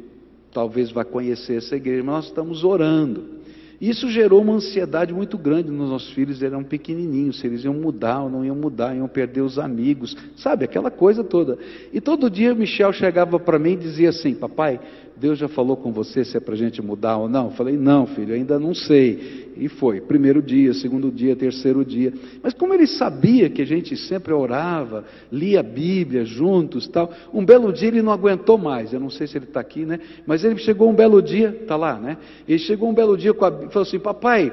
talvez 0.52 0.90
vá 0.90 1.04
conhecer 1.04 1.56
essa 1.56 1.76
igreja, 1.76 2.02
mas 2.02 2.14
nós 2.14 2.24
estamos 2.26 2.64
orando. 2.64 3.44
Isso 3.80 4.08
gerou 4.08 4.40
uma 4.40 4.54
ansiedade 4.54 5.12
muito 5.12 5.36
grande 5.36 5.70
nos 5.70 5.90
nossos 5.90 6.10
filhos, 6.12 6.40
eles 6.40 6.52
eram 6.52 6.62
pequenininhos, 6.62 7.40
se 7.40 7.46
eles 7.46 7.64
iam 7.64 7.74
mudar 7.74 8.22
ou 8.22 8.30
não 8.30 8.44
iam 8.44 8.54
mudar, 8.54 8.96
iam 8.96 9.08
perder 9.08 9.42
os 9.42 9.58
amigos, 9.58 10.16
sabe, 10.36 10.64
aquela 10.64 10.90
coisa 10.90 11.24
toda. 11.24 11.58
E 11.92 12.00
todo 12.00 12.30
dia 12.30 12.54
Michel 12.54 12.92
chegava 12.92 13.38
para 13.38 13.58
mim 13.58 13.72
e 13.72 13.76
dizia 13.76 14.10
assim: 14.10 14.34
Papai, 14.34 14.80
Deus 15.16 15.38
já 15.38 15.46
falou 15.46 15.76
com 15.76 15.92
você 15.92 16.24
se 16.24 16.36
é 16.36 16.40
para 16.40 16.54
a 16.54 16.56
gente 16.56 16.82
mudar 16.82 17.18
ou 17.18 17.28
não? 17.28 17.46
Eu 17.46 17.50
falei: 17.52 17.76
Não, 17.76 18.06
filho, 18.06 18.34
ainda 18.34 18.58
não 18.58 18.74
sei. 18.74 19.52
E 19.56 19.68
foi, 19.68 20.00
primeiro 20.00 20.42
dia, 20.42 20.74
segundo 20.74 21.10
dia, 21.10 21.36
terceiro 21.36 21.84
dia. 21.84 22.12
Mas 22.42 22.52
como 22.52 22.74
ele 22.74 22.86
sabia 22.86 23.48
que 23.48 23.62
a 23.62 23.64
gente 23.64 23.96
sempre 23.96 24.32
orava, 24.32 25.04
lia 25.30 25.60
a 25.60 25.62
Bíblia 25.62 26.24
juntos 26.24 26.88
tal, 26.88 27.12
um 27.32 27.44
belo 27.44 27.72
dia 27.72 27.88
ele 27.88 28.02
não 28.02 28.12
aguentou 28.12 28.58
mais. 28.58 28.92
Eu 28.92 28.98
não 28.98 29.10
sei 29.10 29.28
se 29.28 29.38
ele 29.38 29.44
está 29.44 29.60
aqui, 29.60 29.86
né? 29.86 30.00
Mas 30.26 30.44
ele 30.44 30.56
chegou 30.58 30.90
um 30.90 30.94
belo 30.94 31.22
dia, 31.22 31.56
está 31.62 31.76
lá, 31.76 31.96
né? 31.96 32.16
Ele 32.48 32.58
chegou 32.58 32.88
um 32.88 32.94
belo 32.94 33.16
dia 33.16 33.32
com 33.32 33.44
a 33.44 33.52
falou 33.52 33.82
assim: 33.82 34.00
Papai, 34.00 34.52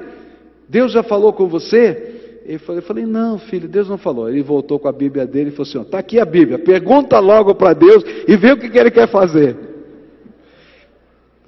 Deus 0.68 0.92
já 0.92 1.02
falou 1.02 1.32
com 1.32 1.48
você? 1.48 2.20
Eu 2.46 2.58
falei, 2.82 3.06
não, 3.06 3.38
filho, 3.38 3.68
Deus 3.68 3.88
não 3.88 3.96
falou. 3.96 4.28
Ele 4.28 4.42
voltou 4.42 4.78
com 4.78 4.88
a 4.88 4.92
Bíblia 4.92 5.26
dele 5.26 5.50
e 5.50 5.52
falou 5.52 5.68
assim: 5.68 5.80
está 5.80 5.98
aqui 5.98 6.20
a 6.20 6.24
Bíblia, 6.24 6.58
pergunta 6.58 7.18
logo 7.18 7.52
para 7.54 7.72
Deus 7.72 8.04
e 8.28 8.36
vê 8.36 8.52
o 8.52 8.56
que 8.56 8.78
ele 8.78 8.90
quer 8.90 9.08
fazer. 9.08 9.71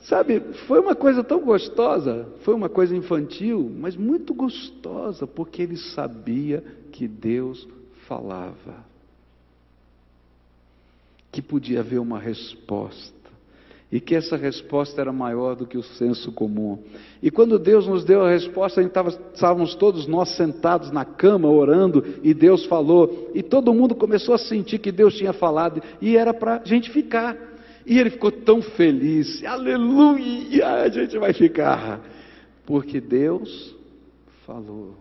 Sabe, 0.05 0.41
foi 0.67 0.81
uma 0.81 0.95
coisa 0.95 1.25
tão 1.25 1.41
gostosa, 1.41 2.29
foi 2.41 2.55
uma 2.55 2.69
coisa 2.69 2.95
infantil, 2.95 3.73
mas 3.75 3.97
muito 3.97 4.35
gostosa, 4.35 5.27
porque 5.27 5.63
ele 5.63 5.79
sabia 5.79 6.63
que 6.93 7.09
Deus 7.09 7.67
falava, 8.07 8.85
que 11.33 11.41
podia 11.41 11.81
haver 11.81 11.99
uma 12.01 12.19
resposta, 12.19 13.15
e 13.91 13.99
que 13.99 14.15
essa 14.15 14.37
resposta 14.37 15.01
era 15.01 15.11
maior 15.11 15.57
do 15.57 15.67
que 15.67 15.79
o 15.79 15.83
senso 15.83 16.31
comum. 16.33 16.81
E 17.23 17.31
quando 17.31 17.59
Deus 17.59 17.87
nos 17.87 18.05
deu 18.05 18.23
a 18.23 18.29
resposta, 18.29 18.83
estávamos 18.83 19.75
todos 19.75 20.07
nós 20.07 20.37
sentados 20.37 20.91
na 20.91 21.07
cama 21.07 21.49
orando, 21.49 22.05
e 22.23 22.35
Deus 22.35 22.67
falou, 22.67 23.31
e 23.35 23.43
todo 23.43 23.73
mundo 23.73 23.95
começou 23.95 24.35
a 24.35 24.39
sentir 24.39 24.81
que 24.81 24.93
Deus 24.93 25.15
tinha 25.15 25.33
falado, 25.33 25.83
e 25.99 26.15
era 26.15 26.35
para 26.35 26.57
a 26.57 26.65
gente 26.67 26.91
ficar. 26.91 27.54
E 27.87 27.99
ele 27.99 28.11
ficou 28.11 28.33
tão 28.33 28.63
feliz, 28.63 29.45
aleluia, 29.45 30.83
a 30.83 30.89
gente 30.89 31.19
vai 31.19 31.35
ficar, 31.35 32.01
porque 32.65 33.01
Deus 33.01 33.77
falou. 34.47 34.97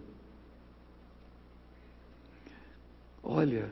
Olha, 3.24 3.72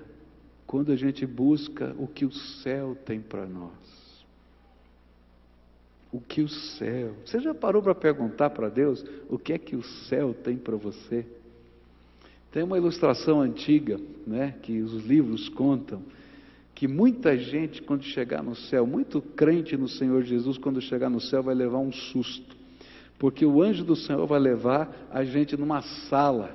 quando 0.65 0.93
a 0.93 0.95
gente 0.95 1.25
busca 1.25 1.93
o 1.99 2.07
que 2.07 2.23
o 2.23 2.31
céu 2.31 2.95
tem 3.05 3.19
para 3.19 3.45
nós, 3.45 3.71
o 6.11 6.21
que 6.21 6.41
o 6.41 6.47
céu, 6.47 7.13
você 7.25 7.39
já 7.39 7.53
parou 7.53 7.81
para 7.81 7.93
perguntar 7.93 8.49
para 8.51 8.69
Deus 8.69 9.03
o 9.29 9.37
que 9.37 9.51
é 9.51 9.57
que 9.57 9.75
o 9.75 9.83
céu 9.83 10.33
tem 10.33 10.57
para 10.57 10.77
você? 10.77 11.25
Tem 12.51 12.63
uma 12.63 12.77
ilustração 12.77 13.41
antiga, 13.41 13.99
né, 14.25 14.55
que 14.61 14.81
os 14.81 15.05
livros 15.05 15.49
contam, 15.49 16.01
que 16.81 16.87
muita 16.87 17.37
gente, 17.37 17.79
quando 17.79 18.01
chegar 18.01 18.41
no 18.41 18.55
céu, 18.55 18.87
muito 18.87 19.21
crente 19.21 19.77
no 19.77 19.87
Senhor 19.87 20.23
Jesus, 20.23 20.57
quando 20.57 20.81
chegar 20.81 21.11
no 21.11 21.21
céu, 21.21 21.43
vai 21.43 21.53
levar 21.53 21.77
um 21.77 21.91
susto, 21.91 22.57
porque 23.19 23.45
o 23.45 23.61
anjo 23.61 23.83
do 23.83 23.95
Senhor 23.95 24.25
vai 24.25 24.39
levar 24.39 25.07
a 25.11 25.23
gente 25.23 25.55
numa 25.55 25.83
sala, 26.09 26.49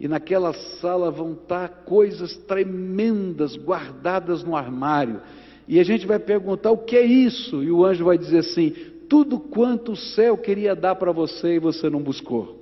e 0.00 0.08
naquela 0.08 0.52
sala 0.52 1.08
vão 1.12 1.34
estar 1.34 1.68
coisas 1.84 2.36
tremendas 2.48 3.54
guardadas 3.56 4.42
no 4.42 4.56
armário, 4.56 5.20
e 5.68 5.78
a 5.78 5.84
gente 5.84 6.04
vai 6.04 6.18
perguntar 6.18 6.72
o 6.72 6.78
que 6.78 6.96
é 6.96 7.04
isso, 7.04 7.62
e 7.62 7.70
o 7.70 7.84
anjo 7.84 8.04
vai 8.06 8.18
dizer 8.18 8.38
assim: 8.38 8.74
tudo 9.08 9.38
quanto 9.38 9.92
o 9.92 9.96
céu 9.96 10.36
queria 10.36 10.74
dar 10.74 10.96
para 10.96 11.12
você 11.12 11.54
e 11.54 11.60
você 11.60 11.88
não 11.88 12.02
buscou. 12.02 12.58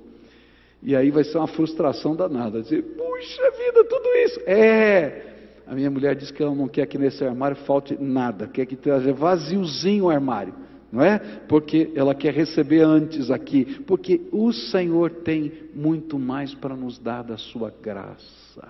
E 0.83 0.95
aí 0.95 1.09
vai 1.09 1.23
ser 1.23 1.39
uma 1.39 1.47
frustração 1.47 2.15
danada, 2.15 2.61
dizer, 2.61 2.83
puxa 2.83 3.49
vida, 3.49 3.83
tudo 3.85 4.07
isso. 4.15 4.41
É, 4.45 5.38
a 5.69 5.75
minha 5.75 5.91
mulher 5.91 6.15
diz 6.15 6.31
que 6.31 6.41
ela 6.41 6.55
não 6.55 6.67
quer 6.67 6.87
que 6.87 6.97
nesse 6.97 7.23
armário 7.23 7.55
falte 7.57 7.95
nada, 8.01 8.47
quer 8.47 8.65
que 8.65 8.73
esteja 8.73 9.13
vaziozinho 9.13 10.05
o 10.05 10.09
armário, 10.09 10.55
não 10.91 11.03
é? 11.03 11.19
Porque 11.47 11.91
ela 11.93 12.15
quer 12.15 12.33
receber 12.33 12.81
antes 12.81 13.29
aqui, 13.29 13.79
porque 13.85 14.19
o 14.31 14.51
Senhor 14.51 15.11
tem 15.23 15.53
muito 15.75 16.17
mais 16.17 16.55
para 16.55 16.75
nos 16.75 16.97
dar 16.97 17.21
da 17.21 17.37
sua 17.37 17.71
graça. 17.83 18.67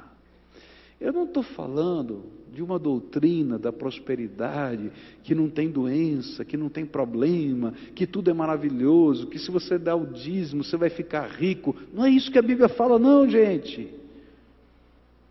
Eu 1.00 1.14
não 1.14 1.24
estou 1.24 1.42
falando 1.42 2.26
de 2.52 2.62
uma 2.62 2.78
doutrina 2.78 3.58
da 3.58 3.72
prosperidade, 3.72 4.92
que 5.24 5.34
não 5.34 5.50
tem 5.50 5.70
doença, 5.70 6.44
que 6.44 6.58
não 6.58 6.68
tem 6.68 6.86
problema, 6.86 7.74
que 7.96 8.06
tudo 8.06 8.30
é 8.30 8.34
maravilhoso, 8.34 9.28
que 9.28 9.40
se 9.40 9.50
você 9.50 9.80
der 9.80 9.94
o 9.94 10.06
dízimo 10.06 10.66
você 10.66 10.76
vai 10.76 10.90
ficar 10.90 11.30
rico. 11.30 11.74
Não 11.94 12.04
é 12.04 12.10
isso 12.10 12.30
que 12.30 12.38
a 12.38 12.42
Bíblia 12.42 12.68
fala, 12.68 13.00
não, 13.00 13.30
gente. 13.30 13.99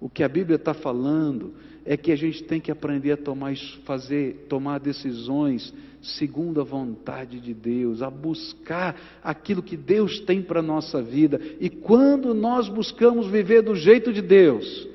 O 0.01 0.09
que 0.09 0.23
a 0.23 0.29
Bíblia 0.29 0.57
está 0.57 0.73
falando 0.73 1.55
é 1.85 1.97
que 1.97 2.13
a 2.13 2.17
gente 2.17 2.45
tem 2.45 2.61
que 2.61 2.71
aprender 2.71 3.13
a 3.13 3.17
tomar, 3.17 3.55
fazer, 3.85 4.47
tomar 4.49 4.79
decisões 4.79 5.73
segundo 6.01 6.61
a 6.61 6.65
vontade 6.65 7.41
de 7.41 7.53
Deus, 7.53 8.03
a 8.03 8.11
buscar 8.11 8.95
aquilo 9.23 9.63
que 9.63 9.77
Deus 9.77 10.21
tem 10.21 10.41
para 10.41 10.61
a 10.61 10.63
nossa 10.63 11.03
vida. 11.03 11.41
E 11.59 11.69
quando 11.69 12.33
nós 12.35 12.69
buscamos 12.69 13.27
viver 13.27 13.63
do 13.63 13.75
jeito 13.75 14.13
de 14.13 14.23
Deus, 14.23 14.89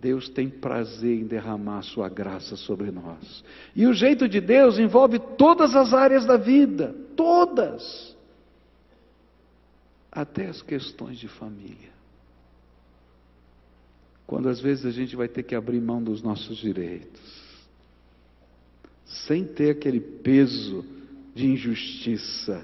Deus 0.00 0.28
tem 0.28 0.48
prazer 0.48 1.20
em 1.20 1.26
derramar 1.26 1.82
sua 1.82 2.08
graça 2.08 2.56
sobre 2.56 2.90
nós. 2.90 3.42
E 3.74 3.86
o 3.86 3.94
jeito 3.94 4.28
de 4.28 4.40
Deus 4.40 4.78
envolve 4.78 5.18
todas 5.38 5.74
as 5.74 5.94
áreas 5.94 6.24
da 6.26 6.36
vida, 6.36 6.94
todas, 7.16 8.16
até 10.12 10.46
as 10.46 10.62
questões 10.62 11.18
de 11.18 11.28
família. 11.28 11.97
Quando 14.28 14.50
às 14.50 14.60
vezes 14.60 14.84
a 14.84 14.90
gente 14.90 15.16
vai 15.16 15.26
ter 15.26 15.42
que 15.42 15.54
abrir 15.54 15.80
mão 15.80 16.02
dos 16.02 16.22
nossos 16.22 16.58
direitos, 16.58 17.18
sem 19.06 19.42
ter 19.42 19.70
aquele 19.70 20.00
peso 20.00 20.84
de 21.34 21.46
injustiça, 21.46 22.62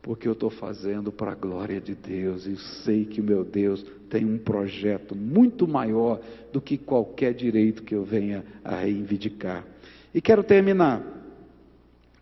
porque 0.00 0.28
eu 0.28 0.34
estou 0.34 0.50
fazendo 0.50 1.10
para 1.10 1.32
a 1.32 1.34
glória 1.34 1.80
de 1.80 1.96
Deus 1.96 2.46
e 2.46 2.56
sei 2.84 3.04
que 3.04 3.20
o 3.20 3.24
meu 3.24 3.44
Deus 3.44 3.84
tem 4.08 4.24
um 4.24 4.38
projeto 4.38 5.16
muito 5.16 5.66
maior 5.66 6.20
do 6.52 6.60
que 6.60 6.78
qualquer 6.78 7.34
direito 7.34 7.82
que 7.82 7.94
eu 7.94 8.04
venha 8.04 8.44
a 8.62 8.76
reivindicar. 8.76 9.66
E 10.14 10.20
quero 10.20 10.44
terminar 10.44 11.04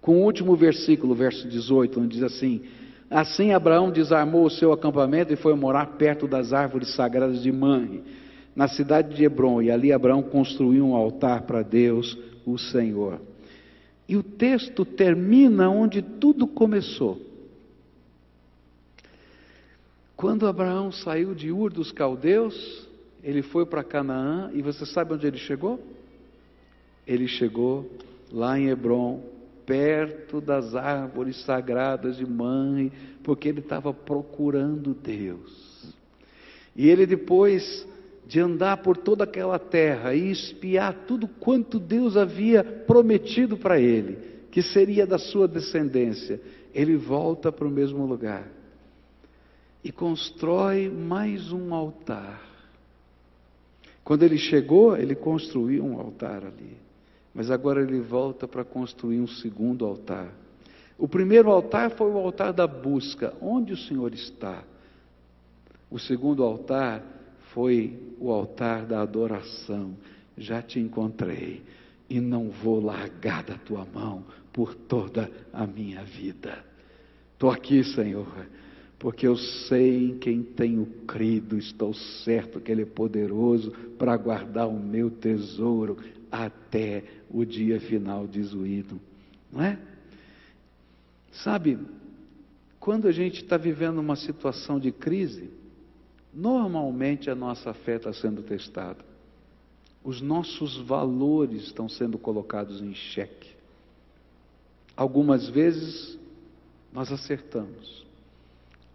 com 0.00 0.16
o 0.16 0.24
último 0.24 0.56
versículo, 0.56 1.14
verso 1.14 1.46
18, 1.46 2.00
onde 2.00 2.16
diz 2.16 2.22
assim: 2.22 2.62
Assim 3.10 3.52
Abraão 3.52 3.90
desarmou 3.90 4.46
o 4.46 4.50
seu 4.50 4.72
acampamento 4.72 5.30
e 5.30 5.36
foi 5.36 5.54
morar 5.54 5.98
perto 5.98 6.26
das 6.26 6.54
árvores 6.54 6.94
sagradas 6.94 7.42
de 7.42 7.52
Manre, 7.52 8.02
na 8.58 8.66
cidade 8.66 9.14
de 9.14 9.22
Hebron, 9.22 9.62
e 9.62 9.70
ali 9.70 9.92
Abraão 9.92 10.20
construiu 10.20 10.84
um 10.84 10.96
altar 10.96 11.42
para 11.42 11.62
Deus, 11.62 12.18
o 12.44 12.58
Senhor. 12.58 13.20
E 14.08 14.16
o 14.16 14.22
texto 14.24 14.84
termina 14.84 15.70
onde 15.70 16.02
tudo 16.02 16.44
começou. 16.44 17.22
Quando 20.16 20.48
Abraão 20.48 20.90
saiu 20.90 21.36
de 21.36 21.52
Ur 21.52 21.72
dos 21.72 21.92
Caldeus, 21.92 22.88
ele 23.22 23.42
foi 23.42 23.64
para 23.64 23.84
Canaã, 23.84 24.50
e 24.52 24.60
você 24.60 24.84
sabe 24.84 25.14
onde 25.14 25.24
ele 25.24 25.38
chegou? 25.38 25.78
Ele 27.06 27.28
chegou 27.28 27.88
lá 28.32 28.58
em 28.58 28.70
Hebron, 28.70 29.22
perto 29.64 30.40
das 30.40 30.74
árvores 30.74 31.44
sagradas 31.44 32.16
de 32.16 32.26
mãe, 32.26 32.90
porque 33.22 33.48
ele 33.48 33.60
estava 33.60 33.94
procurando 33.94 34.94
Deus. 34.94 35.94
E 36.74 36.88
ele 36.88 37.06
depois 37.06 37.86
de 38.28 38.38
andar 38.38 38.76
por 38.82 38.94
toda 38.94 39.24
aquela 39.24 39.58
terra 39.58 40.14
e 40.14 40.30
espiar 40.30 41.06
tudo 41.06 41.26
quanto 41.26 41.78
Deus 41.78 42.14
havia 42.14 42.62
prometido 42.62 43.56
para 43.56 43.80
ele, 43.80 44.18
que 44.50 44.60
seria 44.60 45.06
da 45.06 45.16
sua 45.16 45.48
descendência, 45.48 46.38
ele 46.74 46.94
volta 46.94 47.50
para 47.50 47.66
o 47.66 47.70
mesmo 47.70 48.04
lugar 48.04 48.46
e 49.82 49.90
constrói 49.90 50.90
mais 50.90 51.50
um 51.50 51.72
altar. 51.72 52.42
Quando 54.04 54.24
ele 54.24 54.36
chegou, 54.36 54.94
ele 54.94 55.14
construiu 55.14 55.82
um 55.82 55.98
altar 55.98 56.44
ali. 56.44 56.76
Mas 57.34 57.50
agora 57.50 57.80
ele 57.80 58.00
volta 58.00 58.46
para 58.46 58.62
construir 58.62 59.20
um 59.20 59.26
segundo 59.26 59.86
altar. 59.86 60.34
O 60.98 61.08
primeiro 61.08 61.50
altar 61.50 61.92
foi 61.92 62.10
o 62.10 62.18
altar 62.18 62.52
da 62.52 62.66
busca. 62.66 63.32
Onde 63.40 63.72
o 63.72 63.76
Senhor 63.76 64.12
está? 64.12 64.64
O 65.90 65.98
segundo 65.98 66.42
altar 66.42 67.17
foi 67.52 67.98
o 68.18 68.30
altar 68.30 68.86
da 68.86 69.00
adoração. 69.00 69.94
Já 70.36 70.62
te 70.62 70.78
encontrei 70.78 71.62
e 72.08 72.20
não 72.20 72.50
vou 72.50 72.80
largar 72.80 73.42
da 73.42 73.56
tua 73.56 73.84
mão 73.84 74.24
por 74.52 74.74
toda 74.74 75.30
a 75.52 75.66
minha 75.66 76.02
vida. 76.04 76.64
Estou 77.34 77.50
aqui, 77.50 77.84
Senhor, 77.84 78.26
porque 78.98 79.26
eu 79.26 79.36
sei 79.36 80.10
em 80.10 80.18
quem 80.18 80.42
tenho 80.42 80.86
crido, 81.06 81.56
estou 81.56 81.94
certo 81.94 82.60
que 82.60 82.72
Ele 82.72 82.82
é 82.82 82.86
poderoso 82.86 83.70
para 83.98 84.16
guardar 84.16 84.68
o 84.68 84.78
meu 84.78 85.10
tesouro 85.10 85.98
até 86.30 87.04
o 87.30 87.44
dia 87.44 87.80
final, 87.80 88.26
diz 88.26 88.52
o 88.52 88.66
hino, 88.66 89.00
não 89.52 89.62
é? 89.62 89.78
Sabe, 91.30 91.78
quando 92.80 93.06
a 93.06 93.12
gente 93.12 93.42
está 93.42 93.56
vivendo 93.56 93.98
uma 93.98 94.16
situação 94.16 94.80
de 94.80 94.90
crise, 94.90 95.50
normalmente 96.32 97.30
a 97.30 97.34
nossa 97.34 97.72
fé 97.72 97.96
está 97.96 98.12
sendo 98.12 98.42
testada, 98.42 99.04
os 100.02 100.20
nossos 100.20 100.76
valores 100.78 101.64
estão 101.64 101.88
sendo 101.88 102.18
colocados 102.18 102.80
em 102.80 102.94
xeque. 102.94 103.50
Algumas 104.96 105.48
vezes 105.48 106.18
nós 106.92 107.12
acertamos, 107.12 108.04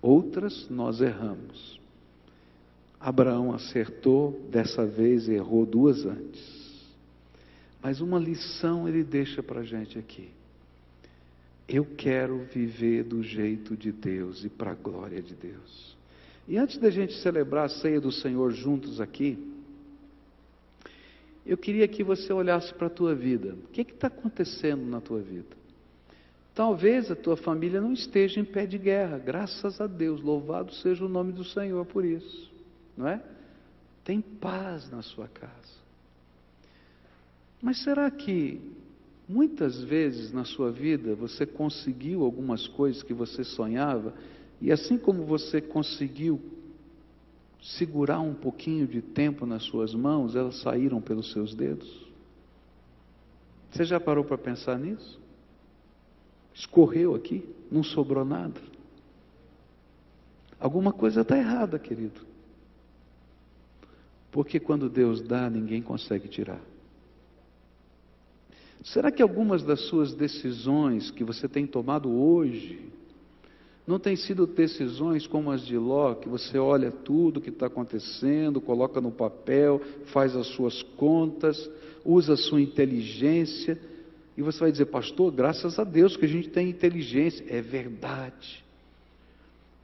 outras 0.01 0.67
nós 0.69 1.01
erramos. 1.01 1.79
Abraão 2.99 3.53
acertou, 3.53 4.31
dessa 4.49 4.85
vez 4.85 5.27
errou 5.27 5.65
duas 5.65 6.05
antes. 6.05 6.63
Mas 7.81 7.99
uma 7.99 8.17
lição 8.17 8.87
ele 8.87 9.03
deixa 9.03 9.43
para 9.43 9.59
a 9.59 9.63
gente 9.63 9.99
aqui. 9.99 10.29
Eu 11.67 11.85
quero 11.85 12.45
viver 12.45 13.03
do 13.03 13.21
jeito 13.21 13.75
de 13.75 13.91
Deus 13.91 14.45
e 14.45 14.49
para 14.49 14.71
a 14.71 14.75
glória 14.75 15.21
de 15.21 15.35
Deus. 15.35 15.97
E 16.47 16.57
antes 16.57 16.77
da 16.77 16.89
gente 16.89 17.13
celebrar 17.21 17.65
a 17.65 17.69
ceia 17.69 18.01
do 18.01 18.11
Senhor 18.11 18.51
juntos 18.51 18.99
aqui, 18.99 19.37
eu 21.45 21.57
queria 21.57 21.87
que 21.87 22.03
você 22.03 22.31
olhasse 22.31 22.73
para 22.73 22.87
a 22.87 22.89
tua 22.89 23.13
vida. 23.13 23.55
O 23.65 23.67
que 23.67 23.81
está 23.81 24.07
acontecendo 24.07 24.85
na 24.85 25.01
tua 25.01 25.19
vida? 25.19 25.63
Talvez 26.55 27.09
a 27.09 27.15
tua 27.15 27.35
família 27.35 27.81
não 27.81 27.93
esteja 27.93 28.39
em 28.39 28.45
pé 28.45 28.65
de 28.65 28.77
guerra, 28.77 29.17
graças 29.17 29.81
a 29.81 29.87
Deus, 29.87 30.21
louvado 30.21 30.73
seja 30.75 31.03
o 31.03 31.09
nome 31.09 31.31
do 31.31 31.43
Senhor 31.43 31.83
por 31.85 32.05
isso, 32.05 32.51
não 32.95 33.07
é? 33.07 33.21
Tem 34.03 34.21
paz 34.21 34.89
na 34.91 35.01
sua 35.01 35.27
casa. 35.27 35.83
Mas 37.61 37.81
será 37.81 38.11
que 38.11 38.61
muitas 39.27 39.81
vezes 39.83 40.31
na 40.31 40.45
sua 40.45 40.71
vida 40.71 41.15
você 41.15 41.45
conseguiu 41.45 42.23
algumas 42.23 42.67
coisas 42.67 43.01
que 43.01 43.13
você 43.13 43.43
sonhava 43.43 44.13
e 44.63 44.71
assim 44.71 44.97
como 44.97 45.25
você 45.25 45.59
conseguiu 45.59 46.41
segurar 47.61 48.21
um 48.21 48.33
pouquinho 48.33 48.87
de 48.87 49.01
tempo 49.01 49.45
nas 49.45 49.63
suas 49.63 49.93
mãos, 49.93 50.37
elas 50.37 50.61
saíram 50.61 51.01
pelos 51.01 51.33
seus 51.33 51.53
dedos? 51.53 52.07
Você 53.69 53.83
já 53.83 53.99
parou 53.99 54.23
para 54.23 54.37
pensar 54.37 54.79
nisso? 54.79 55.19
Escorreu 56.53 57.13
aqui, 57.13 57.43
não 57.69 57.83
sobrou 57.83 58.23
nada. 58.23 58.61
Alguma 60.57 60.93
coisa 60.93 61.21
está 61.21 61.37
errada, 61.37 61.77
querido. 61.77 62.21
Porque 64.31 64.61
quando 64.61 64.89
Deus 64.89 65.21
dá, 65.21 65.49
ninguém 65.49 65.81
consegue 65.81 66.29
tirar. 66.29 66.61
Será 68.81 69.11
que 69.11 69.21
algumas 69.21 69.61
das 69.61 69.81
suas 69.89 70.13
decisões 70.13 71.11
que 71.11 71.25
você 71.25 71.49
tem 71.49 71.67
tomado 71.67 72.09
hoje 72.09 72.93
não 73.85 73.99
têm 73.99 74.15
sido 74.15 74.47
decisões 74.47 75.27
como 75.27 75.51
as 75.51 75.65
de 75.65 75.77
Ló, 75.77 76.15
que 76.15 76.29
você 76.29 76.57
olha 76.57 76.91
tudo 76.91 77.41
que 77.41 77.49
está 77.49 77.67
acontecendo, 77.67 78.61
coloca 78.61 79.01
no 79.01 79.11
papel, 79.11 79.81
faz 80.05 80.35
as 80.35 80.47
suas 80.47 80.81
contas, 80.95 81.69
usa 82.05 82.33
a 82.33 82.37
sua 82.37 82.61
inteligência, 82.61 83.77
e 84.37 84.41
você 84.41 84.59
vai 84.59 84.71
dizer, 84.71 84.85
pastor, 84.85 85.31
graças 85.31 85.77
a 85.77 85.83
Deus 85.83 86.17
que 86.17 86.25
a 86.25 86.29
gente 86.29 86.49
tem 86.49 86.69
inteligência. 86.69 87.45
É 87.47 87.61
verdade. 87.61 88.63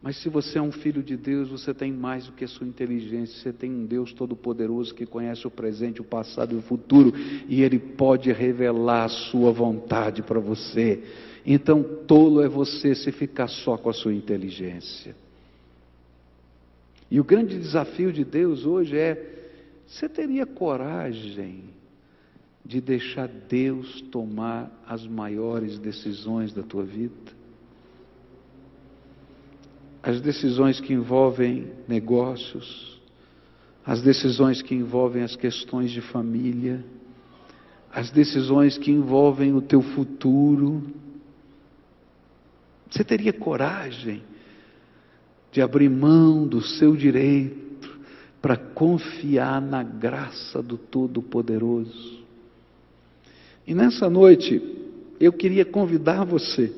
Mas 0.01 0.17
se 0.21 0.29
você 0.29 0.57
é 0.57 0.61
um 0.61 0.71
filho 0.71 1.03
de 1.03 1.17
Deus, 1.17 1.49
você 1.49 1.73
tem 1.73 1.91
mais 1.91 2.25
do 2.25 2.31
que 2.31 2.45
a 2.45 2.47
sua 2.47 2.65
inteligência. 2.65 3.37
Você 3.41 3.53
tem 3.53 3.69
um 3.69 3.85
Deus 3.85 4.13
todo-poderoso 4.13 4.95
que 4.95 5.05
conhece 5.05 5.45
o 5.45 5.51
presente, 5.51 6.01
o 6.01 6.05
passado 6.05 6.55
e 6.55 6.57
o 6.57 6.61
futuro, 6.61 7.13
e 7.47 7.61
Ele 7.61 7.77
pode 7.77 8.31
revelar 8.31 9.03
a 9.03 9.09
sua 9.09 9.51
vontade 9.51 10.23
para 10.23 10.39
você. 10.39 11.03
Então, 11.51 11.81
tolo 12.05 12.43
é 12.43 12.47
você 12.47 12.93
se 12.93 13.11
ficar 13.11 13.47
só 13.47 13.75
com 13.75 13.89
a 13.89 13.93
sua 13.93 14.13
inteligência. 14.13 15.15
E 17.09 17.19
o 17.19 17.23
grande 17.23 17.57
desafio 17.57 18.13
de 18.13 18.23
Deus 18.23 18.65
hoje 18.65 18.95
é: 18.95 19.49
você 19.87 20.07
teria 20.07 20.45
coragem 20.45 21.63
de 22.63 22.79
deixar 22.79 23.27
Deus 23.27 23.99
tomar 24.11 24.71
as 24.85 25.07
maiores 25.07 25.79
decisões 25.79 26.53
da 26.53 26.61
tua 26.61 26.83
vida? 26.83 27.39
as 30.01 30.21
decisões 30.21 30.79
que 30.79 30.93
envolvem 30.93 31.71
negócios, 31.87 32.99
as 33.85 34.01
decisões 34.01 34.61
que 34.61 34.73
envolvem 34.73 35.23
as 35.23 35.35
questões 35.35 35.91
de 35.91 36.01
família, 36.01 36.83
as 37.91 38.09
decisões 38.11 38.77
que 38.77 38.91
envolvem 38.91 39.53
o 39.53 39.61
teu 39.61 39.81
futuro. 39.81 40.83
Você 42.89 43.03
teria 43.03 43.31
coragem 43.31 44.23
de 45.51 45.61
abrir 45.61 45.89
mão 45.89 46.47
do 46.47 46.61
seu 46.61 46.95
direito 46.95 47.99
para 48.41 48.55
confiar 48.55 49.61
na 49.61 49.83
graça 49.83 50.61
do 50.61 50.77
Todo-Poderoso. 50.77 52.19
E 53.67 53.73
nessa 53.73 54.09
noite, 54.09 54.61
eu 55.19 55.33
queria 55.33 55.65
convidar 55.65 56.23
você 56.23 56.73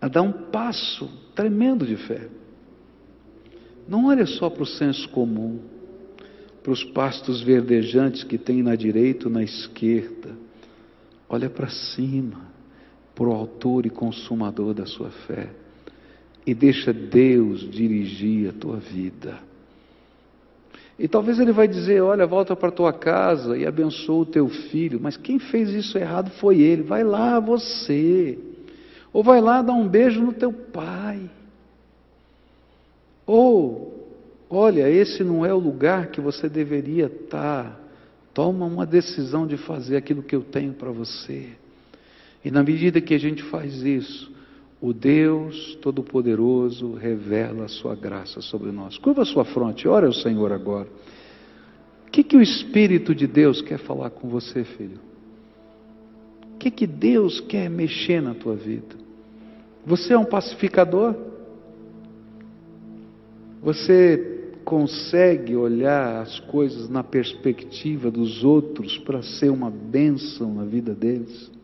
a 0.00 0.08
dar 0.08 0.22
um 0.22 0.32
passo 0.32 1.10
tremendo 1.34 1.84
de 1.86 1.96
fé. 1.96 2.28
Não 3.88 4.06
olha 4.06 4.26
só 4.26 4.48
para 4.48 4.62
o 4.62 4.66
senso 4.66 5.08
comum, 5.10 5.60
para 6.62 6.72
os 6.72 6.82
pastos 6.82 7.42
verdejantes 7.42 8.24
que 8.24 8.38
tem 8.38 8.62
na 8.62 8.74
direita 8.74 9.28
ou 9.28 9.32
na 9.32 9.42
esquerda. 9.42 10.36
Olha 11.28 11.50
para 11.50 11.68
cima, 11.68 12.40
para 13.16 13.26
o 13.26 13.32
autor 13.32 13.86
e 13.86 13.90
consumador 13.90 14.74
da 14.74 14.84
sua 14.84 15.10
fé. 15.26 15.48
E 16.46 16.54
deixa 16.54 16.92
Deus 16.92 17.68
dirigir 17.68 18.50
a 18.50 18.52
tua 18.52 18.76
vida. 18.76 19.38
E 20.98 21.08
talvez 21.08 21.40
ele 21.40 21.50
vai 21.50 21.66
dizer: 21.66 22.02
Olha, 22.02 22.26
volta 22.26 22.54
para 22.54 22.70
tua 22.70 22.92
casa 22.92 23.56
e 23.56 23.66
abençoa 23.66 24.22
o 24.22 24.26
teu 24.26 24.48
filho. 24.48 25.00
Mas 25.02 25.16
quem 25.16 25.38
fez 25.38 25.70
isso 25.70 25.98
errado 25.98 26.30
foi 26.38 26.60
ele. 26.60 26.82
Vai 26.82 27.02
lá 27.02 27.40
você. 27.40 28.38
Ou 29.12 29.22
vai 29.22 29.40
lá 29.40 29.62
dar 29.62 29.72
um 29.72 29.88
beijo 29.88 30.22
no 30.22 30.32
teu 30.32 30.52
pai. 30.52 31.28
Ou, 33.26 34.14
olha, 34.48 34.88
esse 34.88 35.24
não 35.24 35.44
é 35.44 35.52
o 35.52 35.58
lugar 35.58 36.08
que 36.08 36.20
você 36.20 36.48
deveria 36.48 37.06
estar. 37.06 37.80
Toma 38.32 38.66
uma 38.66 38.86
decisão 38.86 39.46
de 39.46 39.56
fazer 39.56 39.96
aquilo 39.96 40.22
que 40.22 40.36
eu 40.36 40.42
tenho 40.42 40.74
para 40.74 40.92
você. 40.92 41.48
E 42.46 42.50
na 42.52 42.62
medida 42.62 43.00
que 43.00 43.12
a 43.12 43.18
gente 43.18 43.42
faz 43.42 43.82
isso, 43.82 44.32
o 44.80 44.92
Deus 44.92 45.76
Todo-Poderoso 45.82 46.94
revela 46.94 47.64
a 47.64 47.68
sua 47.68 47.96
graça 47.96 48.40
sobre 48.40 48.70
nós. 48.70 48.96
Curva 48.98 49.22
a 49.22 49.24
sua 49.24 49.44
fronte, 49.44 49.88
ora 49.88 50.06
ao 50.06 50.12
Senhor 50.12 50.52
agora. 50.52 50.86
O 52.06 52.10
que, 52.12 52.22
que 52.22 52.36
o 52.36 52.40
Espírito 52.40 53.16
de 53.16 53.26
Deus 53.26 53.60
quer 53.60 53.78
falar 53.78 54.10
com 54.10 54.28
você, 54.28 54.62
filho? 54.62 55.00
O 56.54 56.58
que, 56.58 56.70
que 56.70 56.86
Deus 56.86 57.40
quer 57.40 57.68
mexer 57.68 58.22
na 58.22 58.32
tua 58.32 58.54
vida? 58.54 58.94
Você 59.84 60.12
é 60.12 60.18
um 60.18 60.24
pacificador? 60.24 61.16
Você 63.60 64.52
consegue 64.64 65.56
olhar 65.56 66.22
as 66.22 66.38
coisas 66.38 66.88
na 66.88 67.02
perspectiva 67.02 68.08
dos 68.08 68.44
outros 68.44 68.98
para 68.98 69.20
ser 69.20 69.50
uma 69.50 69.68
bênção 69.68 70.54
na 70.54 70.64
vida 70.64 70.94
deles? 70.94 71.55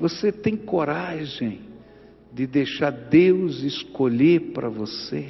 Você 0.00 0.32
tem 0.32 0.56
coragem 0.56 1.60
de 2.32 2.46
deixar 2.46 2.90
Deus 2.90 3.62
escolher 3.62 4.52
para 4.52 4.70
você? 4.70 5.28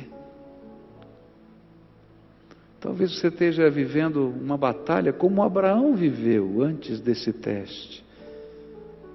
Talvez 2.81 3.19
você 3.19 3.27
esteja 3.27 3.69
vivendo 3.69 4.29
uma 4.29 4.57
batalha 4.57 5.13
como 5.13 5.43
Abraão 5.43 5.97
viveu 5.97 6.63
antes 6.63 7.01
desse 7.01 7.33
teste. 7.33 8.05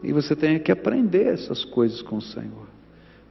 E 0.03 0.11
você 0.11 0.35
tenha 0.35 0.59
que 0.59 0.73
aprender 0.73 1.27
essas 1.27 1.63
coisas 1.63 2.01
com 2.01 2.17
o 2.17 2.21
Senhor. 2.21 2.67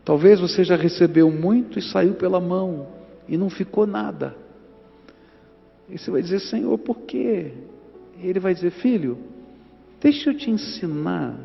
Talvez 0.03 0.41
você 0.41 0.65
já 0.65 0.77
recebeu 0.77 1.31
muito 1.31 1.79
e 1.79 1.83
saiu 1.83 2.15
pela 2.15 2.41
mão 2.41 2.89
e 3.29 3.37
não 3.37 3.51
ficou 3.51 3.87
nada. 3.87 4.35
E 5.91 5.99
você 5.99 6.11
vai 6.11 6.23
dizer, 6.23 6.41
Senhor, 6.41 6.79
por 6.79 7.01
quê? 7.03 7.53
E 8.19 8.27
ele 8.27 8.41
vai 8.41 8.55
dizer, 8.55 8.71
filho, 8.71 9.19
deixa 10.01 10.31
eu 10.31 10.37
te 10.37 10.51
ensinar 10.51 11.39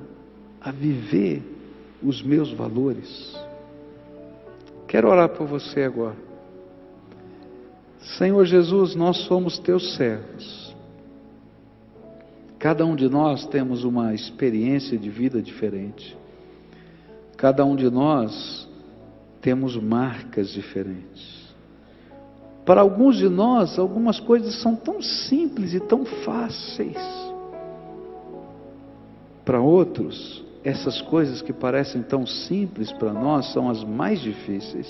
a 0.62 0.72
viver 0.72 1.42
os 2.02 2.22
meus 2.22 2.52
valores. 2.52 3.38
Quero 4.88 5.10
orar 5.10 5.30
por 5.30 5.48
você 5.48 5.84
agora. 5.84 6.16
Senhor 8.18 8.46
Jesus, 8.46 8.96
nós 8.96 9.18
somos 9.26 9.60
teus 9.60 9.96
servos. 9.96 10.76
Cada 12.58 12.86
um 12.86 12.96
de 12.96 13.08
nós 13.08 13.46
temos 13.46 13.84
uma 13.84 14.14
experiência 14.14 14.98
de 14.98 15.10
vida 15.10 15.42
diferente. 15.42 16.18
Cada 17.38 17.64
um 17.64 17.76
de 17.76 17.90
nós 17.90 18.68
temos 19.42 19.78
marcas 19.78 20.50
diferentes. 20.50 21.40
Para 22.66 22.82
alguns 22.82 23.18
de 23.18 23.30
nós, 23.30 23.80
algumas 23.80 24.20
coisas 24.20 24.62
são 24.62 24.76
tão 24.76 25.02
simples 25.02 25.74
e 25.74 25.80
tão 25.80 26.06
fáceis. 26.06 26.98
Para 29.46 29.62
outros, 29.62 30.44
essas 30.70 31.02
coisas 31.02 31.42
que 31.42 31.52
parecem 31.52 32.02
tão 32.02 32.26
simples 32.26 32.92
para 32.92 33.12
nós 33.12 33.52
são 33.52 33.70
as 33.70 33.84
mais 33.84 34.20
difíceis. 34.22 34.88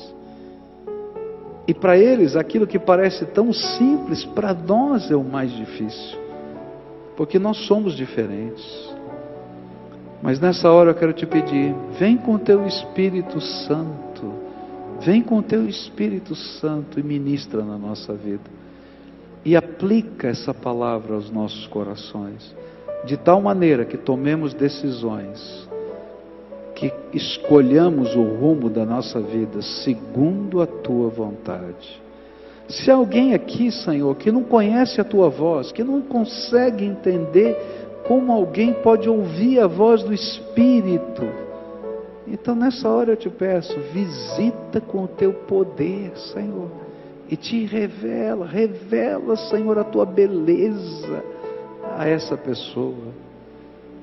E 1.67 1.73
para 1.73 1.97
eles, 1.97 2.35
aquilo 2.35 2.67
que 2.67 2.79
parece 2.79 3.25
tão 3.25 3.53
simples, 3.53 4.25
para 4.25 4.53
nós 4.53 5.09
é 5.11 5.15
o 5.15 5.23
mais 5.23 5.51
difícil. 5.51 6.17
Porque 7.15 7.37
nós 7.37 7.57
somos 7.67 7.95
diferentes. 7.95 8.89
Mas 10.21 10.39
nessa 10.39 10.69
hora 10.71 10.91
eu 10.91 10.95
quero 10.95 11.13
te 11.13 11.25
pedir: 11.25 11.75
vem 11.97 12.17
com 12.17 12.33
o 12.33 12.39
teu 12.39 12.65
Espírito 12.65 13.39
Santo, 13.39 14.33
vem 15.01 15.21
com 15.21 15.37
o 15.37 15.43
teu 15.43 15.67
Espírito 15.67 16.35
Santo 16.35 16.99
e 16.99 17.03
ministra 17.03 17.63
na 17.63 17.77
nossa 17.77 18.13
vida. 18.13 18.49
E 19.45 19.55
aplica 19.55 20.27
essa 20.27 20.53
palavra 20.53 21.15
aos 21.15 21.29
nossos 21.29 21.67
corações 21.67 22.53
de 23.05 23.17
tal 23.17 23.41
maneira 23.41 23.85
que 23.85 23.97
tomemos 23.97 24.53
decisões, 24.53 25.68
que 26.79 26.93
escolhamos 27.13 28.15
o 28.15 28.23
rumo 28.23 28.69
da 28.69 28.85
nossa 28.85 29.19
vida 29.19 29.61
segundo 29.61 30.61
a 30.61 30.65
tua 30.65 31.09
vontade. 31.09 32.01
Se 32.69 32.89
alguém 32.89 33.33
aqui, 33.33 33.69
Senhor, 33.69 34.15
que 34.15 34.31
não 34.31 34.43
conhece 34.43 35.01
a 35.01 35.03
tua 35.03 35.27
voz, 35.29 35.73
que 35.73 35.83
não 35.83 36.01
consegue 36.01 36.85
entender 36.85 37.57
como 38.07 38.31
alguém 38.31 38.73
pode 38.73 39.09
ouvir 39.09 39.59
a 39.59 39.67
voz 39.67 40.03
do 40.03 40.13
Espírito, 40.13 41.23
então 42.25 42.55
nessa 42.55 42.87
hora 42.87 43.11
eu 43.11 43.17
te 43.17 43.29
peço, 43.29 43.77
visita 43.91 44.79
com 44.79 45.03
o 45.03 45.07
teu 45.07 45.33
poder, 45.33 46.15
Senhor, 46.31 46.69
e 47.27 47.35
te 47.35 47.65
revela, 47.65 48.45
revela, 48.45 49.35
Senhor, 49.35 49.77
a 49.77 49.83
tua 49.83 50.05
beleza 50.05 51.23
a 51.97 52.07
essa 52.07 52.37
pessoa 52.37 53.13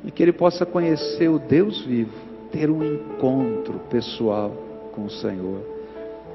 e 0.05 0.11
que 0.11 0.23
ele 0.23 0.33
possa 0.33 0.67
conhecer 0.67 1.29
o 1.29 1.39
Deus 1.39 1.81
vivo, 1.85 2.26
ter 2.57 2.71
um 2.71 2.83
encontro 2.83 3.79
pessoal 3.91 4.51
com 4.95 5.05
o 5.05 5.11
Senhor. 5.11 5.61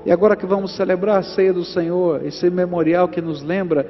E 0.05 0.11
agora 0.11 0.35
que 0.35 0.45
vamos 0.45 0.75
celebrar 0.75 1.17
a 1.17 1.23
ceia 1.23 1.51
do 1.51 1.65
Senhor, 1.65 2.23
esse 2.23 2.47
memorial 2.49 3.07
que 3.07 3.19
nos 3.19 3.41
lembra 3.41 3.87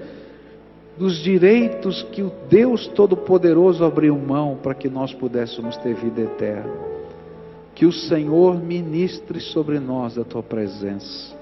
dos 0.97 1.17
direitos 1.17 2.03
que 2.11 2.21
o 2.21 2.31
Deus 2.49 2.87
Todo-Poderoso 2.87 3.83
abriu 3.83 4.17
mão 4.17 4.57
para 4.61 4.73
que 4.73 4.89
nós 4.89 5.13
pudéssemos 5.13 5.75
ter 5.77 5.93
vida 5.93 6.21
eterna. 6.21 6.71
Que 7.75 7.85
o 7.85 7.91
Senhor 7.91 8.61
ministre 8.61 9.39
sobre 9.41 9.79
nós 9.79 10.17
a 10.17 10.23
tua 10.23 10.43
presença, 10.43 11.35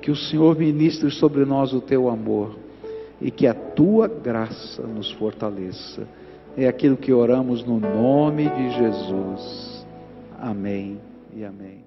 que 0.00 0.10
o 0.10 0.16
Senhor 0.16 0.56
ministre 0.56 1.10
sobre 1.10 1.44
nós 1.44 1.72
o 1.72 1.80
teu 1.80 2.08
amor 2.08 2.56
e 3.20 3.30
que 3.30 3.46
a 3.46 3.54
tua 3.54 4.08
graça 4.08 4.82
nos 4.82 5.10
fortaleça. 5.12 6.06
É 6.56 6.66
aquilo 6.66 6.96
que 6.96 7.12
oramos 7.12 7.64
no 7.64 7.78
nome 7.78 8.48
de 8.48 8.70
Jesus. 8.70 9.77
Amém 10.38 11.00
e 11.34 11.44
amém. 11.44 11.77